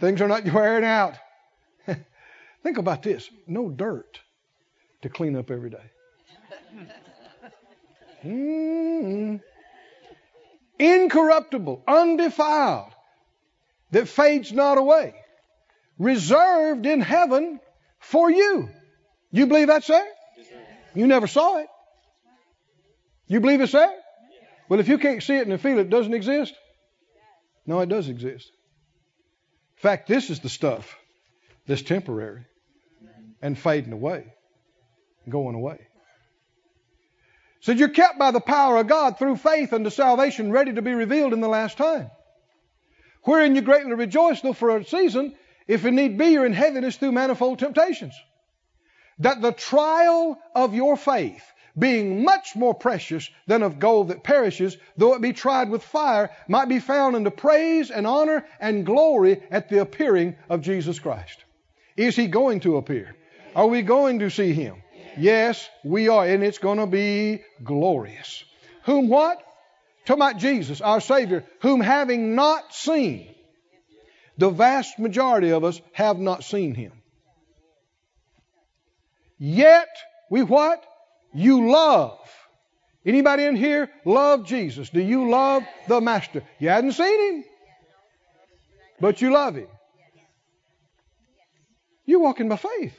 Things 0.00 0.20
are 0.20 0.28
not 0.28 0.44
wearing 0.52 0.84
out. 0.84 1.14
Think 2.62 2.78
about 2.78 3.02
this 3.02 3.30
no 3.46 3.70
dirt 3.70 4.20
to 5.02 5.08
clean 5.08 5.36
up 5.36 5.50
every 5.52 5.70
day. 5.70 5.90
Mm. 8.24 9.40
Incorruptible, 10.78 11.82
undefiled, 11.86 12.92
that 13.92 14.08
fades 14.08 14.52
not 14.52 14.78
away, 14.78 15.14
reserved 15.98 16.86
in 16.86 17.00
heaven 17.00 17.60
for 17.98 18.30
you. 18.30 18.68
You 19.32 19.46
believe 19.46 19.68
that's 19.68 19.86
there? 19.86 20.06
You 20.94 21.06
never 21.06 21.26
saw 21.26 21.58
it. 21.58 21.68
You 23.26 23.40
believe 23.40 23.60
it's 23.60 23.72
there? 23.72 23.94
Well, 24.68 24.80
if 24.80 24.88
you 24.88 24.98
can't 24.98 25.22
see 25.22 25.36
it 25.36 25.46
and 25.46 25.60
feel 25.60 25.78
it, 25.78 25.82
it 25.82 25.90
doesn't 25.90 26.14
exist. 26.14 26.54
No, 27.66 27.80
it 27.80 27.88
does 27.88 28.08
exist. 28.08 28.50
In 29.76 29.82
fact, 29.82 30.08
this 30.08 30.30
is 30.30 30.40
the 30.40 30.48
stuff 30.48 30.96
that's 31.66 31.82
temporary 31.82 32.44
and 33.42 33.58
fading 33.58 33.92
away, 33.92 34.32
going 35.28 35.54
away. 35.54 35.78
Said 37.60 37.78
you're 37.78 37.88
kept 37.88 38.18
by 38.18 38.30
the 38.30 38.40
power 38.40 38.76
of 38.76 38.86
God 38.86 39.18
through 39.18 39.36
faith 39.36 39.72
unto 39.72 39.90
salvation, 39.90 40.52
ready 40.52 40.74
to 40.74 40.82
be 40.82 40.94
revealed 40.94 41.32
in 41.32 41.40
the 41.40 41.48
last 41.48 41.76
time. 41.76 42.10
Wherein 43.24 43.56
you 43.56 43.62
greatly 43.62 43.94
rejoice, 43.94 44.40
though 44.40 44.52
for 44.52 44.76
a 44.76 44.84
season, 44.84 45.34
if 45.66 45.84
it 45.84 45.90
need 45.90 46.16
be, 46.16 46.26
you're 46.26 46.46
in 46.46 46.52
heaviness 46.52 46.96
through 46.96 47.12
manifold 47.12 47.58
temptations. 47.58 48.14
That 49.18 49.42
the 49.42 49.52
trial 49.52 50.38
of 50.54 50.74
your 50.74 50.96
faith, 50.96 51.42
being 51.76 52.24
much 52.24 52.54
more 52.54 52.74
precious 52.74 53.28
than 53.46 53.62
of 53.62 53.78
gold 53.78 54.08
that 54.08 54.22
perishes, 54.22 54.76
though 54.96 55.14
it 55.14 55.22
be 55.22 55.32
tried 55.32 55.68
with 55.68 55.82
fire, 55.82 56.30
might 56.48 56.68
be 56.68 56.78
found 56.78 57.16
unto 57.16 57.30
praise 57.30 57.90
and 57.90 58.06
honor 58.06 58.46
and 58.60 58.86
glory 58.86 59.42
at 59.50 59.68
the 59.68 59.80
appearing 59.80 60.36
of 60.48 60.62
Jesus 60.62 60.98
Christ. 60.98 61.44
Is 61.96 62.14
he 62.14 62.28
going 62.28 62.60
to 62.60 62.76
appear? 62.76 63.16
Are 63.54 63.66
we 63.66 63.82
going 63.82 64.20
to 64.20 64.30
see 64.30 64.52
him? 64.52 64.82
Yes, 65.16 65.68
we 65.84 66.08
are, 66.08 66.26
and 66.26 66.42
it's 66.42 66.58
going 66.58 66.78
to 66.78 66.86
be 66.86 67.42
glorious. 67.62 68.44
Whom 68.84 69.08
what? 69.08 69.42
Talking 70.04 70.22
about 70.22 70.38
Jesus, 70.38 70.80
our 70.80 71.00
Savior, 71.00 71.44
whom 71.60 71.80
having 71.80 72.34
not 72.34 72.74
seen, 72.74 73.34
the 74.38 74.50
vast 74.50 74.98
majority 74.98 75.50
of 75.50 75.64
us 75.64 75.80
have 75.92 76.18
not 76.18 76.44
seen 76.44 76.74
him. 76.74 76.92
Yet 79.38 79.88
we 80.30 80.42
what? 80.42 80.84
You 81.34 81.70
love. 81.70 82.18
Anybody 83.04 83.44
in 83.44 83.56
here 83.56 83.90
love 84.04 84.46
Jesus? 84.46 84.90
Do 84.90 85.00
you 85.00 85.30
love 85.30 85.62
the 85.88 86.00
Master? 86.00 86.42
You 86.58 86.68
hadn't 86.68 86.92
seen 86.92 87.34
him, 87.34 87.44
but 89.00 89.20
you 89.20 89.32
love 89.32 89.56
him. 89.56 89.68
You're 92.04 92.20
walking 92.20 92.48
by 92.48 92.56
faith. 92.56 92.98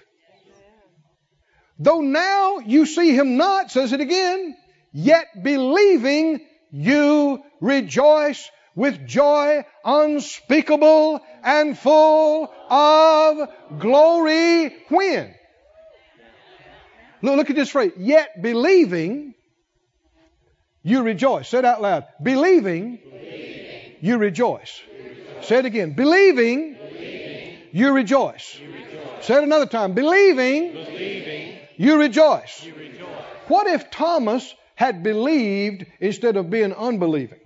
Though 1.80 2.02
now 2.02 2.60
you 2.60 2.86
see 2.86 3.16
him 3.16 3.38
not, 3.38 3.72
says 3.72 3.94
it 3.94 4.02
again, 4.02 4.56
yet 4.92 5.28
believing 5.44 6.42
you 6.72 7.44
rejoice 7.62 8.50
with 8.76 9.08
joy 9.08 9.66
unspeakable 9.84 11.22
and 11.44 11.78
full 11.78 12.54
of 12.70 13.50
glory. 13.80 14.76
When? 14.90 15.34
Look, 17.22 17.50
at 17.50 17.56
this 17.56 17.70
phrase. 17.70 17.94
Yet 17.98 18.42
believing 18.42 19.34
you 20.84 21.02
rejoice. 21.02 21.50
Say 21.50 21.60
it 21.60 21.66
out 21.66 21.82
loud. 21.82 22.06
Believing, 22.22 23.00
believing. 23.04 23.96
You, 24.00 24.18
rejoice. 24.18 24.82
rejoice. 25.04 25.48
Say 25.48 25.58
it 25.58 25.66
again. 25.66 25.94
Believing, 25.94 26.74
believing. 26.74 27.58
You, 27.72 27.92
rejoice. 27.94 28.60
you 28.60 28.72
rejoice. 28.72 29.26
Say 29.26 29.38
it 29.38 29.44
another 29.44 29.66
time. 29.66 29.94
Believing, 29.94 30.72
believing. 30.74 31.17
You 31.78 32.00
rejoice. 32.00 32.64
You 32.64 32.74
rejoice. 32.76 33.08
What 33.48 33.68
if 33.68 33.90
Thomas 33.92 34.54
had 34.76 35.04
believed 35.04 35.86
instead 36.00 36.36
of 36.36 36.50
being 36.50 36.74
unbelieving? 36.74 37.40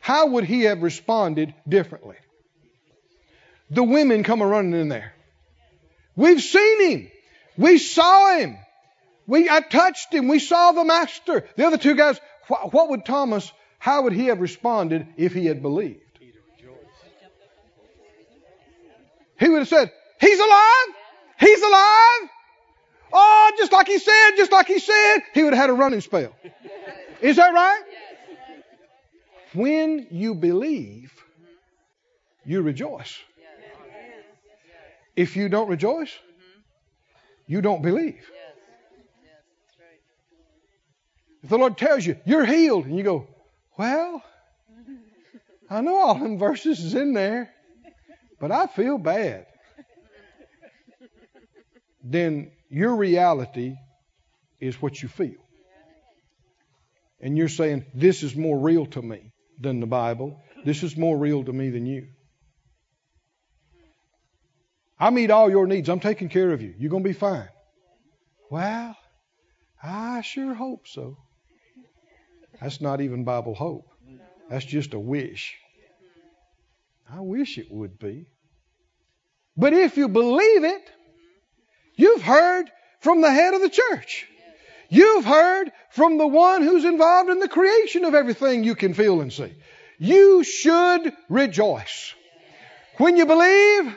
How 0.00 0.28
would 0.28 0.44
he 0.44 0.62
have 0.62 0.82
responded 0.82 1.52
differently? 1.68 2.16
The 3.70 3.84
women 3.84 4.22
come 4.22 4.40
a 4.40 4.46
running 4.46 4.80
in 4.80 4.88
there. 4.88 5.12
We've 6.16 6.40
seen 6.40 6.90
him. 6.90 7.10
We 7.56 7.78
saw 7.78 8.38
him. 8.38 8.56
We, 9.26 9.48
I 9.48 9.60
touched 9.60 10.12
him. 10.12 10.28
We 10.28 10.38
saw 10.38 10.72
the 10.72 10.84
master. 10.84 11.44
The 11.56 11.66
other 11.66 11.78
two 11.78 11.94
guys, 11.94 12.18
what, 12.48 12.72
what 12.72 12.90
would 12.90 13.04
Thomas, 13.04 13.52
how 13.78 14.02
would 14.02 14.12
he 14.12 14.26
have 14.26 14.40
responded 14.40 15.06
if 15.16 15.34
he 15.34 15.46
had 15.46 15.62
believed? 15.62 16.00
He 19.38 19.48
would 19.48 19.60
have 19.60 19.68
said, 19.68 19.90
He's 20.20 20.38
alive! 20.38 20.94
He's 21.38 21.62
alive! 21.62 22.28
Oh, 23.12 23.52
just 23.58 23.72
like 23.72 23.88
he 23.88 23.98
said, 23.98 24.30
just 24.36 24.52
like 24.52 24.66
he 24.66 24.78
said. 24.78 25.18
He 25.34 25.42
would 25.42 25.52
have 25.54 25.62
had 25.62 25.70
a 25.70 25.74
running 25.74 26.00
spell. 26.00 26.34
Is 27.20 27.36
that 27.36 27.52
right? 27.52 27.82
When 29.52 30.06
you 30.10 30.34
believe, 30.34 31.12
you 32.44 32.62
rejoice. 32.62 33.18
If 35.16 35.36
you 35.36 35.48
don't 35.48 35.68
rejoice, 35.68 36.12
you 37.46 37.60
don't 37.60 37.82
believe. 37.82 38.24
If 41.42 41.48
the 41.48 41.58
Lord 41.58 41.76
tells 41.76 42.06
you, 42.06 42.16
you're 42.24 42.44
healed, 42.44 42.86
and 42.86 42.96
you 42.96 43.02
go, 43.02 43.26
well, 43.76 44.22
I 45.68 45.80
know 45.80 45.96
all 45.96 46.14
them 46.14 46.38
verses 46.38 46.80
is 46.80 46.94
in 46.94 47.12
there, 47.14 47.50
but 48.38 48.52
I 48.52 48.66
feel 48.66 48.98
bad. 48.98 49.46
Then 52.02 52.50
your 52.68 52.96
reality 52.96 53.76
is 54.60 54.80
what 54.80 55.02
you 55.02 55.08
feel. 55.08 55.40
And 57.20 57.36
you're 57.36 57.48
saying, 57.48 57.84
this 57.94 58.22
is 58.22 58.34
more 58.34 58.58
real 58.58 58.86
to 58.86 59.02
me 59.02 59.32
than 59.60 59.80
the 59.80 59.86
Bible. 59.86 60.40
This 60.64 60.82
is 60.82 60.96
more 60.96 61.18
real 61.18 61.44
to 61.44 61.52
me 61.52 61.70
than 61.70 61.86
you. 61.86 62.08
I 64.98 65.10
meet 65.10 65.30
all 65.30 65.50
your 65.50 65.66
needs. 65.66 65.88
I'm 65.88 66.00
taking 66.00 66.28
care 66.28 66.52
of 66.52 66.60
you. 66.60 66.74
You're 66.78 66.90
going 66.90 67.02
to 67.02 67.08
be 67.08 67.14
fine. 67.14 67.48
Well, 68.50 68.96
I 69.82 70.20
sure 70.22 70.54
hope 70.54 70.86
so. 70.86 71.16
That's 72.60 72.80
not 72.80 73.00
even 73.00 73.24
Bible 73.24 73.54
hope. 73.54 73.86
That's 74.50 74.64
just 74.64 74.92
a 74.92 74.98
wish. 74.98 75.56
I 77.10 77.20
wish 77.20 77.56
it 77.56 77.70
would 77.70 77.98
be. 77.98 78.26
But 79.56 79.72
if 79.72 79.96
you 79.96 80.08
believe 80.08 80.64
it, 80.64 80.90
you've 82.00 82.22
heard 82.22 82.70
from 83.00 83.20
the 83.20 83.30
head 83.30 83.54
of 83.54 83.60
the 83.60 83.68
church. 83.68 84.26
You've 84.88 85.24
heard 85.24 85.70
from 85.90 86.18
the 86.18 86.26
one 86.26 86.62
who's 86.62 86.84
involved 86.84 87.30
in 87.30 87.38
the 87.38 87.48
creation 87.48 88.04
of 88.04 88.14
everything 88.14 88.64
you 88.64 88.74
can 88.74 88.94
feel 88.94 89.20
and 89.20 89.32
see. 89.32 89.54
You 89.98 90.42
should 90.42 91.12
rejoice. 91.28 92.14
When 92.96 93.16
you 93.16 93.26
believe, 93.26 93.96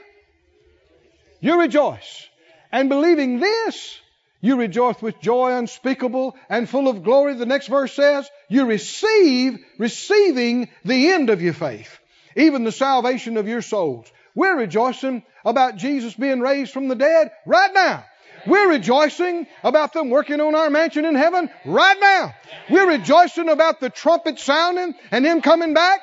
you 1.39 1.59
rejoice. 1.59 2.27
And 2.71 2.89
believing 2.89 3.39
this, 3.39 3.99
you 4.41 4.57
rejoice 4.57 5.01
with 5.01 5.21
joy 5.21 5.57
unspeakable 5.57 6.35
and 6.49 6.69
full 6.69 6.87
of 6.87 7.03
glory. 7.03 7.35
The 7.35 7.45
next 7.45 7.67
verse 7.67 7.93
says, 7.93 8.29
you 8.49 8.65
receive, 8.65 9.57
receiving 9.77 10.69
the 10.83 11.11
end 11.11 11.29
of 11.29 11.41
your 11.41 11.53
faith, 11.53 11.97
even 12.35 12.63
the 12.63 12.71
salvation 12.71 13.37
of 13.37 13.47
your 13.47 13.61
souls. 13.61 14.11
We're 14.35 14.57
rejoicing 14.57 15.23
about 15.45 15.77
Jesus 15.77 16.13
being 16.13 16.39
raised 16.39 16.71
from 16.71 16.87
the 16.87 16.95
dead 16.95 17.31
right 17.45 17.71
now. 17.73 18.05
We're 18.45 18.69
rejoicing 18.69 19.47
about 19.63 19.93
them 19.93 20.09
working 20.09 20.41
on 20.41 20.55
our 20.55 20.69
mansion 20.69 21.05
in 21.05 21.15
heaven 21.15 21.49
right 21.65 21.97
now. 21.99 22.33
We're 22.69 22.89
rejoicing 22.89 23.47
about 23.47 23.79
the 23.79 23.89
trumpet 23.89 24.39
sounding 24.39 24.95
and 25.11 25.25
Him 25.25 25.41
coming 25.41 25.73
back 25.73 26.01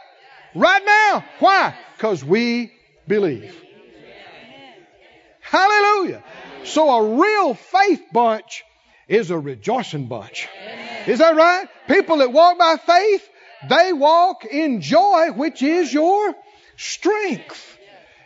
right 0.55 0.83
now. 0.85 1.25
Why? 1.39 1.75
Because 1.97 2.25
we 2.25 2.73
believe. 3.07 3.55
Hallelujah. 5.41 6.23
So 6.65 6.89
a 6.89 7.17
real 7.19 7.55
faith 7.55 8.03
bunch 8.13 8.65
is 9.09 9.31
a 9.31 9.39
rejoicing 9.39 10.07
bunch. 10.07 10.49
Is 11.07 11.19
that 11.19 11.35
right? 11.35 11.69
People 11.89 12.19
that 12.19 12.33
walk 12.33 12.57
by 12.57 12.77
faith, 12.77 13.29
they 13.69 13.93
walk 13.93 14.45
in 14.45 14.81
joy, 14.81 15.33
which 15.33 15.63
is 15.63 15.93
your 15.93 16.35
strength. 16.77 17.79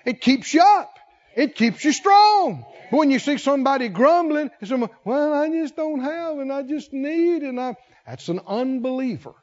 It 0.05 0.20
keeps 0.20 0.52
you 0.52 0.62
up. 0.62 0.98
It 1.35 1.55
keeps 1.55 1.85
you 1.85 1.93
strong. 1.93 2.64
But 2.90 2.97
when 2.97 3.10
you 3.10 3.18
see 3.18 3.39
somebody 3.39 3.89
grumbling, 3.89 4.51
and 4.60 4.68
someone, 4.68 4.90
well, 5.05 5.32
I 5.32 5.48
just 5.48 5.76
don't 5.76 6.01
have 6.01 6.39
and 6.39 6.52
I 6.52 6.62
just 6.62 6.93
need 6.93 7.43
and 7.43 7.60
I 7.60 7.76
that's 8.06 8.28
an 8.28 8.40
unbeliever. 8.47 9.35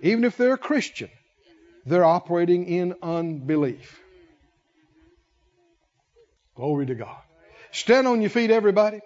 Even 0.00 0.24
if 0.24 0.36
they're 0.36 0.54
a 0.54 0.58
Christian, 0.58 1.10
they're 1.84 2.04
operating 2.04 2.66
in 2.66 2.94
unbelief. 3.02 4.00
Glory 6.56 6.86
to 6.86 6.94
God. 6.94 7.22
Stand 7.70 8.06
on 8.06 8.20
your 8.20 8.30
feet, 8.30 8.50
everybody. 8.50 9.00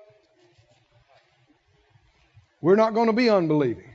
We're 2.61 2.77
not 2.77 2.95
going 2.95 3.07
to 3.07 3.13
be 3.13 3.29
unbelieving. 3.29 3.91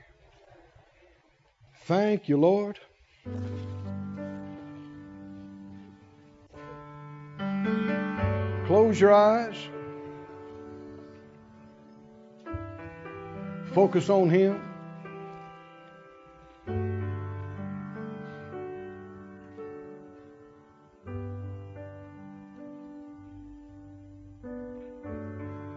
Thank 1.85 2.29
you, 2.29 2.37
Lord. 2.37 2.79
Close 8.71 9.01
your 9.01 9.11
eyes. 9.11 9.67
Focus 13.73 14.09
on 14.09 14.29
Him. 14.29 14.61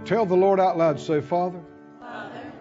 Tell 0.05 0.25
the 0.25 0.37
Lord 0.37 0.61
out 0.61 0.79
loud, 0.79 1.01
say, 1.01 1.21
Father, 1.21 1.61
Father 1.99 2.53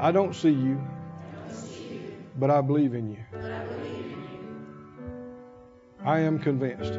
I 0.00 0.10
don't 0.10 0.34
see 0.34 0.48
you, 0.48 0.80
I 0.80 1.48
don't 1.48 1.54
see 1.54 1.84
you, 1.84 2.12
but 2.38 2.50
I 2.50 2.62
believe 2.62 2.94
in 2.94 3.10
you. 3.10 3.18
I 3.34 3.62
believe 3.66 4.06
in 4.06 4.22
you. 4.32 5.36
I 6.02 6.20
am 6.20 6.38
convinced. 6.38 6.98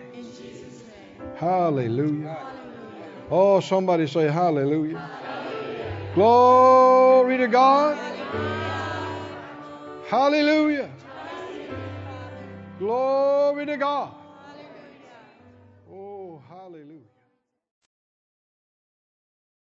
Hallelujah. 1.41 2.37
Oh, 3.31 3.61
somebody 3.61 4.05
say 4.05 4.27
hallelujah. 4.27 5.01
Glory 6.13 7.39
to 7.39 7.47
God. 7.47 7.97
Hallelujah. 10.05 10.87
Glory 12.77 13.65
to 13.65 13.75
God. 13.75 14.13
Oh, 15.91 16.43
hallelujah. 16.47 17.09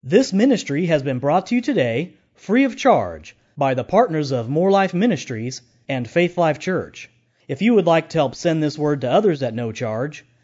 This 0.02 0.34
ministry 0.34 0.84
has 0.84 1.02
been 1.02 1.18
brought 1.18 1.46
to 1.46 1.54
you 1.54 1.62
today 1.62 2.12
free 2.34 2.64
of 2.64 2.76
charge 2.76 3.34
by 3.56 3.72
the 3.72 3.84
partners 3.84 4.32
of 4.32 4.50
Moore 4.50 4.70
Life 4.70 4.92
Ministries 4.92 5.62
and 5.88 6.06
Faith 6.06 6.36
Life 6.36 6.58
Church. 6.58 7.08
If 7.48 7.62
you 7.62 7.72
would 7.72 7.86
like 7.86 8.10
to 8.10 8.18
help 8.18 8.34
send 8.34 8.62
this 8.62 8.78
word 8.78 9.00
to 9.00 9.10
others 9.10 9.42
at 9.42 9.54
no 9.54 9.72
charge, 9.72 10.26